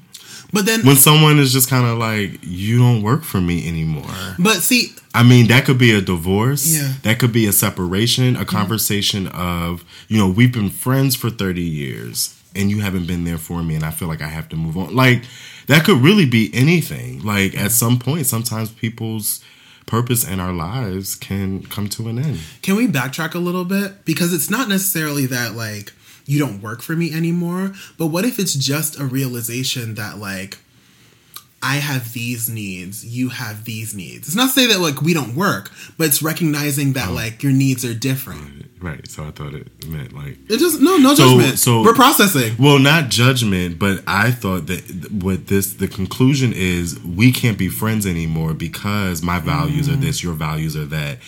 but 0.51 0.65
then 0.65 0.85
When 0.85 0.95
someone 0.95 1.39
is 1.39 1.51
just 1.51 1.69
kind 1.69 1.85
of 1.87 1.97
like, 1.97 2.39
you 2.43 2.77
don't 2.79 3.01
work 3.01 3.23
for 3.23 3.41
me 3.41 3.67
anymore. 3.67 4.35
but 4.39 4.57
see 4.57 4.93
I 5.15 5.21
mean, 5.23 5.47
that 5.47 5.65
could 5.65 5.77
be 5.77 5.91
a 5.91 6.01
divorce. 6.01 6.65
Yeah. 6.75 6.93
That 7.03 7.19
could 7.19 7.31
be 7.31 7.45
a 7.45 7.51
separation, 7.51 8.35
a 8.35 8.45
conversation 8.45 9.27
of, 9.27 9.83
you 10.07 10.17
know, 10.17 10.27
we've 10.29 10.51
been 10.51 10.69
friends 10.71 11.15
for 11.15 11.29
30 11.29 11.61
years 11.61 12.39
and 12.55 12.71
you 12.71 12.81
haven't 12.81 13.05
been 13.07 13.23
there 13.23 13.37
for 13.37 13.61
me 13.61 13.75
and 13.75 13.83
I 13.83 13.91
feel 13.91 14.07
like 14.07 14.21
I 14.21 14.27
have 14.27 14.49
to 14.49 14.55
move 14.55 14.75
on. 14.77 14.95
Like, 14.95 15.23
that 15.67 15.85
could 15.85 15.97
really 16.01 16.25
be 16.25 16.49
anything. 16.53 17.21
Like, 17.23 17.55
at 17.55 17.71
some 17.71 17.99
point, 17.99 18.25
sometimes 18.25 18.71
people's 18.71 19.43
purpose 19.85 20.27
in 20.27 20.39
our 20.39 20.53
lives 20.53 21.15
can 21.15 21.63
come 21.63 21.87
to 21.89 22.07
an 22.09 22.17
end. 22.17 22.39
Can 22.61 22.75
we 22.75 22.87
backtrack 22.87 23.35
a 23.35 23.39
little 23.39 23.65
bit? 23.65 24.05
Because 24.05 24.33
it's 24.33 24.49
not 24.49 24.67
necessarily 24.67 25.25
that 25.27 25.53
like 25.55 25.93
you 26.25 26.39
don't 26.39 26.61
work 26.61 26.81
for 26.81 26.95
me 26.95 27.13
anymore, 27.13 27.73
but 27.97 28.07
what 28.07 28.25
if 28.25 28.39
it's 28.39 28.53
just 28.53 28.99
a 28.99 29.05
realization 29.05 29.95
that 29.95 30.17
like 30.17 30.57
I 31.61 31.75
have 31.77 32.11
these 32.11 32.49
needs, 32.49 33.05
you 33.05 33.29
have 33.29 33.63
these 33.63 33.95
needs. 33.95 34.27
It's 34.27 34.35
not 34.35 34.47
to 34.47 34.53
say 34.53 34.67
that 34.67 34.79
like 34.79 35.01
we 35.01 35.13
don't 35.13 35.33
work, 35.35 35.71
but 35.97 36.07
it's 36.07 36.21
recognizing 36.21 36.91
that 36.93 37.09
Oh. 37.09 37.13
like 37.13 37.41
your 37.41 37.53
needs 37.53 37.85
are 37.85 37.93
different. 37.93 38.65
Right. 38.81 39.09
So 39.09 39.23
I 39.23 39.31
thought 39.31 39.53
it 39.53 39.87
meant 39.87 40.11
like 40.13 40.37
It 40.49 40.57
just 40.57 40.81
no 40.81 40.97
no 40.97 41.15
So- 41.15 41.37
judgment. 41.37 41.59
so- 41.59 41.83
We're 41.83 41.93
processing. 41.93 42.55
Well, 42.59 42.79
not 42.79 43.09
judgment, 43.09 43.79
but 43.79 44.03
I 44.05 44.31
thought 44.31 44.67
that 44.67 44.85
th- 44.87 45.09
what 45.11 45.47
this 45.47 45.71
the 45.73 45.87
conclusion 45.87 46.51
is 46.51 46.99
we 46.99 47.31
can't 47.31 47.57
be 47.57 47.69
friends 47.69 48.05
anymore 48.05 48.53
because 48.53 49.21
my 49.21 49.39
values 49.39 49.87
are 49.87 49.93
mm. 49.93 50.01
this, 50.01 50.21
your 50.21 50.33
values 50.33 50.75
are 50.75 50.85
that. 50.87 51.19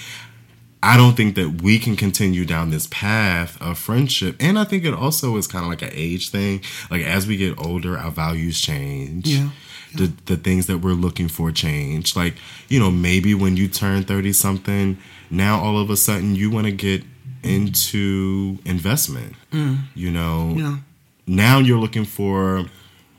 I 0.85 0.97
don't 0.97 1.17
think 1.17 1.35
that 1.35 1.63
we 1.63 1.79
can 1.79 1.95
continue 1.95 2.45
down 2.45 2.69
this 2.69 2.87
path 2.91 3.59
of 3.59 3.79
friendship. 3.79 4.35
And 4.39 4.59
I 4.59 4.65
think 4.65 4.85
it 4.85 4.93
also 4.93 5.35
is 5.37 5.47
kind 5.47 5.65
of 5.65 5.69
like 5.69 5.81
an 5.81 5.89
age 5.93 6.29
thing. 6.29 6.61
Like 6.91 7.01
as 7.01 7.25
we 7.25 7.37
get 7.37 7.57
older, 7.57 7.97
our 7.97 8.11
values 8.11 8.61
change. 8.61 9.27
Yeah. 9.27 9.49
The 9.95 10.11
the 10.25 10.37
things 10.37 10.67
that 10.67 10.79
we're 10.79 10.93
looking 10.93 11.27
for 11.27 11.51
change. 11.51 12.15
Like, 12.15 12.35
you 12.69 12.79
know, 12.79 12.91
maybe 12.91 13.33
when 13.33 13.57
you 13.57 13.67
turn 13.67 14.03
30 14.03 14.31
something, 14.33 14.97
now 15.31 15.59
all 15.59 15.79
of 15.79 15.89
a 15.89 15.97
sudden 15.97 16.35
you 16.35 16.51
want 16.51 16.65
to 16.67 16.71
get 16.71 17.03
into 17.43 18.59
investment. 18.65 19.33
Mm. 19.51 19.79
You 19.95 20.11
know, 20.11 20.53
Yeah. 20.57 20.77
now 21.25 21.59
you're 21.59 21.79
looking 21.79 22.05
for 22.05 22.65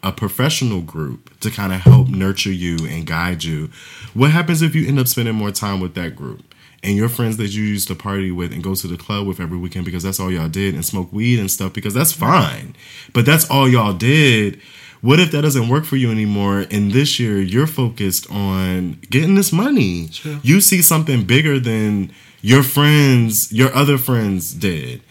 a 0.02 0.12
professional 0.12 0.82
group 0.82 1.36
to 1.40 1.50
kind 1.50 1.72
of 1.72 1.80
help 1.80 2.08
nurture 2.08 2.52
you 2.52 2.76
and 2.86 3.06
guide 3.06 3.42
you. 3.42 3.70
What 4.14 4.30
happens 4.30 4.62
if 4.62 4.74
you 4.74 4.86
end 4.86 5.00
up 5.00 5.08
spending 5.08 5.34
more 5.34 5.50
time 5.50 5.80
with 5.80 5.94
that 5.94 6.14
group 6.14 6.45
and 6.86 6.96
your 6.96 7.08
friends 7.08 7.36
that 7.38 7.48
you 7.48 7.64
used 7.64 7.88
to 7.88 7.96
party 7.96 8.30
with 8.30 8.52
and 8.52 8.62
go 8.62 8.74
to 8.74 8.86
the 8.86 8.96
club 8.96 9.26
with 9.26 9.40
every 9.40 9.58
weekend 9.58 9.84
because 9.84 10.04
that's 10.04 10.20
all 10.20 10.30
y'all 10.30 10.48
did 10.48 10.74
and 10.74 10.84
smoke 10.84 11.12
weed 11.12 11.40
and 11.40 11.50
stuff 11.50 11.72
because 11.72 11.92
that's 11.92 12.12
fine. 12.12 12.76
But 13.12 13.26
that's 13.26 13.50
all 13.50 13.68
y'all 13.68 13.92
did. 13.92 14.60
What 15.00 15.18
if 15.18 15.32
that 15.32 15.42
doesn't 15.42 15.68
work 15.68 15.84
for 15.84 15.96
you 15.96 16.12
anymore? 16.12 16.64
And 16.70 16.92
this 16.92 17.18
year 17.18 17.40
you're 17.40 17.66
focused 17.66 18.30
on 18.30 19.00
getting 19.10 19.34
this 19.34 19.52
money. 19.52 20.08
True. 20.08 20.38
You 20.44 20.60
see 20.60 20.80
something 20.80 21.24
bigger 21.24 21.58
than 21.58 22.12
your 22.40 22.62
friends, 22.62 23.52
your 23.52 23.74
other 23.74 23.98
friends 23.98 24.54
did. 24.54 25.02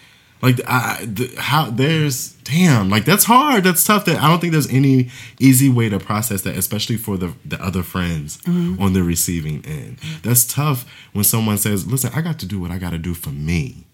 Like 0.46 0.62
I, 0.68 1.04
the, 1.04 1.34
how 1.40 1.72
there's 1.72 2.34
damn 2.44 2.88
like 2.88 3.04
that's 3.04 3.24
hard. 3.24 3.64
That's 3.64 3.84
tough. 3.84 4.06
That 4.06 4.22
I 4.22 4.28
don't 4.28 4.40
think 4.40 4.54
there's 4.54 4.70
any 4.70 5.10
easy 5.40 5.70
way 5.70 5.90
to 5.90 5.98
process 5.98 6.44
that, 6.44 6.56
especially 6.56 6.98
for 6.98 7.18
the 7.18 7.34
the 7.44 7.60
other 7.60 7.82
friends 7.82 8.38
mm-hmm. 8.44 8.80
on 8.80 8.94
the 8.94 9.02
receiving 9.02 9.66
end. 9.66 9.98
That's 10.22 10.46
tough 10.46 10.86
when 11.14 11.24
someone 11.24 11.58
says, 11.58 11.88
"Listen, 11.88 12.12
I 12.14 12.22
got 12.22 12.38
to 12.42 12.46
do 12.46 12.60
what 12.60 12.70
I 12.70 12.78
got 12.78 12.92
to 12.92 13.00
do 13.00 13.16
for 13.16 13.32
me." 13.32 13.88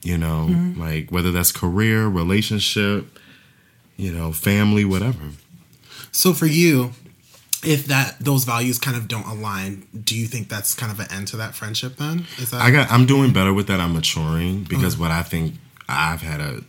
You 0.00 0.16
know, 0.16 0.46
mm-hmm. 0.48 0.80
like 0.80 1.12
whether 1.12 1.30
that's 1.30 1.52
career, 1.52 2.06
relationship, 2.06 3.18
you 3.98 4.14
know, 4.14 4.32
family, 4.32 4.86
whatever. 4.86 5.28
So 6.10 6.32
for 6.32 6.46
you, 6.46 6.92
if 7.64 7.86
that 7.86 8.16
those 8.20 8.44
values 8.44 8.78
kind 8.78 8.96
of 8.96 9.08
don't 9.08 9.26
align, 9.26 9.86
do 10.04 10.16
you 10.16 10.26
think 10.26 10.48
that's 10.48 10.74
kind 10.74 10.90
of 10.90 11.00
an 11.00 11.06
end 11.10 11.28
to 11.28 11.36
that 11.38 11.54
friendship 11.54 11.96
then? 11.96 12.26
Is 12.38 12.50
that 12.50 12.60
I 12.60 12.70
got 12.70 12.90
I'm 12.90 13.06
doing 13.06 13.32
better 13.32 13.52
with 13.52 13.66
that. 13.68 13.80
I'm 13.80 13.94
maturing 13.94 14.64
because 14.64 14.96
mm. 14.96 15.00
what 15.00 15.10
I 15.10 15.22
think 15.22 15.54
I've 15.88 16.22
had 16.22 16.40
a 16.40 16.62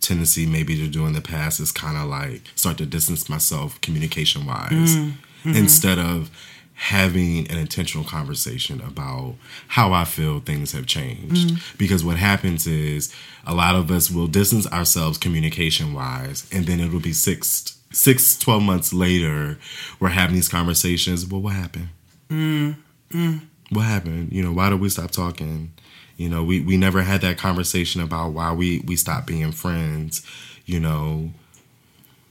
tendency 0.00 0.46
maybe 0.46 0.76
to 0.76 0.88
do 0.88 1.06
in 1.06 1.12
the 1.12 1.20
past 1.20 1.60
is 1.60 1.72
kind 1.72 1.96
of 1.96 2.08
like 2.08 2.42
start 2.54 2.78
to 2.78 2.86
distance 2.86 3.28
myself 3.28 3.80
communication 3.80 4.46
wise 4.46 4.70
mm. 4.96 5.12
mm-hmm. 5.42 5.56
instead 5.56 5.98
of 5.98 6.30
having 6.74 7.50
an 7.50 7.56
intentional 7.56 8.04
conversation 8.04 8.82
about 8.82 9.34
how 9.68 9.94
I 9.94 10.04
feel 10.04 10.40
things 10.40 10.72
have 10.72 10.86
changed. 10.86 11.50
Mm. 11.50 11.78
Because 11.78 12.04
what 12.04 12.18
happens 12.18 12.66
is 12.66 13.14
a 13.46 13.54
lot 13.54 13.74
of 13.74 13.90
us 13.90 14.10
will 14.10 14.26
distance 14.26 14.70
ourselves 14.70 15.16
communication 15.16 15.94
wise 15.94 16.46
and 16.52 16.66
then 16.66 16.80
it'll 16.80 17.00
be 17.00 17.14
six 17.14 17.78
six 17.96 18.36
12 18.38 18.62
months 18.62 18.92
later 18.92 19.58
we're 20.00 20.08
having 20.10 20.34
these 20.36 20.48
conversations 20.48 21.26
well 21.26 21.40
what 21.40 21.54
happened 21.54 21.88
mm, 22.28 22.76
mm. 23.10 23.40
what 23.70 23.82
happened? 23.82 24.32
You 24.32 24.42
know, 24.42 24.52
why 24.52 24.70
did 24.70 24.80
we 24.80 24.88
stop 24.88 25.10
talking? 25.10 25.72
You 26.16 26.28
know, 26.28 26.42
we, 26.44 26.60
we 26.60 26.76
never 26.76 27.02
had 27.02 27.20
that 27.22 27.36
conversation 27.38 28.00
about 28.00 28.30
why 28.32 28.52
we, 28.52 28.80
we 28.86 28.96
stopped 28.96 29.26
being 29.26 29.52
friends. 29.52 30.22
You 30.64 30.80
know, 30.80 31.30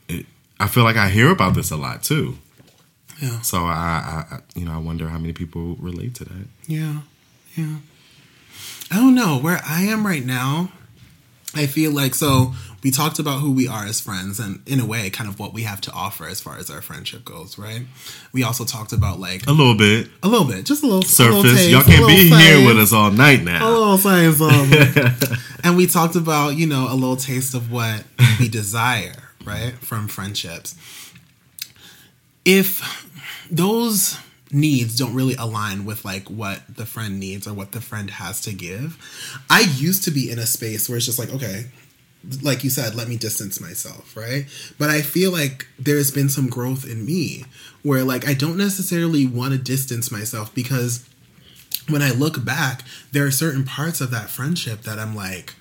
it, 0.09 0.26
I 0.59 0.68
feel 0.68 0.84
like 0.84 0.95
I 0.97 1.09
hear 1.09 1.30
about 1.32 1.53
this 1.55 1.72
a 1.72 1.78
lot 1.78 2.03
too. 2.03 2.38
Yeah. 3.22 3.39
So 3.41 3.59
I, 3.59 4.26
I, 4.32 4.36
I- 4.36 4.39
you 4.55 4.66
know, 4.66 4.74
I 4.74 4.78
wonder 4.80 5.07
how 5.07 5.18
many 5.18 5.34
people 5.34 5.76
relate 5.80 6.16
to 6.16 6.26
that. 6.26 6.47
Yeah, 6.68 7.01
yeah. 7.55 7.78
I 8.91 8.95
don't 8.97 9.16
know 9.16 9.38
where 9.39 9.61
I 9.66 9.82
am 9.84 10.05
right 10.05 10.26
now. 10.26 10.72
I 11.56 11.68
feel 11.68 11.91
like 11.91 12.16
so 12.16 12.53
we 12.84 12.91
talked 12.91 13.18
about 13.18 13.39
who 13.39 13.51
we 13.51 13.68
are 13.68 13.86
as 13.86 13.99
friends 13.99 14.39
and 14.39 14.62
in 14.68 14.80
a 14.80 14.86
way 14.86 15.10
kind 15.10 15.28
of 15.30 15.39
what 15.39 15.53
we 15.53 15.64
have 15.64 15.82
to 15.82 15.91
offer 15.91 16.28
as 16.28 16.39
far 16.39 16.58
as 16.58 16.70
our 16.70 16.82
friendship 16.82 17.26
goes, 17.26 17.58
right? 17.58 17.82
We 18.34 18.43
also 18.43 18.64
talked 18.64 18.91
about 18.91 19.20
like 19.20 19.47
A 19.47 19.51
little 19.51 19.76
bit 19.76 20.10
a 20.22 20.28
little 20.28 20.45
bit, 20.45 20.66
just 20.66 20.84
a 20.84 20.86
little 20.86 20.99
a 20.99 21.01
little 21.01 21.43
surface. 21.43 21.60
taste, 21.62 21.70
Y'all 21.72 21.84
can't 21.84 22.08
be 22.08 22.30
little 22.30 22.38
here 22.38 22.66
with 22.66 22.78
us 22.78 22.93
all 22.93 23.10
night 23.12 23.43
now. 23.43 23.68
A 23.68 23.72
little 23.72 23.97
science 23.97 24.38
it. 24.39 24.97
Um, 24.97 25.38
and 25.64 25.78
we 25.78 25.88
talked 25.88 26.16
about, 26.16 26.49
you 26.56 26.68
know, 26.68 26.88
a 26.91 26.93
little 26.93 27.16
taste 27.16 27.56
of 27.56 27.72
what 27.72 28.03
we 28.39 28.47
desire, 28.49 29.16
right, 29.43 29.74
from 29.80 30.08
friendships. 30.08 30.76
If 32.43 33.10
those 33.49 34.20
needs 34.56 34.97
don't 34.97 35.14
really 35.14 35.36
align 35.36 35.84
with 35.86 36.06
like 36.06 36.30
what 36.30 36.62
the 36.74 36.86
friend 36.86 37.20
needs 37.20 37.45
or 37.47 37.53
what 37.53 37.74
the 37.74 37.82
friend 37.82 38.10
has 38.10 38.39
to 38.41 38.53
give, 38.53 38.97
I 39.49 39.62
used 39.62 40.03
to 40.06 40.12
be 40.12 40.32
in 40.32 40.39
a 40.39 40.45
space 40.45 40.88
where 40.88 40.95
it's 40.97 41.06
just 41.06 41.20
like, 41.20 41.30
okay, 41.34 41.66
like 42.41 42.64
you 42.64 42.70
said, 42.70 42.95
let 42.95 43.08
me 43.08 43.18
distance 43.18 43.60
myself, 43.60 44.16
right? 44.16 44.45
But 44.80 44.89
I 44.89 45.01
feel 45.01 45.32
like 45.32 45.68
there's 45.78 46.10
been 46.12 46.30
some 46.30 46.47
growth 46.47 46.86
in 46.86 47.06
me 47.06 47.45
where 47.84 48.03
like 48.03 48.28
I 48.28 48.34
don't 48.34 48.58
necessarily 48.58 49.26
want 49.28 49.51
to 49.53 49.60
distance 49.60 50.10
myself 50.12 50.56
because 50.56 51.08
when 51.89 52.01
I 52.01 52.12
look 52.12 52.43
back, 52.45 52.82
there 53.12 53.26
are 53.28 53.32
certain 53.32 53.64
parts 53.66 54.01
of 54.01 54.10
that 54.12 54.30
friendship 54.30 54.82
that 54.84 54.97
I'm 54.97 55.16
like, 55.16 55.53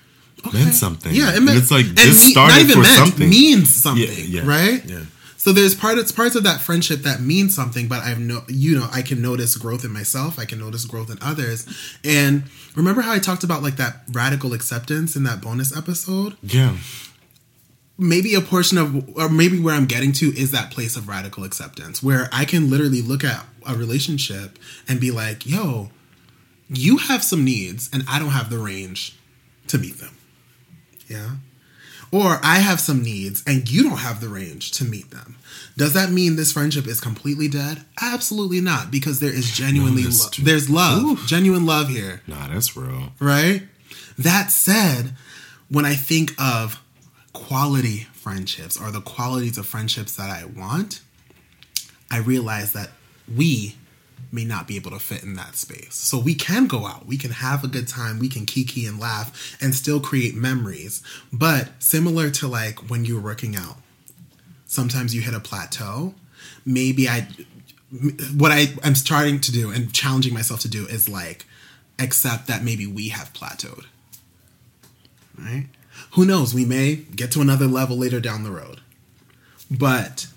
okay, 0.47 0.57
Meant 0.63 0.73
something. 0.73 1.13
Yeah, 1.13 1.31
it 1.33 1.35
And 1.37 1.45
meant, 1.45 1.57
it's 1.59 1.69
like, 1.69 1.85
and 1.85 1.97
this 1.97 2.25
me- 2.25 2.31
started 2.31 2.53
not 2.53 2.61
even 2.61 2.75
for 2.77 2.81
meant, 2.81 2.97
something. 2.97 3.29
means 3.29 3.75
something, 3.75 4.07
Yeah, 4.27 4.41
yeah, 4.41 4.47
right? 4.47 4.83
yeah. 4.85 5.01
So 5.45 5.53
there's 5.53 5.75
part 5.75 5.99
it's 5.99 6.11
parts 6.11 6.33
of 6.35 6.43
that 6.45 6.59
friendship 6.59 7.01
that 7.01 7.21
means 7.21 7.55
something, 7.55 7.87
but 7.87 8.01
I've 8.01 8.19
no 8.19 8.41
you 8.47 8.79
know, 8.79 8.87
I 8.91 9.03
can 9.03 9.21
notice 9.21 9.55
growth 9.55 9.85
in 9.85 9.93
myself, 9.93 10.39
I 10.39 10.45
can 10.45 10.57
notice 10.57 10.85
growth 10.85 11.11
in 11.11 11.19
others. 11.21 11.67
And 12.03 12.45
remember 12.75 13.01
how 13.01 13.13
I 13.13 13.19
talked 13.19 13.43
about 13.43 13.61
like 13.61 13.75
that 13.75 13.97
radical 14.11 14.53
acceptance 14.53 15.15
in 15.15 15.21
that 15.25 15.41
bonus 15.41 15.77
episode? 15.77 16.35
Yeah. 16.41 16.75
maybe 17.95 18.33
a 18.33 18.41
portion 18.41 18.79
of 18.79 19.15
or 19.15 19.29
maybe 19.29 19.59
where 19.59 19.75
i'm 19.75 19.85
getting 19.85 20.11
to 20.13 20.35
is 20.35 20.49
that 20.49 20.71
place 20.71 20.97
of 20.97 21.07
radical 21.07 21.43
acceptance 21.43 22.01
where 22.01 22.27
i 22.33 22.43
can 22.43 22.67
literally 22.69 23.03
look 23.03 23.23
at 23.23 23.45
a 23.67 23.75
relationship 23.75 24.57
and 24.89 24.99
be 24.99 25.11
like 25.11 25.45
yo 25.45 25.91
you 26.69 26.97
have 26.97 27.23
some 27.23 27.45
needs 27.45 27.87
and 27.93 28.03
i 28.09 28.17
don't 28.17 28.31
have 28.31 28.49
the 28.49 28.57
range 28.57 29.15
to 29.67 29.77
meet 29.77 29.97
them 29.99 30.17
yeah 31.07 31.35
or 32.11 32.39
i 32.43 32.59
have 32.59 32.79
some 32.79 33.01
needs 33.01 33.43
and 33.47 33.69
you 33.69 33.83
don't 33.83 33.97
have 33.99 34.21
the 34.21 34.29
range 34.29 34.71
to 34.71 34.83
meet 34.85 35.11
them. 35.11 35.35
Does 35.77 35.93
that 35.93 36.09
mean 36.09 36.35
this 36.37 36.53
friendship 36.53 36.87
is 36.87 37.01
completely 37.01 37.47
dead? 37.49 37.83
Absolutely 38.01 38.61
not 38.61 38.91
because 38.91 39.19
there 39.19 39.33
is 39.33 39.51
genuinely 39.51 40.03
that's 40.03 40.39
lo- 40.39 40.45
there's 40.45 40.69
love 40.69 41.25
genuine 41.27 41.65
love 41.65 41.89
here. 41.89 42.21
Nah, 42.27 42.47
that's 42.47 42.77
real. 42.77 43.11
right? 43.19 43.63
That 44.17 44.51
said, 44.51 45.13
when 45.69 45.83
I 45.85 45.95
think 45.95 46.31
of 46.39 46.81
quality 47.33 48.07
friendships 48.13 48.79
or 48.79 48.91
the 48.91 49.01
qualities 49.01 49.57
of 49.57 49.65
friendships 49.65 50.15
that 50.15 50.29
I 50.29 50.45
want, 50.45 51.01
I 52.09 52.19
realize 52.19 52.71
that 52.73 52.91
we 53.35 53.75
may 54.31 54.45
not 54.45 54.67
be 54.67 54.75
able 54.75 54.91
to 54.91 54.99
fit 54.99 55.23
in 55.23 55.35
that 55.35 55.55
space. 55.55 55.95
So 55.95 56.17
we 56.17 56.35
can 56.35 56.67
go 56.67 56.85
out, 56.85 57.05
we 57.05 57.17
can 57.17 57.31
have 57.31 57.63
a 57.63 57.67
good 57.67 57.87
time, 57.87 58.19
we 58.19 58.29
can 58.29 58.45
kiki 58.45 58.85
and 58.85 58.99
laugh 58.99 59.57
and 59.61 59.73
still 59.73 59.99
create 59.99 60.35
memories. 60.35 61.01
But 61.31 61.69
similar 61.79 62.29
to 62.31 62.47
like 62.47 62.89
when 62.89 63.05
you're 63.05 63.21
working 63.21 63.55
out, 63.55 63.77
sometimes 64.65 65.15
you 65.15 65.21
hit 65.21 65.33
a 65.33 65.39
plateau. 65.39 66.13
Maybe 66.65 67.07
I 67.07 67.27
what 68.35 68.51
I 68.51 68.73
I'm 68.83 68.95
starting 68.95 69.39
to 69.41 69.51
do 69.51 69.71
and 69.71 69.93
challenging 69.93 70.33
myself 70.33 70.59
to 70.61 70.67
do 70.67 70.85
is 70.85 71.07
like 71.07 71.45
accept 71.97 72.47
that 72.47 72.63
maybe 72.63 72.85
we 72.85 73.09
have 73.09 73.33
plateaued. 73.33 73.85
Right? 75.37 75.67
Who 76.11 76.25
knows? 76.25 76.53
We 76.53 76.65
may 76.65 76.95
get 76.95 77.31
to 77.33 77.41
another 77.41 77.67
level 77.67 77.97
later 77.97 78.19
down 78.19 78.43
the 78.43 78.51
road. 78.51 78.81
But 79.71 80.27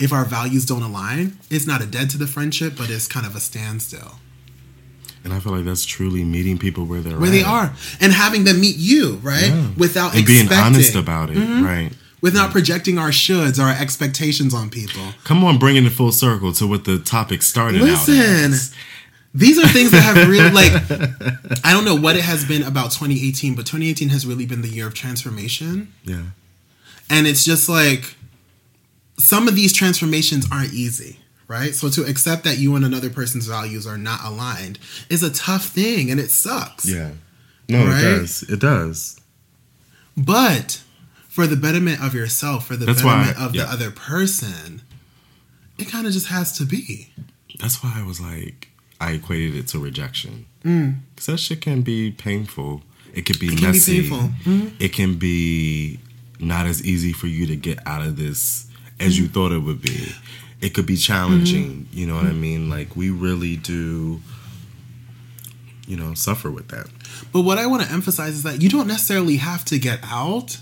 if 0.00 0.12
our 0.12 0.24
values 0.24 0.64
don't 0.64 0.82
align, 0.82 1.38
it's 1.50 1.66
not 1.66 1.82
a 1.82 1.86
dead 1.86 2.10
to 2.10 2.18
the 2.18 2.26
friendship, 2.26 2.74
but 2.76 2.90
it's 2.90 3.06
kind 3.06 3.26
of 3.26 3.36
a 3.36 3.40
standstill. 3.40 4.16
And 5.22 5.32
I 5.32 5.40
feel 5.40 5.52
like 5.52 5.64
that's 5.64 5.86
truly 5.86 6.22
meeting 6.22 6.58
people 6.58 6.84
where 6.84 7.00
they're 7.00 7.18
Where 7.18 7.30
at. 7.30 7.32
they 7.32 7.42
are. 7.42 7.72
And 8.00 8.12
having 8.12 8.44
them 8.44 8.60
meet 8.60 8.76
you, 8.76 9.14
right? 9.22 9.48
Yeah. 9.48 9.68
Without 9.78 10.14
and 10.14 10.26
being 10.26 10.52
honest 10.52 10.94
about 10.94 11.30
it, 11.30 11.36
mm-hmm. 11.36 11.64
right? 11.64 11.92
without 12.24 12.50
projecting 12.50 12.96
our 12.96 13.10
shoulds, 13.10 13.58
or 13.58 13.64
our 13.64 13.74
expectations 13.78 14.54
on 14.54 14.70
people. 14.70 15.02
Come 15.24 15.44
on, 15.44 15.58
bringing 15.58 15.84
it 15.84 15.90
full 15.90 16.10
circle 16.10 16.54
to 16.54 16.66
what 16.66 16.86
the 16.86 16.98
topic 16.98 17.42
started 17.42 17.82
out 17.82 18.08
Listen. 18.08 18.54
These 19.34 19.58
are 19.58 19.68
things 19.68 19.90
that 19.90 20.00
have 20.00 20.26
really 20.28 20.50
like 20.50 20.72
I 21.64 21.72
don't 21.74 21.84
know 21.84 21.96
what 21.96 22.16
it 22.16 22.22
has 22.22 22.46
been 22.46 22.62
about 22.62 22.92
2018, 22.92 23.54
but 23.54 23.66
2018 23.66 24.08
has 24.08 24.26
really 24.26 24.46
been 24.46 24.62
the 24.62 24.68
year 24.68 24.86
of 24.86 24.94
transformation. 24.94 25.92
Yeah. 26.04 26.22
And 27.10 27.26
it's 27.26 27.44
just 27.44 27.68
like 27.68 28.16
some 29.18 29.48
of 29.48 29.54
these 29.56 29.72
transformations 29.72 30.46
aren't 30.50 30.72
easy, 30.72 31.18
right? 31.48 31.74
So 31.74 31.88
to 31.90 32.02
accept 32.04 32.44
that 32.44 32.58
you 32.58 32.74
and 32.76 32.84
another 32.84 33.10
person's 33.10 33.46
values 33.46 33.86
are 33.86 33.98
not 33.98 34.20
aligned 34.24 34.78
is 35.08 35.22
a 35.22 35.30
tough 35.30 35.66
thing 35.66 36.10
and 36.10 36.18
it 36.20 36.30
sucks. 36.30 36.84
Yeah. 36.86 37.12
No, 37.68 37.86
Right? 37.86 37.98
it 38.00 38.02
does. 38.02 38.42
It 38.44 38.60
does. 38.60 39.20
But 40.16 40.82
for 41.28 41.46
the 41.46 41.56
betterment 41.56 42.02
of 42.02 42.14
yourself, 42.14 42.66
for 42.66 42.76
the 42.76 42.86
That's 42.86 43.02
why- 43.02 43.24
betterment 43.24 43.38
of 43.46 43.54
yeah. 43.54 43.64
the 43.64 43.70
other 43.72 43.90
person, 43.90 44.82
it 45.78 45.88
kind 45.88 46.06
of 46.06 46.12
just 46.12 46.26
has 46.28 46.52
to 46.58 46.64
be. 46.64 47.10
That's 47.58 47.82
why 47.82 47.92
I 47.96 48.02
was 48.04 48.20
like, 48.20 48.68
I 49.00 49.12
equated 49.12 49.54
it 49.56 49.66
to 49.68 49.78
rejection. 49.78 50.46
Mm. 50.64 51.00
Because 51.14 51.26
that 51.26 51.38
shit 51.38 51.60
can 51.60 51.82
be 51.82 52.10
painful. 52.10 52.82
It 53.12 53.22
could 53.26 53.38
be 53.38 53.46
It 53.46 53.50
can 53.58 53.58
be 53.58 53.66
messy. 53.78 54.00
painful. 54.00 54.32
Mhm. 54.44 54.72
It 54.78 54.92
can 54.92 55.16
be 55.16 55.98
not 56.38 56.66
as 56.66 56.82
easy 56.84 57.12
for 57.12 57.26
you 57.28 57.46
to 57.46 57.56
get 57.56 57.78
out 57.86 58.04
of 58.06 58.16
this 58.16 58.66
as 59.00 59.14
Mm. 59.16 59.22
you 59.22 59.28
thought 59.28 59.52
it 59.52 59.58
would 59.62 59.82
be. 59.82 60.12
It 60.60 60.72
could 60.74 60.86
be 60.86 60.96
challenging. 60.96 61.86
Mm-hmm. 61.86 61.98
You 61.98 62.06
know 62.06 62.14
what 62.16 62.26
I 62.26 62.32
mean? 62.32 62.70
Like, 62.70 62.96
we 62.96 63.10
really 63.10 63.56
do, 63.56 64.20
you 65.86 65.96
know, 65.96 66.14
suffer 66.14 66.50
with 66.50 66.68
that. 66.68 66.86
But 67.32 67.42
what 67.42 67.58
I 67.58 67.66
want 67.66 67.82
to 67.82 67.90
emphasize 67.92 68.34
is 68.34 68.42
that 68.44 68.62
you 68.62 68.68
don't 68.68 68.86
necessarily 68.86 69.36
have 69.36 69.64
to 69.66 69.78
get 69.78 69.98
out. 70.04 70.58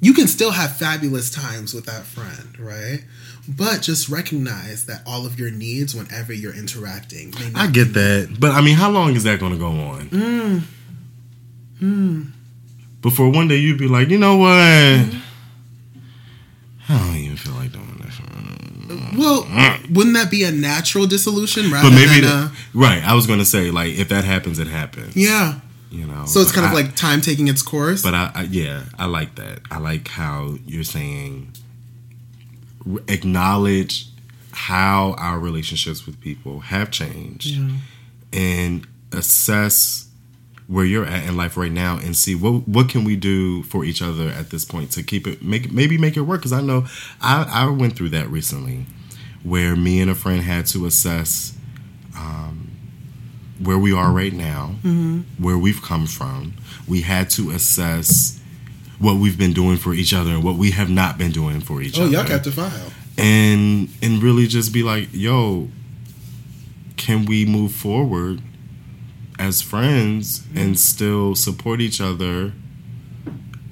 You 0.00 0.14
can 0.14 0.28
still 0.28 0.52
have 0.52 0.76
fabulous 0.78 1.30
times 1.30 1.74
with 1.74 1.84
that 1.86 2.04
friend, 2.04 2.58
right? 2.58 3.04
But 3.46 3.82
just 3.82 4.08
recognize 4.08 4.86
that 4.86 5.02
all 5.04 5.26
of 5.26 5.38
your 5.38 5.50
needs, 5.50 5.94
whenever 5.94 6.32
you're 6.32 6.54
interacting, 6.54 7.34
may 7.38 7.50
not 7.50 7.62
I 7.62 7.66
get 7.70 7.92
that. 7.94 8.36
But 8.38 8.52
I 8.52 8.60
mean, 8.62 8.76
how 8.76 8.90
long 8.90 9.14
is 9.14 9.24
that 9.24 9.40
going 9.40 9.52
to 9.52 9.58
go 9.58 9.68
on? 9.72 10.62
Mm. 11.82 12.32
Before 13.02 13.28
one 13.30 13.48
day 13.48 13.56
you'd 13.56 13.78
be 13.78 13.88
like, 13.88 14.08
you 14.08 14.18
know 14.18 14.36
what? 14.36 14.48
Mm-hmm. 14.56 15.18
I 16.90 17.06
don't 17.06 17.16
even 17.16 17.36
feel 17.36 17.54
like 17.54 17.72
doing 17.72 17.86
this. 18.04 18.18
Well, 19.16 19.46
wouldn't 19.90 20.16
that 20.16 20.28
be 20.30 20.42
a 20.42 20.50
natural 20.50 21.06
dissolution 21.06 21.70
rather 21.70 21.88
But 21.90 21.94
maybe, 21.94 22.26
than 22.26 22.48
a 22.48 22.52
right? 22.74 23.02
I 23.04 23.14
was 23.14 23.26
going 23.26 23.38
to 23.38 23.44
say, 23.44 23.70
like, 23.70 23.94
if 23.96 24.08
that 24.08 24.24
happens, 24.24 24.58
it 24.58 24.66
happens. 24.66 25.16
yeah? 25.16 25.60
you 25.90 26.06
know. 26.06 26.24
So 26.26 26.40
it's 26.40 26.52
kind 26.52 26.66
of 26.66 26.72
like 26.72 26.94
time 26.96 27.20
taking 27.20 27.48
its 27.48 27.62
course. 27.62 28.02
But 28.02 28.14
I, 28.14 28.30
I, 28.34 28.42
yeah, 28.42 28.84
I 28.98 29.06
like 29.06 29.34
that. 29.36 29.60
I 29.70 29.78
like 29.78 30.08
how 30.08 30.56
you're 30.66 30.84
saying 30.84 31.52
acknowledge 33.08 34.06
how 34.52 35.14
our 35.18 35.38
relationships 35.38 36.06
with 36.06 36.20
people 36.20 36.60
have 36.60 36.90
changed 36.90 37.58
and 38.32 38.86
assess 39.12 40.08
where 40.70 40.84
you're 40.84 41.04
at 41.04 41.28
in 41.28 41.36
life 41.36 41.56
right 41.56 41.72
now 41.72 41.96
and 41.96 42.16
see 42.16 42.36
what 42.36 42.68
what 42.68 42.88
can 42.88 43.02
we 43.02 43.16
do 43.16 43.64
for 43.64 43.84
each 43.84 44.00
other 44.00 44.28
at 44.28 44.50
this 44.50 44.64
point 44.64 44.92
to 44.92 45.02
keep 45.02 45.26
it 45.26 45.42
make 45.42 45.72
maybe 45.72 45.98
make 45.98 46.16
it 46.16 46.20
work? 46.20 46.40
Because 46.40 46.52
I 46.52 46.60
know 46.60 46.86
I, 47.20 47.42
I 47.42 47.70
went 47.70 47.96
through 47.96 48.10
that 48.10 48.28
recently 48.30 48.86
where 49.42 49.74
me 49.74 50.00
and 50.00 50.08
a 50.08 50.14
friend 50.14 50.42
had 50.42 50.66
to 50.66 50.86
assess 50.86 51.56
um, 52.16 52.70
where 53.58 53.78
we 53.78 53.92
are 53.92 54.12
right 54.12 54.32
now 54.32 54.66
where 55.38 55.58
we've 55.58 55.82
come 55.82 56.06
from. 56.06 56.54
We 56.86 57.00
had 57.00 57.30
to 57.30 57.50
assess 57.50 58.40
what 59.00 59.14
we've 59.14 59.38
been 59.38 59.52
doing 59.52 59.76
for 59.76 59.92
each 59.92 60.14
other 60.14 60.30
and 60.30 60.44
what 60.44 60.56
we 60.56 60.70
have 60.70 60.90
not 60.90 61.18
been 61.18 61.32
doing 61.32 61.60
for 61.60 61.82
each 61.82 61.98
oh, 61.98 62.02
other. 62.02 62.16
Oh, 62.16 62.20
y'all 62.20 62.28
kept 62.28 62.46
a 62.46 62.52
file. 62.52 62.92
and 63.18 63.88
and 64.02 64.22
really 64.22 64.46
just 64.46 64.72
be 64.72 64.84
like, 64.84 65.08
yo, 65.10 65.68
can 66.96 67.24
we 67.24 67.44
move 67.44 67.72
forward 67.72 68.40
as 69.40 69.62
friends 69.62 70.46
and 70.54 70.78
still 70.78 71.34
support 71.34 71.80
each 71.80 72.00
other 72.00 72.52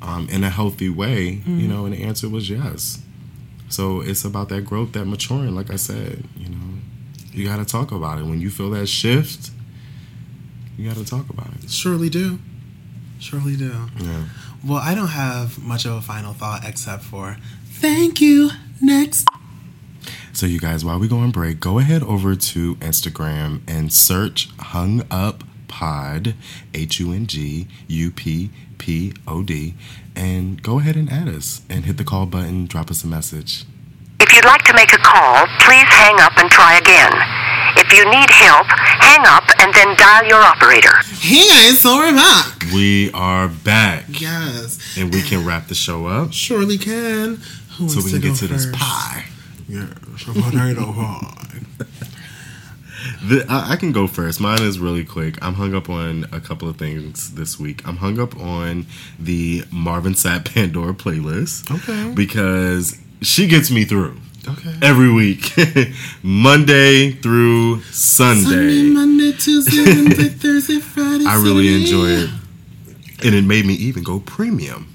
um, 0.01 0.27
in 0.31 0.43
a 0.43 0.51
healthy 0.51 0.89
way? 0.89 1.43
You 1.47 1.69
know, 1.69 1.85
and 1.85 1.95
the 1.95 2.03
answer 2.03 2.29
was 2.29 2.49
yes. 2.49 3.03
So 3.69 4.01
it's 4.01 4.25
about 4.25 4.49
that 4.49 4.63
growth, 4.63 4.93
that 4.93 5.05
maturing. 5.05 5.55
Like 5.55 5.71
I 5.71 5.77
said, 5.77 6.25
you 6.37 6.49
know, 6.49 6.79
you 7.33 7.47
got 7.47 7.59
to 7.59 7.67
talk 7.67 7.93
about 7.93 8.19
it 8.19 8.25
when 8.25 8.41
you 8.41 8.51
feel 8.51 8.71
that 8.71 8.87
shift. 8.87 9.51
You 10.77 10.89
got 10.89 10.97
to 10.97 11.05
talk 11.05 11.29
about 11.29 11.49
it. 11.63 11.71
Surely 11.71 12.09
do. 12.09 12.39
Surely 13.21 13.57
do. 13.57 13.75
Yeah. 14.01 14.25
Well, 14.65 14.79
I 14.79 14.95
don't 14.95 15.09
have 15.09 15.59
much 15.63 15.85
of 15.85 15.93
a 15.93 16.01
final 16.01 16.33
thought 16.33 16.63
except 16.65 17.03
for 17.03 17.37
thank 17.65 18.21
you. 18.21 18.51
Next. 18.81 19.29
So, 20.33 20.47
you 20.47 20.61
guys, 20.61 20.85
while 20.85 21.01
we 21.01 21.09
go 21.09 21.19
on 21.19 21.33
break, 21.33 21.59
go 21.59 21.79
ahead 21.81 22.03
over 22.05 22.37
to 22.37 22.77
Instagram 22.77 23.61
and 23.67 23.93
search 23.93 24.51
Hung 24.59 25.03
Up 25.11 25.43
Pod, 25.69 26.35
H 26.75 26.99
U 27.01 27.13
N 27.13 27.27
G 27.27 27.69
U 27.87 28.11
P 28.11 28.51
P 28.79 29.13
O 29.27 29.43
D, 29.43 29.75
and 30.17 30.63
go 30.63 30.79
ahead 30.81 30.97
and 30.97 31.11
add 31.11 31.29
us 31.29 31.63
and 31.69 31.85
hit 31.85 31.97
the 31.97 32.05
call 32.05 32.27
button, 32.27 32.67
drop 32.67 32.91
us 32.91 33.05
a 33.05 33.07
message. 33.07 33.65
If 34.21 34.33
you'd 34.35 34.45
like 34.45 34.63
to 34.65 34.75
make 34.75 34.93
a 34.93 34.99
call, 34.99 35.47
please 35.61 35.87
hang 35.89 36.19
up 36.21 36.37
and 36.39 36.51
try 36.51 36.77
again. 36.79 37.13
If 37.77 37.93
you 37.93 38.05
need 38.11 38.29
help, 38.31 38.67
hang 38.67 39.25
up 39.27 39.45
and 39.61 39.73
then 39.73 39.95
dial 39.97 40.25
your 40.27 40.41
operator. 40.41 40.91
Hey 41.21 41.47
guys, 41.49 41.79
so 41.81 41.97
we're 41.99 42.13
back. 42.13 42.65
We 42.75 43.13
are 43.13 43.49
back, 43.49 44.05
Yes, 44.21 44.97
and 44.99 45.15
we 45.15 45.23
can 45.23 45.47
wrap 45.47 45.69
the 45.69 45.75
show 45.75 46.07
up 46.07 46.33
surely 46.33 46.79
can. 46.79 47.37
Who 47.79 47.89
so 47.89 47.97
wants 48.01 48.05
we 48.07 48.11
can 48.13 48.21
to 48.23 48.29
get 48.29 48.29
go 48.31 48.35
to 48.37 48.47
this 48.49 48.67
pie. 48.73 49.27
Yeah, 49.69 49.87
so 50.19 50.33
potato 50.33 50.93
pie. 50.93 51.61
The, 53.23 53.45
I, 53.49 53.73
I 53.73 53.77
can 53.77 53.93
go 53.93 54.07
first. 54.07 54.41
Mine 54.41 54.63
is 54.63 54.79
really 54.79 55.05
quick. 55.05 55.37
I'm 55.43 55.55
hung 55.55 55.75
up 55.75 55.89
on 55.91 56.27
a 56.33 56.41
couple 56.41 56.69
of 56.69 56.77
things 56.77 57.35
this 57.35 57.59
week. 57.59 57.87
I'm 57.87 57.97
hung 57.97 58.19
up 58.19 58.37
on 58.39 58.87
the 59.19 59.65
Marvin 59.71 60.15
Sapp 60.15 60.45
Pandora 60.55 60.95
playlist. 60.95 61.71
Okay. 61.75 62.15
Because 62.15 62.99
she 63.23 63.47
gets 63.47 63.71
me 63.71 63.85
through 63.85 64.17
Okay. 64.49 64.75
every 64.81 65.13
week, 65.13 65.53
Monday 66.23 67.11
through 67.11 67.81
Sunday, 67.83 68.43
Sunday. 68.45 68.83
Monday, 68.91 69.33
Tuesday, 69.33 69.85
Wednesday, 69.85 70.29
Thursday, 70.29 70.79
Friday. 70.81 71.27
I 71.27 71.35
really 71.43 71.67
Saturday. 71.69 71.81
enjoy 71.83 72.09
it. 72.09 72.31
And 73.27 73.35
it 73.35 73.45
made 73.45 73.67
me 73.67 73.75
even 73.75 74.03
go 74.05 74.21
premium. 74.21 74.91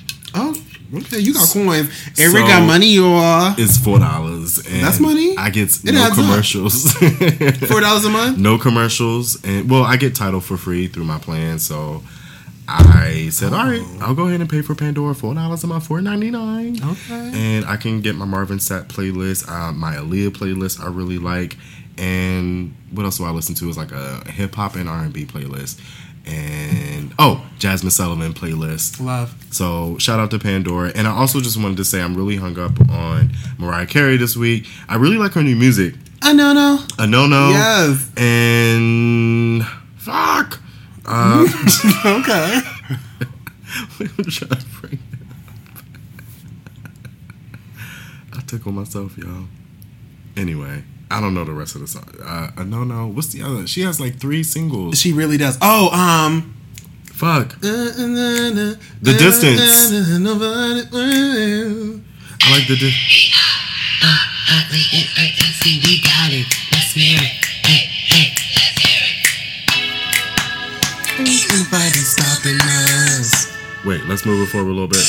Oh, 0.93 0.97
okay. 0.97 1.19
You 1.19 1.33
got 1.33 1.47
coins. 1.49 1.89
Eric 2.19 2.33
So- 2.33 2.47
got 2.47 2.65
money, 2.67 2.93
y'all. 2.95 3.55
It's 3.57 3.77
four 3.77 3.99
dollars. 3.99 4.55
That's 4.63 4.99
money? 4.99 5.35
I 5.37 5.49
get 5.49 5.69
It 5.83 5.93
no 5.93 6.09
commercials. 6.13 6.93
Four 7.67 7.81
dollars 7.81 8.05
a 8.05 8.09
month. 8.09 8.37
no 8.37 8.57
commercials 8.57 9.43
and 9.43 9.69
well 9.69 9.83
i 9.83 9.95
get 9.97 10.15
Tidal 10.15 10.39
for 10.41 10.57
free 10.57 10.87
through 10.87 11.05
my 11.05 11.17
plan 11.17 11.57
so 11.59 12.03
i 12.67 13.29
said 13.31 13.51
all 13.53 13.65
right 13.65 13.83
i'll 14.01 14.13
go 14.15 14.27
ahead 14.27 14.39
and 14.41 14.49
pay 14.49 14.61
for 14.61 14.73
pandora 14.75 15.13
$4 15.13 15.63
a 15.63 15.67
month 15.67 15.89
$4.99 15.89 16.91
Okay. 16.91 17.31
and 17.33 17.65
i 17.65 17.75
can 17.77 18.01
get 18.01 18.15
my 18.15 18.25
marvin 18.25 18.57
sapp 18.57 18.85
playlist 18.87 19.49
uh, 19.49 19.71
my 19.73 19.95
Aaliyah 19.95 20.29
playlist 20.29 20.79
i 20.83 20.87
really 20.87 21.17
like 21.17 21.57
and 21.97 22.73
what 22.91 23.03
else 23.03 23.17
do 23.17 23.25
i 23.25 23.31
listen 23.31 23.55
to 23.55 23.69
is 23.69 23.77
like 23.77 23.91
a 23.91 24.23
hip-hop 24.29 24.75
and 24.75 24.87
r&b 24.89 25.25
playlist 25.25 25.79
and 26.25 27.13
oh 27.19 27.45
Jazmine 27.59 27.91
Sullivan 27.91 28.33
playlist 28.33 28.99
Love. 29.03 29.35
so 29.51 29.97
shout 29.97 30.19
out 30.19 30.31
to 30.31 30.39
Pandora. 30.39 30.91
And 30.95 31.07
I 31.07 31.11
also 31.11 31.39
just 31.41 31.57
wanted 31.61 31.77
to 31.77 31.85
say 31.85 32.01
I'm 32.01 32.15
really 32.15 32.37
hung 32.37 32.57
up 32.59 32.79
on 32.89 33.31
Mariah 33.57 33.85
Carey 33.85 34.17
this 34.17 34.35
week. 34.35 34.67
I 34.87 34.95
really 34.95 35.17
like 35.17 35.33
her 35.33 35.43
new 35.43 35.55
music. 35.55 35.95
I 36.21 36.33
know, 36.33 36.53
no. 36.53 36.79
A 36.99 37.05
no 37.05 37.27
no. 37.27 37.49
Yes. 37.49 38.09
And 38.17 39.63
fuck. 39.97 40.59
Uh, 41.05 41.45
Okay. 42.05 42.61
I'm 43.99 44.23
trying 44.23 44.51
to 44.51 44.65
bring 44.79 44.93
it 44.93 45.19
up. 45.19 45.27
I 48.37 48.41
tickle 48.47 48.71
myself, 48.71 49.17
y'all. 49.17 49.47
Anyway, 50.37 50.85
I 51.11 51.21
don't 51.21 51.33
know 51.33 51.43
the 51.45 51.51
rest 51.53 51.75
of 51.75 51.81
the 51.81 51.87
song. 51.87 52.05
Uh, 52.23 52.49
no 52.63 52.83
no. 52.83 53.07
What's 53.07 53.27
the 53.27 53.43
other? 53.43 53.67
She 53.67 53.81
has 53.81 53.99
like 53.99 54.19
three 54.19 54.43
singles. 54.43 54.99
She 54.99 55.13
really 55.13 55.37
does. 55.37 55.57
Oh, 55.61 55.89
um. 55.91 56.55
Fuck. 57.05 57.59
The 57.61 59.13
Distance. 59.17 59.61
I 62.41 62.51
like 62.51 62.67
the. 62.67 62.75
Di- 62.75 62.93
We 65.63 66.01
got 66.01 66.29
it. 66.33 66.45
Let's 66.71 66.91
hear 66.91 67.17
it. 67.17 67.45
Hey, 67.65 67.87
hey. 67.87 68.33
Ain't 71.19 71.47
nobody 71.53 72.01
stopping 72.03 72.59
us. 72.59 73.55
Wait, 73.85 74.03
let's 74.05 74.25
move 74.25 74.41
it 74.41 74.51
forward 74.51 74.69
a 74.69 74.73
little 74.73 74.87
bit. 74.87 74.99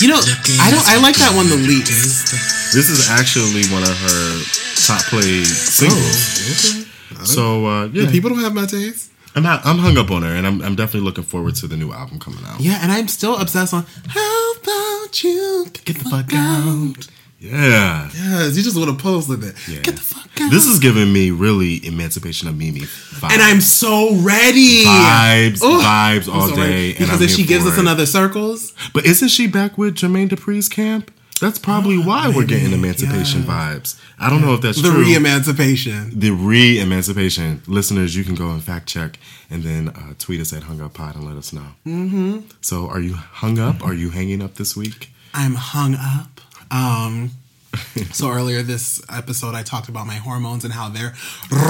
You 0.00 0.08
know, 0.08 0.20
I 0.60 0.70
don't. 0.70 0.86
I 0.88 0.98
like 1.02 1.16
that 1.16 1.32
one 1.36 1.48
the 1.48 1.56
least. 1.56 2.51
This 2.72 2.88
is 2.90 3.10
actually 3.10 3.64
one 3.72 3.82
of 3.82 3.96
her 3.96 4.42
top 4.86 5.02
played 5.06 5.46
singles. 5.46 6.86
Okay. 7.12 7.24
So 7.24 7.66
uh, 7.66 7.86
yeah, 7.92 8.10
People 8.10 8.30
don't 8.30 8.40
have 8.40 8.54
my 8.54 8.66
taste. 8.66 9.10
I'm 9.34 9.42
not, 9.42 9.64
I'm 9.64 9.78
hung 9.78 9.96
up 9.96 10.10
on 10.10 10.22
her, 10.22 10.28
and 10.28 10.46
I'm, 10.46 10.60
I'm 10.60 10.74
definitely 10.76 11.06
looking 11.06 11.24
forward 11.24 11.54
to 11.56 11.66
the 11.66 11.76
new 11.76 11.90
album 11.92 12.18
coming 12.18 12.44
out. 12.46 12.60
Yeah, 12.60 12.78
and 12.82 12.92
I'm 12.92 13.08
still 13.08 13.38
obsessed 13.38 13.72
on. 13.72 13.86
How 14.08 14.52
about 14.60 15.24
you 15.24 15.66
get 15.84 15.96
the 15.98 16.04
fuck 16.10 16.30
out? 16.34 17.08
Yeah. 17.38 18.10
Yeah, 18.14 18.44
you 18.48 18.62
just 18.62 18.76
would 18.76 18.88
have 18.88 18.98
posted 18.98 19.42
it. 19.42 19.56
Yeah. 19.68 19.80
Get 19.80 19.96
the 19.96 20.00
fuck 20.02 20.28
out. 20.40 20.50
This 20.50 20.66
is 20.66 20.78
giving 20.78 21.12
me 21.12 21.30
really 21.30 21.84
Emancipation 21.84 22.46
of 22.46 22.56
Mimi 22.58 22.80
vibes. 22.80 23.32
and 23.32 23.40
I'm 23.42 23.60
so 23.62 24.14
ready. 24.16 24.84
vibes, 24.84 25.62
Ooh, 25.62 25.80
vibes 25.80 26.28
I'm 26.28 26.40
all 26.40 26.48
so 26.48 26.56
day. 26.56 26.92
Because 26.92 27.20
if 27.22 27.30
she 27.30 27.44
gives 27.44 27.64
for 27.64 27.70
us 27.70 27.78
it. 27.78 27.80
another 27.80 28.04
circles, 28.06 28.74
But 28.92 29.06
isn't 29.06 29.28
she 29.28 29.46
back 29.46 29.76
with 29.78 29.94
Jermaine 29.96 30.28
Dupri's 30.28 30.68
camp? 30.68 31.10
That's 31.42 31.58
probably 31.58 31.98
why 31.98 32.28
we're 32.28 32.46
getting 32.46 32.72
emancipation 32.72 33.40
yeah. 33.42 33.74
vibes. 33.74 34.00
I 34.16 34.30
don't 34.30 34.42
know 34.42 34.54
if 34.54 34.60
that's 34.60 34.80
the 34.80 34.90
true. 34.90 35.00
re-emancipation. 35.00 36.16
the 36.16 36.30
re-emancipation. 36.30 37.62
Listeners, 37.66 38.14
you 38.14 38.22
can 38.22 38.36
go 38.36 38.50
and 38.50 38.62
fact 38.62 38.88
check 38.88 39.18
and 39.50 39.64
then 39.64 39.88
uh, 39.88 40.14
tweet 40.20 40.40
us 40.40 40.52
at 40.52 40.62
Hung 40.62 40.80
Up 40.80 40.94
Pod 40.94 41.16
and 41.16 41.26
let 41.26 41.36
us 41.36 41.52
know. 41.52 41.66
Mm-hmm. 41.84 42.42
So, 42.60 42.88
are 42.88 43.00
you 43.00 43.14
hung 43.14 43.58
up? 43.58 43.84
Are 43.84 43.92
you 43.92 44.10
hanging 44.10 44.40
up 44.40 44.54
this 44.54 44.76
week? 44.76 45.10
I'm 45.34 45.56
hung 45.56 45.96
up. 45.96 46.40
Um, 46.70 47.32
so 48.12 48.30
earlier 48.30 48.62
this 48.62 49.02
episode, 49.08 49.54
I 49.54 49.62
talked 49.62 49.88
about 49.88 50.06
my 50.06 50.14
hormones 50.14 50.64
and 50.64 50.72
how 50.72 50.88
they're 50.88 51.14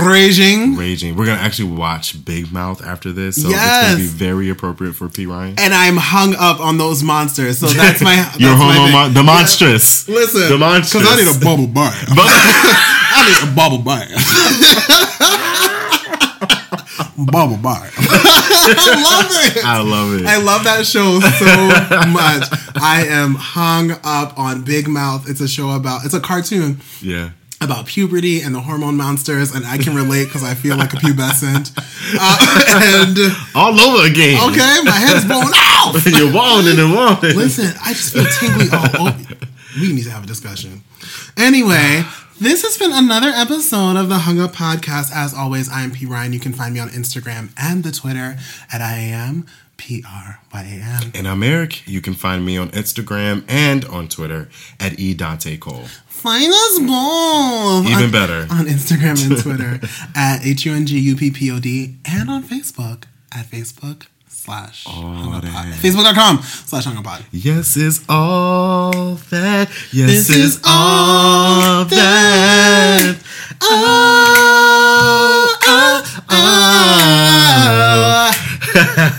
raging. 0.06 0.76
Raging. 0.76 1.16
We're 1.16 1.26
gonna 1.26 1.40
actually 1.40 1.70
watch 1.70 2.24
Big 2.24 2.52
Mouth 2.52 2.82
after 2.82 3.12
this, 3.12 3.40
so 3.40 3.48
it's 3.48 3.56
gonna 3.56 3.96
be 3.96 4.06
very 4.06 4.50
appropriate 4.50 4.94
for 4.94 5.08
P 5.08 5.26
Ryan. 5.26 5.54
And 5.58 5.74
I'm 5.74 5.96
hung 5.96 6.34
up 6.34 6.60
on 6.60 6.78
those 6.78 7.02
monsters. 7.02 7.58
So 7.58 7.66
that's 7.66 8.02
my 8.02 8.14
Your 8.38 8.50
that's 8.50 8.60
my 8.60 8.90
mon- 8.90 9.14
the 9.14 9.22
monstrous. 9.22 10.08
Listen, 10.08 10.48
the 10.48 10.58
monstrous. 10.58 11.02
Because 11.02 11.18
I 11.18 11.24
need 11.24 11.36
a 11.36 11.44
bubble 11.44 11.66
bath. 11.66 12.04
I 13.14 13.28
need 13.28 13.52
a 13.52 13.54
bubble 13.54 13.78
bath. 13.78 15.38
Bubble 17.26 17.56
bath. 17.56 17.92
I 17.98 19.02
love 19.02 19.56
it. 19.56 19.64
I 19.64 19.82
love 19.82 20.20
it. 20.20 20.26
I 20.26 20.36
love 20.38 20.64
that 20.64 20.86
show 20.86 21.20
so 21.20 22.08
much. 22.10 22.48
I 22.80 23.06
am 23.08 23.34
hung 23.34 23.92
up 24.04 24.38
on 24.38 24.62
Big 24.62 24.88
Mouth. 24.88 25.28
It's 25.28 25.40
a 25.40 25.48
show 25.48 25.70
about, 25.70 26.04
it's 26.04 26.14
a 26.14 26.20
cartoon 26.20 26.80
yeah. 27.00 27.30
about 27.60 27.86
puberty 27.86 28.40
and 28.40 28.54
the 28.54 28.60
hormone 28.60 28.96
monsters, 28.96 29.54
and 29.54 29.64
I 29.66 29.78
can 29.78 29.94
relate 29.94 30.24
because 30.26 30.44
I 30.44 30.54
feel 30.54 30.76
like 30.76 30.92
a 30.92 30.96
pubescent. 30.96 31.72
Uh, 32.18 32.36
and 33.06 33.36
All 33.54 33.78
over 33.80 34.06
again. 34.06 34.38
okay, 34.50 34.80
my 34.84 34.98
head's 34.98 35.24
blown 35.24 35.52
out. 35.54 36.04
You're 36.18 36.32
walling 36.32 36.78
and 36.78 36.92
walling. 36.94 37.36
Listen, 37.36 37.72
I 37.82 37.92
just 37.92 38.12
feel 38.12 38.26
tingly 38.38 38.66
all 38.72 39.08
over. 39.08 39.36
We 39.80 39.92
need 39.92 40.04
to 40.04 40.10
have 40.10 40.24
a 40.24 40.26
discussion. 40.26 40.82
Anyway, 41.36 42.04
this 42.42 42.62
has 42.62 42.76
been 42.76 42.90
another 42.92 43.28
episode 43.28 43.96
of 43.96 44.08
the 44.08 44.18
Hung 44.18 44.40
Up 44.40 44.52
Podcast. 44.52 45.12
As 45.14 45.32
always, 45.32 45.68
I 45.68 45.82
am 45.82 45.92
P 45.92 46.06
Ryan. 46.06 46.32
You 46.32 46.40
can 46.40 46.52
find 46.52 46.74
me 46.74 46.80
on 46.80 46.88
Instagram 46.88 47.50
and 47.56 47.84
the 47.84 47.92
Twitter 47.92 48.36
at 48.72 48.80
I 48.80 48.96
am 48.96 49.46
P 49.76 50.02
R 50.04 50.40
Y 50.52 50.60
A 50.60 51.04
N. 51.04 51.12
And 51.14 51.28
I'm 51.28 51.44
Eric. 51.44 51.86
You 51.86 52.00
can 52.00 52.14
find 52.14 52.44
me 52.44 52.56
on 52.58 52.70
Instagram 52.70 53.44
and 53.46 53.84
on 53.84 54.08
Twitter 54.08 54.48
at 54.80 54.98
E. 54.98 55.14
Dante 55.14 55.56
Cole. 55.56 55.86
Find 56.08 56.52
us 56.52 56.78
both. 56.80 57.86
Even 57.86 58.04
on, 58.06 58.10
better. 58.10 58.40
On 58.50 58.66
Instagram 58.66 59.24
and 59.30 59.40
Twitter 59.42 59.80
at 60.16 60.44
H 60.44 60.66
U 60.66 60.74
N 60.74 60.84
G 60.84 60.98
U 60.98 61.16
P 61.16 61.30
P 61.30 61.48
O 61.52 61.60
D 61.60 61.94
and 62.04 62.28
on 62.28 62.42
Facebook 62.42 63.04
at 63.32 63.46
Facebook 63.46 64.06
slash 64.42 64.84
Hung 64.86 65.34
Up 65.34 65.42
Pod. 65.42 65.44
that. 65.44 65.78
Facebook.com 65.78 66.42
slash 66.42 66.84
Hung 66.84 66.96
Yes 67.30 67.76
is 67.76 68.04
all 68.08 69.14
that. 69.30 69.68
Yes 69.92 70.26
This 70.26 70.30
is 70.30 70.60
all 70.64 71.84
that. 71.84 73.16
Oh, 73.62 75.56
oh, 75.62 76.02
oh. 76.28 76.42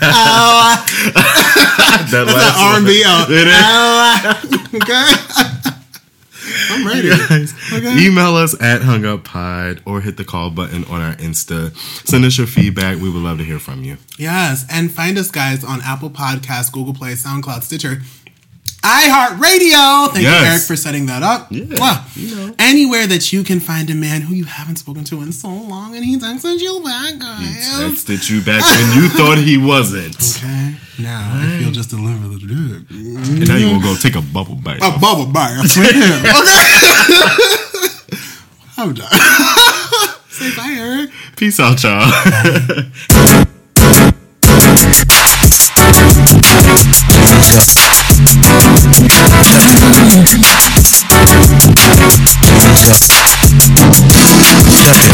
oh. 0.01 0.86
That 2.13 2.26
That's 2.26 2.38
last. 2.38 2.59
R&B. 2.59 3.03
Uh, 3.03 3.26
it 3.30 3.47
is. 3.47 3.55
Oh, 3.57 3.80
okay. 4.76 5.49
I'm 6.86 6.88
ready. 6.95 7.09
Guys, 7.29 7.53
Okay. 7.73 8.05
Email 8.05 8.36
us 8.36 8.53
at 8.61 8.81
hunguppod 8.81 9.81
or 9.86 10.01
hit 10.01 10.17
the 10.17 10.23
call 10.23 10.49
button 10.49 10.84
on 10.86 11.01
our 11.01 11.15
Insta. 11.15 11.75
Send 12.07 12.25
us 12.25 12.38
your 12.38 12.47
feedback. 12.47 12.97
We 12.97 13.09
would 13.09 13.21
love 13.23 13.38
to 13.39 13.43
hear 13.43 13.59
from 13.59 13.84
you. 13.84 13.97
Yes, 14.17 14.65
and 14.69 14.91
find 14.91 15.17
us 15.17 15.31
guys 15.31 15.63
on 15.63 15.81
Apple 15.81 16.09
Podcasts, 16.09 16.71
Google 16.71 16.93
Play, 16.93 17.13
SoundCloud, 17.13 17.63
Stitcher, 17.63 18.01
iHeartRadio. 18.84 20.11
Thank 20.11 20.23
Yes. 20.23 20.41
you, 20.41 20.47
Eric, 20.51 20.61
for 20.63 20.75
setting 20.75 21.05
that 21.07 21.23
up. 21.23 21.47
Yeah, 21.49 21.63
Well, 21.79 22.03
you 22.15 22.36
know. 22.36 22.53
anywhere 22.59 23.07
that 23.07 23.31
you 23.31 23.43
can 23.43 23.59
find 23.59 23.89
a 23.89 23.95
man 23.95 24.21
who 24.21 24.36
you 24.36 24.43
haven't 24.45 24.75
spoken 24.77 25.03
to 25.05 25.21
in 25.21 25.31
so 25.31 25.47
long, 25.49 25.95
and 25.95 26.03
he 26.03 26.17
texted 26.17 26.59
you 26.59 26.81
back, 26.84 27.13
He 27.13 27.19
guys. 27.19 27.79
texted 27.79 28.29
you 28.29 28.41
back 28.41 28.61
when 28.61 29.01
you 29.03 29.09
thought 29.17 29.38
he 29.38 29.57
wasn't. 29.57 30.15
Okay, 30.38 30.75
now 30.99 31.31
I 31.34 31.59
feel 31.59 31.71
just 31.71 31.93
a 31.93 31.95
little 31.95 32.19
bit 32.29 32.41
dick. 32.47 32.84
And 32.91 33.47
now 33.47 33.55
you 33.55 33.69
gonna 33.69 33.81
go 33.84 33.95
take 33.95 34.15
a 34.15 34.21
bubble 34.21 34.55
bite. 34.55 34.77
A 34.84 34.91
bubble 34.99 35.27
bath. 35.27 35.63
okay. 35.77 35.91
I'm 38.77 38.93
done. 38.93 39.07
Say 40.29 40.49
bye, 40.57 40.75
Eric. 40.77 41.09
Peace 41.38 41.59
out, 41.59 41.81
y'all. 41.84 42.11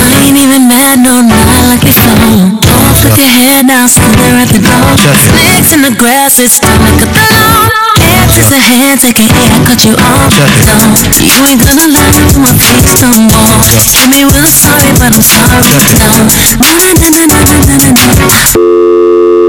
I 0.04 0.28
ain't 0.28 0.36
even 0.36 0.68
mad, 0.68 1.00
no, 1.00 1.24
before. 1.24 1.80
Off 2.76 3.00
with 3.04 3.16
your 3.16 3.32
head 3.32 3.68
now, 3.72 3.88
still 3.88 4.12
there 4.20 4.36
at 4.44 4.52
the 4.52 4.60
door. 4.60 4.84
Snakes 5.16 5.72
in 5.72 5.82
the 5.88 5.96
grass, 5.96 6.40
it's 6.44 6.60
felt 6.60 6.76
like 6.84 7.00
a 7.00 7.08
balloon. 7.08 7.72
Hands 8.04 8.36
is 8.36 8.52
a 8.52 8.60
hand, 8.60 9.00
take 9.00 9.20
a 9.20 9.28
hair, 9.32 9.56
cut 9.64 9.80
you 9.88 9.96
off. 9.96 10.36
No, 10.68 10.76
you 11.24 11.40
ain't 11.48 11.64
gonna 11.64 11.88
lie 11.88 12.12
to 12.36 12.40
my 12.44 12.52
face 12.52 13.00
no 13.00 13.16
more. 13.32 13.56
Hit 13.96 14.12
me 14.12 14.28
a 14.28 14.44
sorry, 14.44 14.92
but 15.00 15.16
I'm 15.16 15.24
sorry, 15.24 15.72
no. 16.04 16.28
Na 16.60 16.76
na 16.84 16.92
na 17.00 17.08
na 17.16 17.24
na 17.32 17.64
na 17.64 17.80
na 17.80 17.96
na. 17.96 19.49